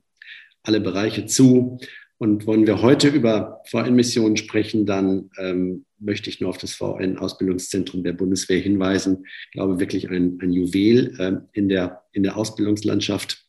alle 0.63 0.81
Bereiche 0.81 1.25
zu. 1.25 1.79
Und 2.21 2.45
wollen 2.45 2.67
wir 2.67 2.83
heute 2.83 3.07
über 3.07 3.63
VN-Missionen 3.65 4.37
sprechen, 4.37 4.85
dann 4.85 5.31
ähm, 5.39 5.85
möchte 5.97 6.29
ich 6.29 6.39
nur 6.39 6.51
auf 6.51 6.59
das 6.59 6.75
VN-Ausbildungszentrum 6.75 8.03
der 8.03 8.13
Bundeswehr 8.13 8.59
hinweisen. 8.59 9.25
Ich 9.45 9.53
glaube, 9.53 9.79
wirklich 9.79 10.07
ein, 10.07 10.37
ein 10.39 10.51
Juwel 10.51 11.15
äh, 11.19 11.57
in, 11.59 11.67
der, 11.67 12.03
in 12.11 12.21
der 12.21 12.37
Ausbildungslandschaft, 12.37 13.43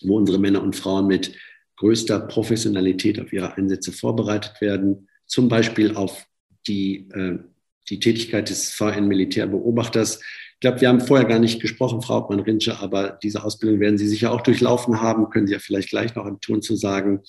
wo 0.00 0.16
unsere 0.16 0.38
Männer 0.38 0.62
und 0.62 0.74
Frauen 0.74 1.06
mit 1.06 1.36
größter 1.76 2.20
Professionalität 2.20 3.20
auf 3.20 3.30
ihre 3.30 3.58
Einsätze 3.58 3.92
vorbereitet 3.92 4.62
werden, 4.62 5.10
zum 5.26 5.50
Beispiel 5.50 5.94
auf 5.94 6.26
die, 6.66 7.10
äh, 7.10 7.40
die 7.90 8.00
Tätigkeit 8.00 8.48
des 8.48 8.72
VN-Militärbeobachters. 8.72 10.22
Ich 10.54 10.60
glaube, 10.60 10.80
wir 10.80 10.88
haben 10.88 11.00
vorher 11.00 11.26
gar 11.26 11.40
nicht 11.40 11.60
gesprochen, 11.60 12.00
Frau 12.00 12.14
Hauptmann-Rinsche, 12.14 12.78
aber 12.80 13.18
diese 13.22 13.44
Ausbildung 13.44 13.80
werden 13.80 13.98
Sie 13.98 14.08
sicher 14.08 14.32
auch 14.32 14.40
durchlaufen 14.40 15.02
haben, 15.02 15.28
können 15.28 15.46
Sie 15.46 15.52
ja 15.52 15.58
vielleicht 15.58 15.90
gleich 15.90 16.14
noch 16.14 16.24
im 16.24 16.40
Ton 16.40 16.62
zu 16.62 16.74
sagen. 16.76 17.20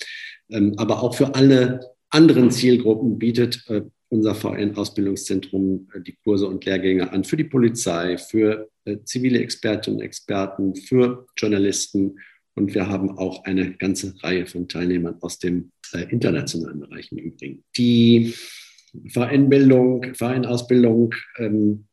Ähm, 0.54 0.76
aber 0.78 1.01
auch 1.01 1.16
für 1.16 1.36
alle 1.36 1.93
anderen 2.10 2.51
Zielgruppen 2.51 3.18
bietet 3.18 3.66
äh, 3.68 3.82
unser 4.10 4.36
VN-Ausbildungszentrum 4.36 5.89
äh, 5.93 6.01
die 6.01 6.16
Kurse 6.24 6.47
und 6.47 6.64
Lehrgänge 6.64 7.12
an 7.12 7.24
für 7.24 7.38
die 7.38 7.43
Polizei, 7.43 8.18
für 8.20 8.70
äh, 8.86 8.97
zivile 9.04 9.39
Expertinnen 9.39 9.99
und 9.99 10.06
Experten, 10.06 10.76
für 10.76 11.26
Journalisten 11.36 12.20
und 12.54 12.76
wir 12.76 12.88
haben 12.88 13.18
auch 13.18 13.45
eine 13.45 13.74
ganze 13.74 14.14
Reihe 14.22 14.45
von 14.45 14.68
Teilnehmern 14.68 15.18
aus 15.22 15.39
dem 15.39 15.72
internationalen 16.10 16.82
Bereich 16.82 17.12
im 17.12 17.18
Übrigen. 17.18 17.64
Die 17.76 18.36
Vereinbildung, 19.08 20.14
Vereinausbildung 20.14 21.16
ähm, 21.39 21.86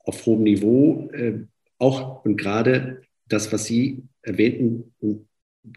auf 0.00 0.26
hohem 0.26 0.42
Niveau, 0.42 1.10
auch 1.78 2.24
und 2.24 2.36
gerade 2.36 3.02
das, 3.28 3.52
was 3.52 3.66
Sie 3.66 4.02
erwähnten, 4.22 4.92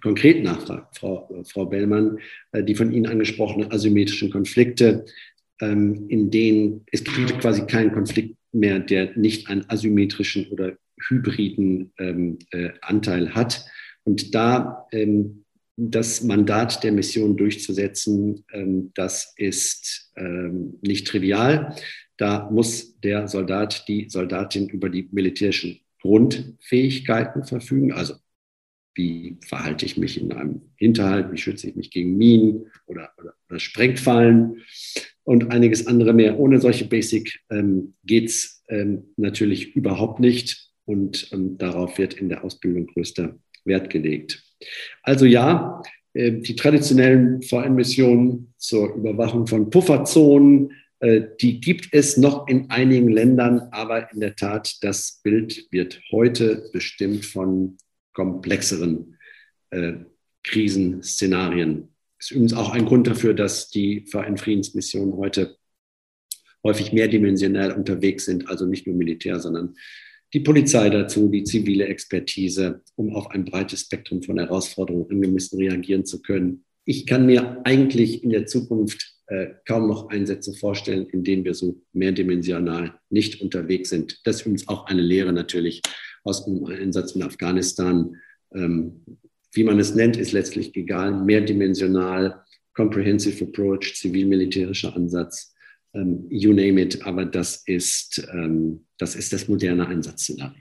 konkret 0.01 0.43
nachfragen, 0.43 0.85
Frau, 0.93 1.43
Frau 1.45 1.65
Bellmann, 1.65 2.19
äh, 2.51 2.63
die 2.63 2.75
von 2.75 2.91
Ihnen 2.91 3.07
angesprochenen 3.07 3.71
asymmetrischen 3.71 4.31
Konflikte, 4.31 5.05
ähm, 5.61 6.05
in 6.09 6.29
denen 6.29 6.85
es 6.91 7.03
gibt 7.03 7.39
quasi 7.39 7.65
keinen 7.65 7.91
Konflikt 7.91 8.35
mehr, 8.51 8.79
der 8.79 9.17
nicht 9.17 9.49
einen 9.49 9.69
asymmetrischen 9.69 10.47
oder 10.47 10.77
hybriden 11.07 11.93
ähm, 11.99 12.39
äh, 12.51 12.69
Anteil 12.81 13.33
hat. 13.33 13.65
Und 14.03 14.33
da 14.33 14.87
ähm, 14.91 15.43
das 15.75 16.23
Mandat 16.23 16.83
der 16.83 16.91
Mission 16.91 17.37
durchzusetzen, 17.37 18.43
das 18.95 19.35
ist 19.37 20.11
nicht 20.81 21.05
trivial. 21.05 21.75
Da 22.17 22.49
muss 22.49 22.99
der 23.01 23.27
Soldat, 23.27 23.87
die 23.87 24.09
Soldatin 24.09 24.69
über 24.69 24.89
die 24.89 25.07
militärischen 25.11 25.79
Grundfähigkeiten 26.01 27.43
verfügen. 27.43 27.91
Also 27.91 28.15
wie 28.97 29.37
verhalte 29.45 29.85
ich 29.85 29.97
mich 29.97 30.19
in 30.19 30.31
einem 30.33 30.61
Hinterhalt, 30.75 31.31
wie 31.31 31.37
schütze 31.37 31.69
ich 31.69 31.75
mich 31.75 31.91
gegen 31.91 32.17
Minen 32.17 32.67
oder, 32.87 33.11
oder, 33.17 33.33
oder 33.49 33.59
Sprengfallen 33.59 34.63
und 35.23 35.51
einiges 35.51 35.87
andere 35.87 36.13
mehr. 36.13 36.39
Ohne 36.39 36.59
solche 36.59 36.85
Basic 36.85 37.39
ähm, 37.49 37.93
geht 38.03 38.25
es 38.25 38.63
ähm, 38.69 39.03
natürlich 39.15 39.75
überhaupt 39.75 40.19
nicht 40.19 40.71
und 40.85 41.29
ähm, 41.31 41.57
darauf 41.57 41.97
wird 41.97 42.15
in 42.15 42.29
der 42.29 42.43
Ausbildung 42.43 42.87
größter 42.87 43.37
Wert 43.65 43.89
gelegt. 43.89 44.43
Also 45.03 45.25
ja, 45.25 45.81
äh, 46.13 46.31
die 46.31 46.55
traditionellen 46.55 47.41
VN-Missionen 47.43 48.53
zur 48.57 48.95
Überwachung 48.95 49.45
von 49.45 49.69
Pufferzonen, 49.69 50.71
äh, 50.99 51.21
die 51.39 51.59
gibt 51.59 51.89
es 51.91 52.17
noch 52.17 52.47
in 52.47 52.69
einigen 52.71 53.09
Ländern, 53.09 53.67
aber 53.71 54.11
in 54.11 54.19
der 54.19 54.35
Tat, 54.35 54.77
das 54.81 55.19
Bild 55.23 55.67
wird 55.71 56.01
heute 56.11 56.69
bestimmt 56.73 57.25
von 57.25 57.77
komplexeren 58.17 59.15
äh, 59.69 59.93
Krisenszenarien. 60.43 61.89
Ist 62.17 62.31
übrigens 62.31 62.53
auch 62.53 62.71
ein 62.71 62.85
Grund 62.85 63.05
dafür, 63.05 63.35
dass 63.35 63.69
die 63.69 64.05
VN-Friedensmissionen 64.07 65.15
heute 65.17 65.55
häufig 66.63 66.91
mehrdimensional 66.91 67.73
unterwegs 67.73 68.25
sind, 68.25 68.49
also 68.49 68.65
nicht 68.65 68.87
nur 68.87 68.95
Militär, 68.95 69.39
sondern 69.39 69.75
die 70.33 70.39
Polizei 70.39 70.89
dazu, 70.89 71.29
die 71.29 71.43
zivile 71.43 71.85
Expertise, 71.85 72.81
um 72.95 73.15
auf 73.15 73.29
ein 73.29 73.45
breites 73.45 73.81
Spektrum 73.81 74.23
von 74.23 74.39
Herausforderungen 74.39 75.09
angemessen 75.11 75.59
reagieren 75.59 76.03
zu 76.03 76.23
können. 76.23 76.65
Ich 76.85 77.05
kann 77.05 77.27
mir 77.27 77.61
eigentlich 77.65 78.23
in 78.23 78.31
der 78.31 78.47
Zukunft 78.47 79.13
äh, 79.27 79.49
kaum 79.67 79.87
noch 79.87 80.09
Einsätze 80.09 80.53
vorstellen, 80.53 81.05
in 81.05 81.23
denen 81.23 81.45
wir 81.45 81.53
so 81.53 81.79
mehrdimensional 81.93 82.99
nicht 83.09 83.41
unterwegs 83.41 83.89
sind. 83.89 84.19
Das 84.23 84.37
ist 84.37 84.41
übrigens 84.41 84.67
auch 84.67 84.87
eine 84.87 85.03
Lehre 85.03 85.33
natürlich 85.33 85.83
aus 86.27 86.45
dem 86.45 86.65
Einsatz 86.65 87.13
in 87.13 87.23
Afghanistan. 87.23 88.15
Ähm, 88.53 89.03
wie 89.53 89.63
man 89.63 89.79
es 89.79 89.95
nennt, 89.95 90.17
ist 90.17 90.33
letztlich 90.33 90.75
egal. 90.75 91.23
Mehrdimensional, 91.23 92.43
comprehensive 92.73 93.45
approach, 93.45 93.95
zivil-militärischer 93.95 94.95
Ansatz 94.95 95.53
ähm, 95.97 96.25
you 96.29 96.53
name 96.53 96.79
it, 96.79 97.05
aber 97.05 97.25
das 97.25 97.63
ist, 97.65 98.25
ähm, 98.31 98.85
das, 98.97 99.15
ist 99.15 99.33
das 99.33 99.47
moderne 99.47 99.87
Einsatzszenario. 99.87 100.55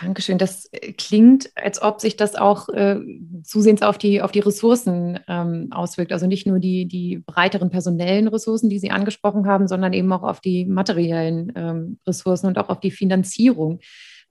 Dankeschön. 0.00 0.38
Das 0.38 0.68
äh, 0.72 0.92
klingt, 0.92 1.50
als 1.54 1.82
ob 1.82 2.00
sich 2.00 2.16
das 2.16 2.34
auch 2.34 2.68
äh, 2.70 2.98
zusehends 3.42 3.82
auf 3.82 3.98
die, 3.98 4.22
auf 4.22 4.32
die 4.32 4.40
Ressourcen 4.40 5.20
ähm, 5.28 5.68
auswirkt. 5.70 6.12
Also 6.12 6.26
nicht 6.26 6.46
nur 6.46 6.58
die, 6.58 6.86
die 6.86 7.18
breiteren 7.18 7.70
personellen 7.70 8.28
Ressourcen, 8.28 8.70
die 8.70 8.78
Sie 8.78 8.90
angesprochen 8.90 9.46
haben, 9.46 9.68
sondern 9.68 9.92
eben 9.92 10.10
auch 10.12 10.22
auf 10.22 10.40
die 10.40 10.64
materiellen 10.64 11.52
ähm, 11.54 11.98
Ressourcen 12.06 12.46
und 12.46 12.58
auch 12.58 12.70
auf 12.70 12.80
die 12.80 12.90
Finanzierung. 12.90 13.80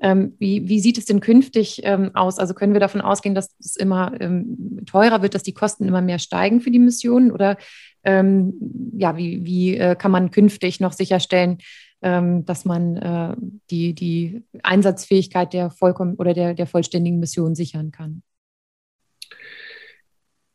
Ähm, 0.01 0.35
wie, 0.39 0.67
wie, 0.67 0.79
sieht 0.79 0.97
es 0.97 1.05
denn 1.05 1.19
künftig 1.19 1.81
ähm, 1.83 2.15
aus? 2.15 2.39
Also 2.39 2.53
können 2.53 2.73
wir 2.73 2.79
davon 2.79 3.01
ausgehen, 3.01 3.35
dass 3.35 3.55
es 3.59 3.75
immer 3.75 4.19
ähm, 4.19 4.81
teurer 4.85 5.21
wird, 5.21 5.35
dass 5.35 5.43
die 5.43 5.53
Kosten 5.53 5.87
immer 5.87 6.01
mehr 6.01 6.19
steigen 6.19 6.59
für 6.61 6.71
die 6.71 6.79
Missionen? 6.79 7.31
Oder 7.31 7.57
ja, 8.03 9.15
wie, 9.15 9.45
wie 9.45 9.77
äh, 9.77 9.95
kann 9.95 10.09
man 10.09 10.31
künftig 10.31 10.79
noch 10.79 10.91
sicherstellen, 10.91 11.59
dass 11.99 12.65
man 12.65 12.97
äh, 12.97 13.35
die, 13.69 13.93
die 13.93 14.41
Einsatzfähigkeit 14.63 15.53
der 15.53 15.69
vollkommen 15.69 16.15
oder 16.15 16.33
der, 16.33 16.55
der 16.55 16.65
vollständigen 16.65 17.19
Mission 17.19 17.53
sichern 17.53 17.91
kann? 17.91 18.23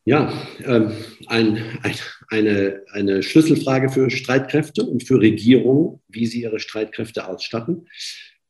Ja, 0.07 0.31
ähm, 0.63 0.93
ein, 1.25 1.61
ein, 1.83 1.95
eine, 2.29 2.81
eine 2.93 3.23
Schlüsselfrage 3.23 3.89
für 3.89 4.09
Streitkräfte 4.09 4.85
und 4.85 5.03
für 5.03 5.19
Regierungen, 5.19 5.99
wie 6.07 6.25
sie 6.27 6.43
ihre 6.43 6.61
Streitkräfte 6.61 7.27
ausstatten. 7.27 7.89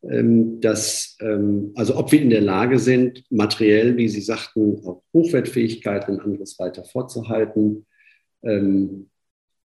Ähm, 0.04 0.62
dass, 0.62 1.18
ähm, 1.22 1.72
also 1.76 1.98
ob 1.98 2.12
wir 2.12 2.22
in 2.22 2.30
der 2.30 2.41
Lage 2.41 2.78
sind, 2.78 3.24
materiell, 3.32 3.98
wie 3.98 4.08
Sie 4.08 4.22
sagten, 4.22 4.80
auch 4.86 5.04
Hochwertfähigkeiten 5.12 6.16
und 6.16 6.22
anderes 6.22 6.60
weiter 6.60 6.84
vorzuhalten, 6.84 7.86
ähm, 8.43 9.10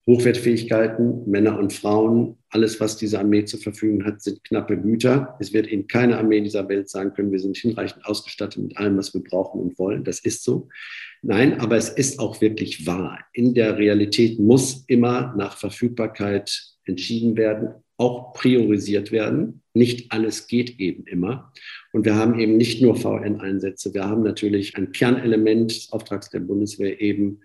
Hochwertfähigkeiten, 0.07 1.29
Männer 1.29 1.59
und 1.59 1.73
Frauen, 1.73 2.37
alles, 2.49 2.79
was 2.79 2.97
diese 2.97 3.19
Armee 3.19 3.45
zur 3.45 3.59
Verfügung 3.59 4.03
hat, 4.03 4.21
sind 4.21 4.43
knappe 4.43 4.77
Güter. 4.77 5.37
Es 5.39 5.53
wird 5.53 5.67
Ihnen 5.67 5.87
keine 5.87 6.17
Armee 6.17 6.41
dieser 6.41 6.67
Welt 6.69 6.89
sagen 6.89 7.13
können, 7.13 7.31
wir 7.31 7.39
sind 7.39 7.55
hinreichend 7.57 8.05
ausgestattet 8.05 8.63
mit 8.63 8.77
allem, 8.77 8.97
was 8.97 9.13
wir 9.13 9.23
brauchen 9.23 9.61
und 9.61 9.77
wollen. 9.77 10.03
Das 10.03 10.19
ist 10.19 10.43
so. 10.43 10.69
Nein, 11.21 11.59
aber 11.59 11.77
es 11.77 11.89
ist 11.89 12.19
auch 12.19 12.41
wirklich 12.41 12.87
wahr. 12.87 13.19
In 13.33 13.53
der 13.53 13.77
Realität 13.77 14.39
muss 14.39 14.85
immer 14.87 15.35
nach 15.37 15.55
Verfügbarkeit 15.57 16.75
entschieden 16.85 17.37
werden, 17.37 17.75
auch 18.01 18.33
priorisiert 18.33 19.11
werden. 19.11 19.61
Nicht 19.75 20.11
alles 20.11 20.47
geht 20.47 20.79
eben 20.79 21.05
immer. 21.05 21.53
Und 21.93 22.03
wir 22.03 22.15
haben 22.15 22.39
eben 22.39 22.57
nicht 22.57 22.81
nur 22.81 22.95
VN-Einsätze, 22.95 23.93
wir 23.93 24.05
haben 24.05 24.23
natürlich 24.23 24.75
ein 24.75 24.91
Kernelement 24.91 25.69
des 25.69 25.91
Auftrags 25.91 26.31
der 26.31 26.39
Bundeswehr 26.39 26.99
eben 26.99 27.41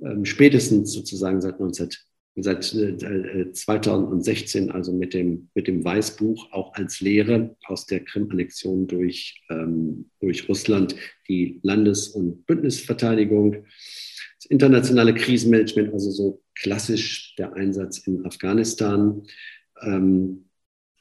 ähm, 0.00 0.24
spätestens 0.24 0.92
sozusagen 0.92 1.42
seit 1.42 1.60
19, 1.60 1.90
seit 2.36 2.74
äh, 2.74 3.52
2016, 3.52 4.70
also 4.70 4.94
mit 4.94 5.12
dem, 5.12 5.50
mit 5.54 5.66
dem 5.66 5.84
Weißbuch, 5.84 6.52
auch 6.52 6.72
als 6.74 7.00
Lehre 7.00 7.56
aus 7.66 7.84
der 7.84 8.00
Krim-Annexion 8.00 8.86
durch, 8.86 9.42
ähm, 9.50 10.08
durch 10.20 10.48
Russland, 10.48 10.96
die 11.28 11.60
Landes- 11.62 12.08
und 12.08 12.46
Bündnisverteidigung, 12.46 13.64
das 14.36 14.46
internationale 14.48 15.14
Krisenmanagement, 15.14 15.92
also 15.92 16.10
so 16.10 16.42
klassisch 16.54 17.34
der 17.36 17.54
Einsatz 17.54 17.98
in 17.98 18.24
Afghanistan. 18.24 19.22
Ähm, 19.82 20.46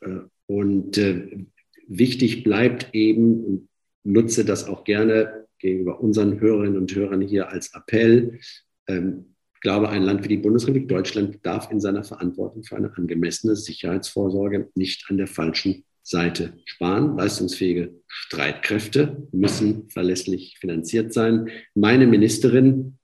äh, 0.01 0.19
und 0.45 0.97
äh, 0.97 1.45
wichtig 1.87 2.43
bleibt 2.43 2.93
eben, 2.93 3.69
nutze 4.03 4.45
das 4.45 4.67
auch 4.67 4.83
gerne 4.83 5.47
gegenüber 5.59 5.99
unseren 5.99 6.39
Hörerinnen 6.39 6.77
und 6.77 6.93
Hörern 6.95 7.21
hier 7.21 7.49
als 7.49 7.73
Appell, 7.73 8.39
ähm, 8.87 9.33
ich 9.57 9.61
glaube, 9.61 9.89
ein 9.89 10.03
Land 10.03 10.23
wie 10.23 10.27
die 10.27 10.37
Bundesrepublik 10.37 10.87
Deutschland 10.87 11.39
darf 11.43 11.71
in 11.71 11.79
seiner 11.79 12.03
Verantwortung 12.03 12.63
für 12.63 12.75
eine 12.75 12.95
angemessene 12.95 13.55
Sicherheitsvorsorge 13.55 14.69
nicht 14.75 15.05
an 15.09 15.17
der 15.17 15.25
falschen 15.25 15.83
Seite 16.03 16.53
sparen. 16.65 17.17
Leistungsfähige 17.17 17.95
Streitkräfte 18.07 19.27
müssen 19.31 19.89
verlässlich 19.89 20.59
finanziert 20.59 21.11
sein. 21.11 21.49
Meine 21.73 22.05
Ministerin 22.05 22.99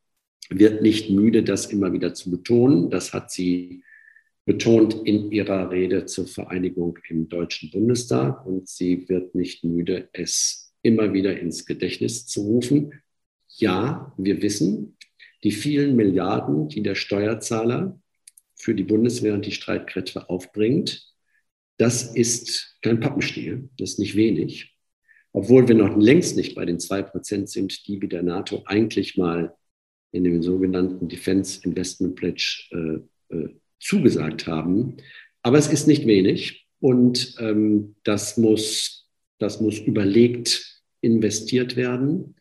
wird 0.52 0.84
nicht 0.84 1.10
müde, 1.10 1.42
das 1.42 1.66
immer 1.66 1.92
wieder 1.92 2.14
zu 2.14 2.30
betonen. 2.30 2.92
Das 2.92 3.14
hat 3.14 3.32
sie 3.32 3.84
betont 4.46 4.94
in 5.06 5.32
ihrer 5.32 5.72
Rede 5.72 6.06
zur 6.06 6.28
Vereinigung 6.28 7.00
im 7.10 7.30
Deutschen 7.30 7.72
Bundestag 7.72 8.46
und 8.46 8.68
sie 8.68 9.08
wird 9.08 9.36
nicht 9.36 9.64
müde, 9.64 10.10
es 10.12 10.74
immer 10.82 11.14
wieder 11.14 11.40
ins 11.40 11.66
Gedächtnis 11.66 12.26
zu 12.26 12.42
rufen. 12.42 13.02
Ja, 13.48 14.14
wir 14.18 14.42
wissen, 14.42 14.98
die 15.44 15.52
vielen 15.52 15.96
Milliarden, 15.96 16.68
die 16.68 16.84
der 16.84 16.96
Steuerzahler 16.96 18.00
für 18.56 18.76
die 18.76 18.84
Bundeswehr 18.84 19.34
und 19.34 19.46
die 19.46 19.52
Streitkräfte 19.52 20.30
aufbringt, 20.30 21.14
das 21.78 22.16
ist 22.16 22.78
kein 22.82 23.00
Pappenstiel, 23.00 23.70
das 23.78 23.92
ist 23.92 24.00
nicht 24.00 24.16
wenig. 24.16 24.76
Obwohl 25.32 25.68
wir 25.68 25.76
noch 25.76 25.98
längst 25.98 26.38
nicht 26.38 26.54
bei 26.54 26.66
den 26.66 26.80
zwei 26.80 27.02
Prozent 27.02 27.50
sind, 27.50 27.88
die 27.88 28.02
wie 28.02 28.08
der 28.08 28.24
NATO 28.24 28.64
eigentlich 28.66 29.18
mal 29.18 29.56
in 30.12 30.24
dem 30.24 30.44
sogenannten 30.44 31.08
Defense 31.08 31.62
Investment 31.64 32.16
Pledge 32.16 32.68
äh, 32.72 33.00
zugesagt 33.84 34.48
haben. 34.48 34.98
Aber 35.42 35.58
es 35.58 35.68
ist 35.68 35.88
nicht 35.88 36.08
wenig 36.08 36.68
und 36.80 37.36
ähm, 37.40 37.96
das, 38.04 38.38
muss, 38.38 39.10
das 39.40 39.62
muss 39.62 39.80
überlegt 39.80 40.82
investiert 41.02 41.76
werden. 41.76 42.36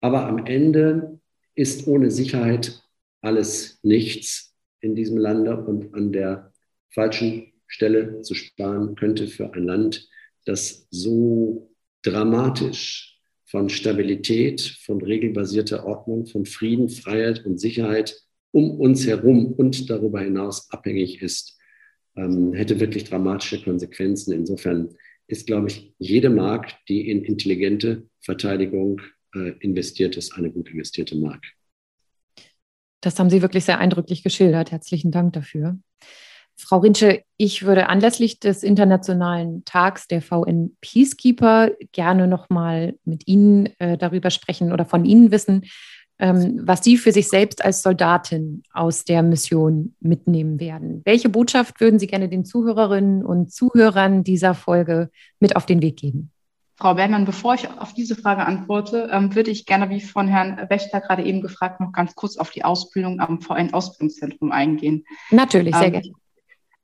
Aber 0.00 0.26
am 0.26 0.46
Ende 0.46 1.18
ist 1.54 1.86
ohne 1.86 2.10
Sicherheit 2.10 2.82
alles 3.22 3.80
nichts 3.82 4.54
in 4.80 4.94
diesem 4.94 5.16
Lande 5.16 5.56
und 5.56 5.94
an 5.94 6.12
der 6.12 6.52
falschen 6.90 7.52
Stelle 7.66 8.20
zu 8.22 8.34
sparen 8.34 8.94
könnte 8.94 9.26
für 9.26 9.52
ein 9.52 9.64
Land, 9.64 10.08
das 10.44 10.86
so 10.90 11.74
dramatisch 12.02 13.18
von 13.46 13.68
Stabilität, 13.68 14.60
von 14.60 15.00
regelbasierter 15.00 15.86
Ordnung, 15.86 16.26
von 16.26 16.46
Frieden, 16.46 16.88
Freiheit 16.88 17.44
und 17.44 17.58
Sicherheit 17.58 18.25
um 18.56 18.80
uns 18.80 19.06
herum 19.06 19.52
und 19.52 19.90
darüber 19.90 20.22
hinaus 20.22 20.70
abhängig 20.70 21.20
ist, 21.20 21.58
ähm, 22.16 22.54
hätte 22.54 22.80
wirklich 22.80 23.04
dramatische 23.04 23.62
Konsequenzen. 23.62 24.32
Insofern 24.32 24.94
ist, 25.26 25.46
glaube 25.46 25.68
ich, 25.68 25.92
jede 25.98 26.30
Mark, 26.30 26.72
die 26.88 27.10
in 27.10 27.22
intelligente 27.22 28.08
Verteidigung 28.22 29.02
äh, 29.34 29.50
investiert 29.60 30.16
ist, 30.16 30.38
eine 30.38 30.50
gut 30.50 30.70
investierte 30.70 31.16
Mark. 31.16 31.44
Das 33.02 33.18
haben 33.18 33.28
Sie 33.28 33.42
wirklich 33.42 33.66
sehr 33.66 33.78
eindrücklich 33.78 34.22
geschildert. 34.22 34.72
Herzlichen 34.72 35.10
Dank 35.10 35.34
dafür. 35.34 35.78
Frau 36.56 36.78
Rinsche, 36.78 37.24
ich 37.36 37.66
würde 37.66 37.90
anlässlich 37.90 38.40
des 38.40 38.62
Internationalen 38.62 39.66
Tags 39.66 40.08
der 40.08 40.22
VN 40.22 40.74
Peacekeeper 40.80 41.72
gerne 41.92 42.26
nochmal 42.26 42.94
mit 43.04 43.28
Ihnen 43.28 43.66
äh, 43.78 43.98
darüber 43.98 44.30
sprechen 44.30 44.72
oder 44.72 44.86
von 44.86 45.04
Ihnen 45.04 45.30
wissen, 45.30 45.66
ähm, 46.18 46.60
was 46.62 46.82
Sie 46.82 46.96
für 46.96 47.12
sich 47.12 47.28
selbst 47.28 47.64
als 47.64 47.82
Soldatin 47.82 48.62
aus 48.72 49.04
der 49.04 49.22
Mission 49.22 49.94
mitnehmen 50.00 50.60
werden. 50.60 51.02
Welche 51.04 51.28
Botschaft 51.28 51.80
würden 51.80 51.98
Sie 51.98 52.06
gerne 52.06 52.28
den 52.28 52.44
Zuhörerinnen 52.44 53.24
und 53.24 53.52
Zuhörern 53.52 54.24
dieser 54.24 54.54
Folge 54.54 55.10
mit 55.40 55.56
auf 55.56 55.66
den 55.66 55.82
Weg 55.82 55.96
geben? 55.98 56.30
Frau 56.78 56.94
Bergmann, 56.94 57.24
bevor 57.24 57.54
ich 57.54 57.68
auf 57.70 57.94
diese 57.94 58.16
Frage 58.16 58.44
antworte, 58.44 59.08
ähm, 59.10 59.34
würde 59.34 59.50
ich 59.50 59.64
gerne, 59.64 59.88
wie 59.88 60.02
von 60.02 60.28
Herrn 60.28 60.68
Wächter 60.68 61.00
gerade 61.00 61.22
eben 61.22 61.40
gefragt, 61.40 61.80
noch 61.80 61.92
ganz 61.92 62.14
kurz 62.14 62.36
auf 62.36 62.50
die 62.50 62.64
Ausbildung 62.64 63.18
am 63.20 63.40
VN-Ausbildungszentrum 63.40 64.52
eingehen. 64.52 65.04
Natürlich, 65.30 65.74
sehr 65.74 65.86
ähm, 65.86 65.92
gerne. 65.92 66.12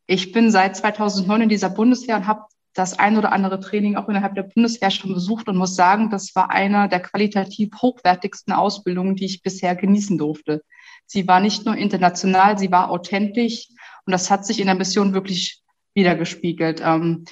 Ich 0.07 0.33
bin 0.33 0.51
seit 0.51 0.77
2009 0.77 1.43
in 1.43 1.49
dieser 1.49 1.69
Bundeswehr 1.69 2.17
und 2.17 2.27
habe 2.27 2.45
das 2.75 2.99
ein 2.99 3.19
oder 3.19 3.33
andere 3.33 3.61
Training 3.61 3.97
auch 3.97 4.09
innerhalb 4.09 4.35
der 4.35 4.45
Bundeswehr 4.45 4.91
schon 4.91 5.13
besucht 5.13 5.49
und 5.49 5.57
muss 5.57 5.77
sagen, 5.77 6.11
das 6.11 6.35
war 6.35 6.51
einer 6.51 6.89
der 6.89 7.01
qualitativ 7.01 7.71
hochwertigsten 7.81 8.53
Ausbildungen, 8.53 9.17
die 9.17 9.27
ich 9.27 9.43
bisher 9.43 9.77
genießen 9.77 10.17
durfte. 10.17 10.63
Sie 11.07 11.29
war 11.29 11.41
nicht 11.41 11.67
nur 11.67 11.77
international, 11.77 12.59
sie 12.59 12.71
war 12.71 12.91
authentisch 12.91 13.69
und 14.07 14.13
das 14.13 14.31
hat 14.31 14.47
sich 14.47 14.61
in 14.61 14.67
der 14.67 14.75
Mission 14.75 15.13
wirklich 15.13 15.63
wiedergespiegelt. 15.95 16.81
Ähm, 16.83 17.25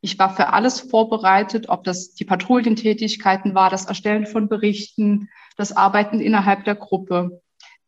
ich 0.00 0.18
war 0.18 0.36
für 0.36 0.52
alles 0.52 0.80
vorbereitet, 0.80 1.68
ob 1.68 1.82
das 1.84 2.14
die 2.14 2.26
Patrouillentätigkeiten 2.26 3.54
war, 3.54 3.70
das 3.70 3.86
Erstellen 3.86 4.26
von 4.26 4.48
Berichten, 4.48 5.30
das 5.56 5.74
Arbeiten 5.76 6.20
innerhalb 6.20 6.64
der 6.64 6.74
Gruppe. 6.74 7.40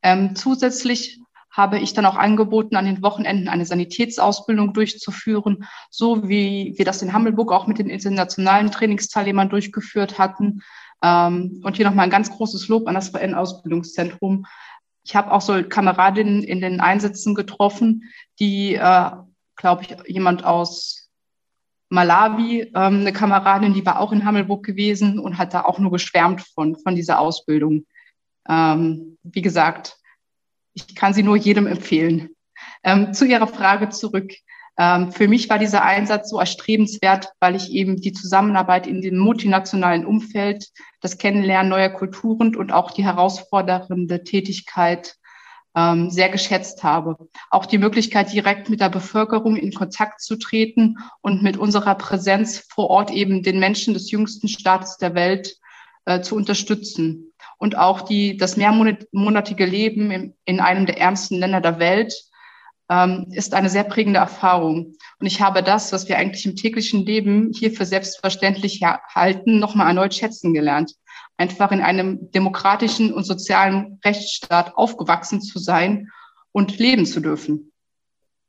Ähm, 0.02 0.34
zusätzlich 0.34 1.20
habe 1.56 1.78
ich 1.78 1.94
dann 1.94 2.04
auch 2.04 2.16
angeboten, 2.16 2.76
an 2.76 2.84
den 2.84 3.02
Wochenenden 3.02 3.48
eine 3.48 3.64
Sanitätsausbildung 3.64 4.74
durchzuführen, 4.74 5.64
so 5.90 6.28
wie 6.28 6.74
wir 6.76 6.84
das 6.84 7.00
in 7.00 7.12
Hammelburg 7.12 7.50
auch 7.50 7.66
mit 7.66 7.78
den 7.78 7.88
internationalen 7.88 8.70
Trainingsteilnehmern 8.70 9.48
durchgeführt 9.48 10.18
hatten. 10.18 10.62
Ähm, 11.02 11.62
und 11.64 11.76
hier 11.76 11.86
nochmal 11.86 12.04
ein 12.04 12.10
ganz 12.10 12.30
großes 12.30 12.68
Lob 12.68 12.86
an 12.86 12.94
das 12.94 13.08
VN-Ausbildungszentrum. 13.08 14.46
Ich 15.04 15.16
habe 15.16 15.32
auch 15.32 15.40
so 15.40 15.62
Kameradinnen 15.62 16.42
in 16.42 16.60
den 16.60 16.80
Einsätzen 16.80 17.34
getroffen, 17.34 18.04
die, 18.38 18.74
äh, 18.74 19.10
glaube 19.56 19.82
ich, 19.82 19.96
jemand 20.06 20.44
aus 20.44 21.08
Malawi, 21.88 22.62
ähm, 22.74 23.00
eine 23.00 23.12
Kameradin, 23.12 23.72
die 23.72 23.86
war 23.86 24.00
auch 24.00 24.12
in 24.12 24.24
Hammelburg 24.24 24.64
gewesen 24.64 25.18
und 25.18 25.38
hat 25.38 25.54
da 25.54 25.64
auch 25.64 25.78
nur 25.78 25.92
geschwärmt 25.92 26.42
von, 26.42 26.76
von 26.76 26.96
dieser 26.96 27.20
Ausbildung. 27.20 27.86
Ähm, 28.48 29.16
wie 29.22 29.42
gesagt, 29.42 29.96
ich 30.76 30.94
kann 30.94 31.14
sie 31.14 31.22
nur 31.22 31.36
jedem 31.36 31.66
empfehlen. 31.66 32.30
Ähm, 32.84 33.14
zu 33.14 33.24
Ihrer 33.24 33.46
Frage 33.46 33.88
zurück. 33.88 34.32
Ähm, 34.78 35.10
für 35.10 35.26
mich 35.26 35.48
war 35.48 35.58
dieser 35.58 35.82
Einsatz 35.82 36.28
so 36.28 36.38
erstrebenswert, 36.38 37.32
weil 37.40 37.56
ich 37.56 37.72
eben 37.72 37.96
die 37.96 38.12
Zusammenarbeit 38.12 38.86
in 38.86 39.00
dem 39.00 39.16
multinationalen 39.16 40.04
Umfeld, 40.04 40.68
das 41.00 41.16
Kennenlernen 41.16 41.70
neuer 41.70 41.88
Kulturen 41.88 42.54
und 42.54 42.72
auch 42.72 42.90
die 42.90 43.04
herausfordernde 43.04 44.22
Tätigkeit 44.22 45.16
ähm, 45.74 46.10
sehr 46.10 46.28
geschätzt 46.28 46.82
habe. 46.82 47.16
Auch 47.50 47.64
die 47.64 47.78
Möglichkeit, 47.78 48.32
direkt 48.32 48.68
mit 48.68 48.80
der 48.80 48.90
Bevölkerung 48.90 49.56
in 49.56 49.72
Kontakt 49.72 50.20
zu 50.20 50.36
treten 50.36 50.98
und 51.22 51.42
mit 51.42 51.56
unserer 51.56 51.94
Präsenz 51.94 52.66
vor 52.68 52.90
Ort 52.90 53.10
eben 53.10 53.42
den 53.42 53.58
Menschen 53.58 53.94
des 53.94 54.10
jüngsten 54.10 54.48
Staates 54.48 54.98
der 54.98 55.14
Welt 55.14 55.56
äh, 56.04 56.20
zu 56.20 56.36
unterstützen. 56.36 57.25
Und 57.58 57.76
auch 57.76 58.02
die, 58.02 58.36
das 58.36 58.56
mehrmonatige 58.56 59.64
Leben 59.64 60.10
in, 60.10 60.34
in 60.44 60.60
einem 60.60 60.86
der 60.86 60.98
ärmsten 60.98 61.38
Länder 61.38 61.60
der 61.60 61.78
Welt 61.78 62.14
ähm, 62.90 63.26
ist 63.30 63.54
eine 63.54 63.70
sehr 63.70 63.84
prägende 63.84 64.20
Erfahrung. 64.20 64.94
Und 65.18 65.26
ich 65.26 65.40
habe 65.40 65.62
das, 65.62 65.92
was 65.92 66.08
wir 66.08 66.18
eigentlich 66.18 66.44
im 66.44 66.56
täglichen 66.56 67.06
Leben 67.06 67.52
hier 67.54 67.72
für 67.72 67.86
selbstverständlich 67.86 68.82
halten, 68.82 69.58
nochmal 69.58 69.88
erneut 69.88 70.14
schätzen 70.14 70.52
gelernt 70.52 70.92
einfach 71.36 71.72
in 71.72 71.80
einem 71.80 72.30
demokratischen 72.32 73.12
und 73.12 73.24
sozialen 73.24 74.00
Rechtsstaat 74.04 74.76
aufgewachsen 74.76 75.40
zu 75.40 75.58
sein 75.58 76.10
und 76.52 76.78
leben 76.78 77.06
zu 77.06 77.20
dürfen. 77.20 77.72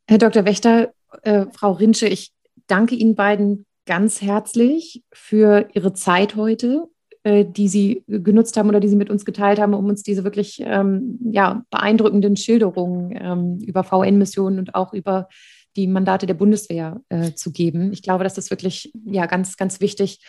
Herr 0.07 0.17
Dr. 0.17 0.45
Wächter, 0.45 0.93
äh, 1.23 1.45
Frau 1.51 1.73
Rinsche, 1.73 2.07
ich 2.07 2.31
danke 2.67 2.95
Ihnen 2.95 3.15
beiden 3.15 3.65
ganz 3.85 4.21
herzlich 4.21 5.03
für 5.11 5.67
Ihre 5.73 5.93
Zeit 5.93 6.35
heute, 6.35 6.89
die 7.27 7.67
Sie 7.67 8.03
genutzt 8.07 8.57
haben 8.57 8.69
oder 8.69 8.79
die 8.79 8.87
Sie 8.89 8.95
mit 8.95 9.09
uns 9.09 9.25
geteilt 9.25 9.59
haben, 9.59 9.73
um 9.73 9.85
uns 9.85 10.03
diese 10.03 10.23
wirklich 10.23 10.61
ähm, 10.63 11.19
ja, 11.31 11.63
beeindruckenden 11.69 12.37
Schilderungen 12.37 13.17
ähm, 13.19 13.59
über 13.59 13.83
VN-Missionen 13.83 14.59
und 14.59 14.75
auch 14.75 14.93
über 14.93 15.27
die 15.75 15.87
Mandate 15.87 16.25
der 16.25 16.33
Bundeswehr 16.33 17.01
äh, 17.09 17.33
zu 17.33 17.51
geben. 17.51 17.93
Ich 17.93 18.01
glaube, 18.01 18.23
das 18.23 18.37
ist 18.37 18.49
wirklich 18.49 18.91
ja, 19.05 19.25
ganz, 19.25 19.57
ganz 19.57 19.79
wichtig, 19.79 20.19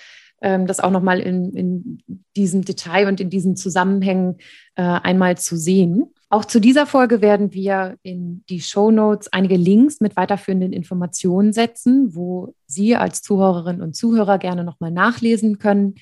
ähm, 0.42 0.66
das 0.66 0.80
auch 0.80 0.90
nochmal 0.90 1.20
in, 1.20 1.52
in 1.54 2.02
diesem 2.36 2.64
Detail 2.64 3.08
und 3.08 3.20
in 3.20 3.30
diesen 3.30 3.56
Zusammenhängen 3.56 4.36
äh, 4.76 4.82
einmal 4.82 5.36
zu 5.38 5.56
sehen. 5.56 6.12
Auch 6.30 6.44
zu 6.44 6.60
dieser 6.60 6.86
Folge 6.86 7.22
werden 7.22 7.54
wir 7.54 7.96
in 8.02 8.44
die 8.50 8.60
Show 8.60 8.90
Notes 8.90 9.32
einige 9.32 9.56
Links 9.56 10.00
mit 10.00 10.14
weiterführenden 10.16 10.74
Informationen 10.74 11.54
setzen, 11.54 12.14
wo 12.14 12.54
Sie 12.66 12.94
als 12.96 13.22
Zuhörerinnen 13.22 13.80
und 13.80 13.96
Zuhörer 13.96 14.38
gerne 14.38 14.62
nochmal 14.62 14.90
nachlesen 14.90 15.58
können, 15.58 15.94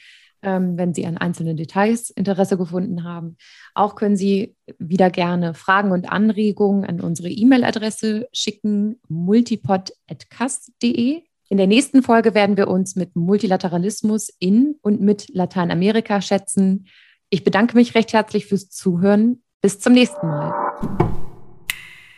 ähm, 0.47 0.79
wenn 0.79 0.95
Sie 0.95 1.05
an 1.05 1.19
einzelnen 1.19 1.59
Details 1.59 2.09
Interesse 2.11 2.57
gefunden 2.57 3.03
haben. 3.05 3.37
Auch 3.75 3.97
können 3.97 4.17
Sie 4.17 4.55
wieder 4.79 5.11
gerne 5.11 5.53
Fragen 5.55 5.91
und 5.91 6.09
Anregungen 6.09 6.85
an 6.85 7.01
unsere 7.01 7.29
E-Mail-Adresse 7.29 8.29
schicken, 8.33 9.01
multipod.cast.de. 9.09 11.23
In 11.49 11.59
der 11.59 11.67
nächsten 11.67 12.03
Folge 12.03 12.35
werden 12.35 12.57
wir 12.57 12.69
uns 12.69 12.97
mit 12.97 13.15
Multilateralismus 13.17 14.31
in 14.39 14.77
und 14.83 15.01
mit 15.01 15.29
Lateinamerika 15.35 16.23
schätzen. 16.23 16.87
Ich 17.29 17.45
bedanke 17.45 17.77
mich 17.77 17.97
recht 17.97 18.13
herzlich 18.13 18.47
fürs 18.47 18.71
Zuhören. 18.71 19.43
Bis 19.61 19.81
zum 19.81 19.95
nächsten 19.95 20.29
Mal. 20.29 20.55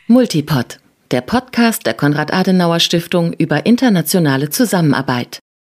Multipod, 0.06 0.80
der 1.10 1.22
Podcast 1.22 1.86
der 1.86 1.94
Konrad-Adenauer-Stiftung 1.94 3.32
über 3.32 3.64
internationale 3.64 4.50
Zusammenarbeit. 4.50 5.38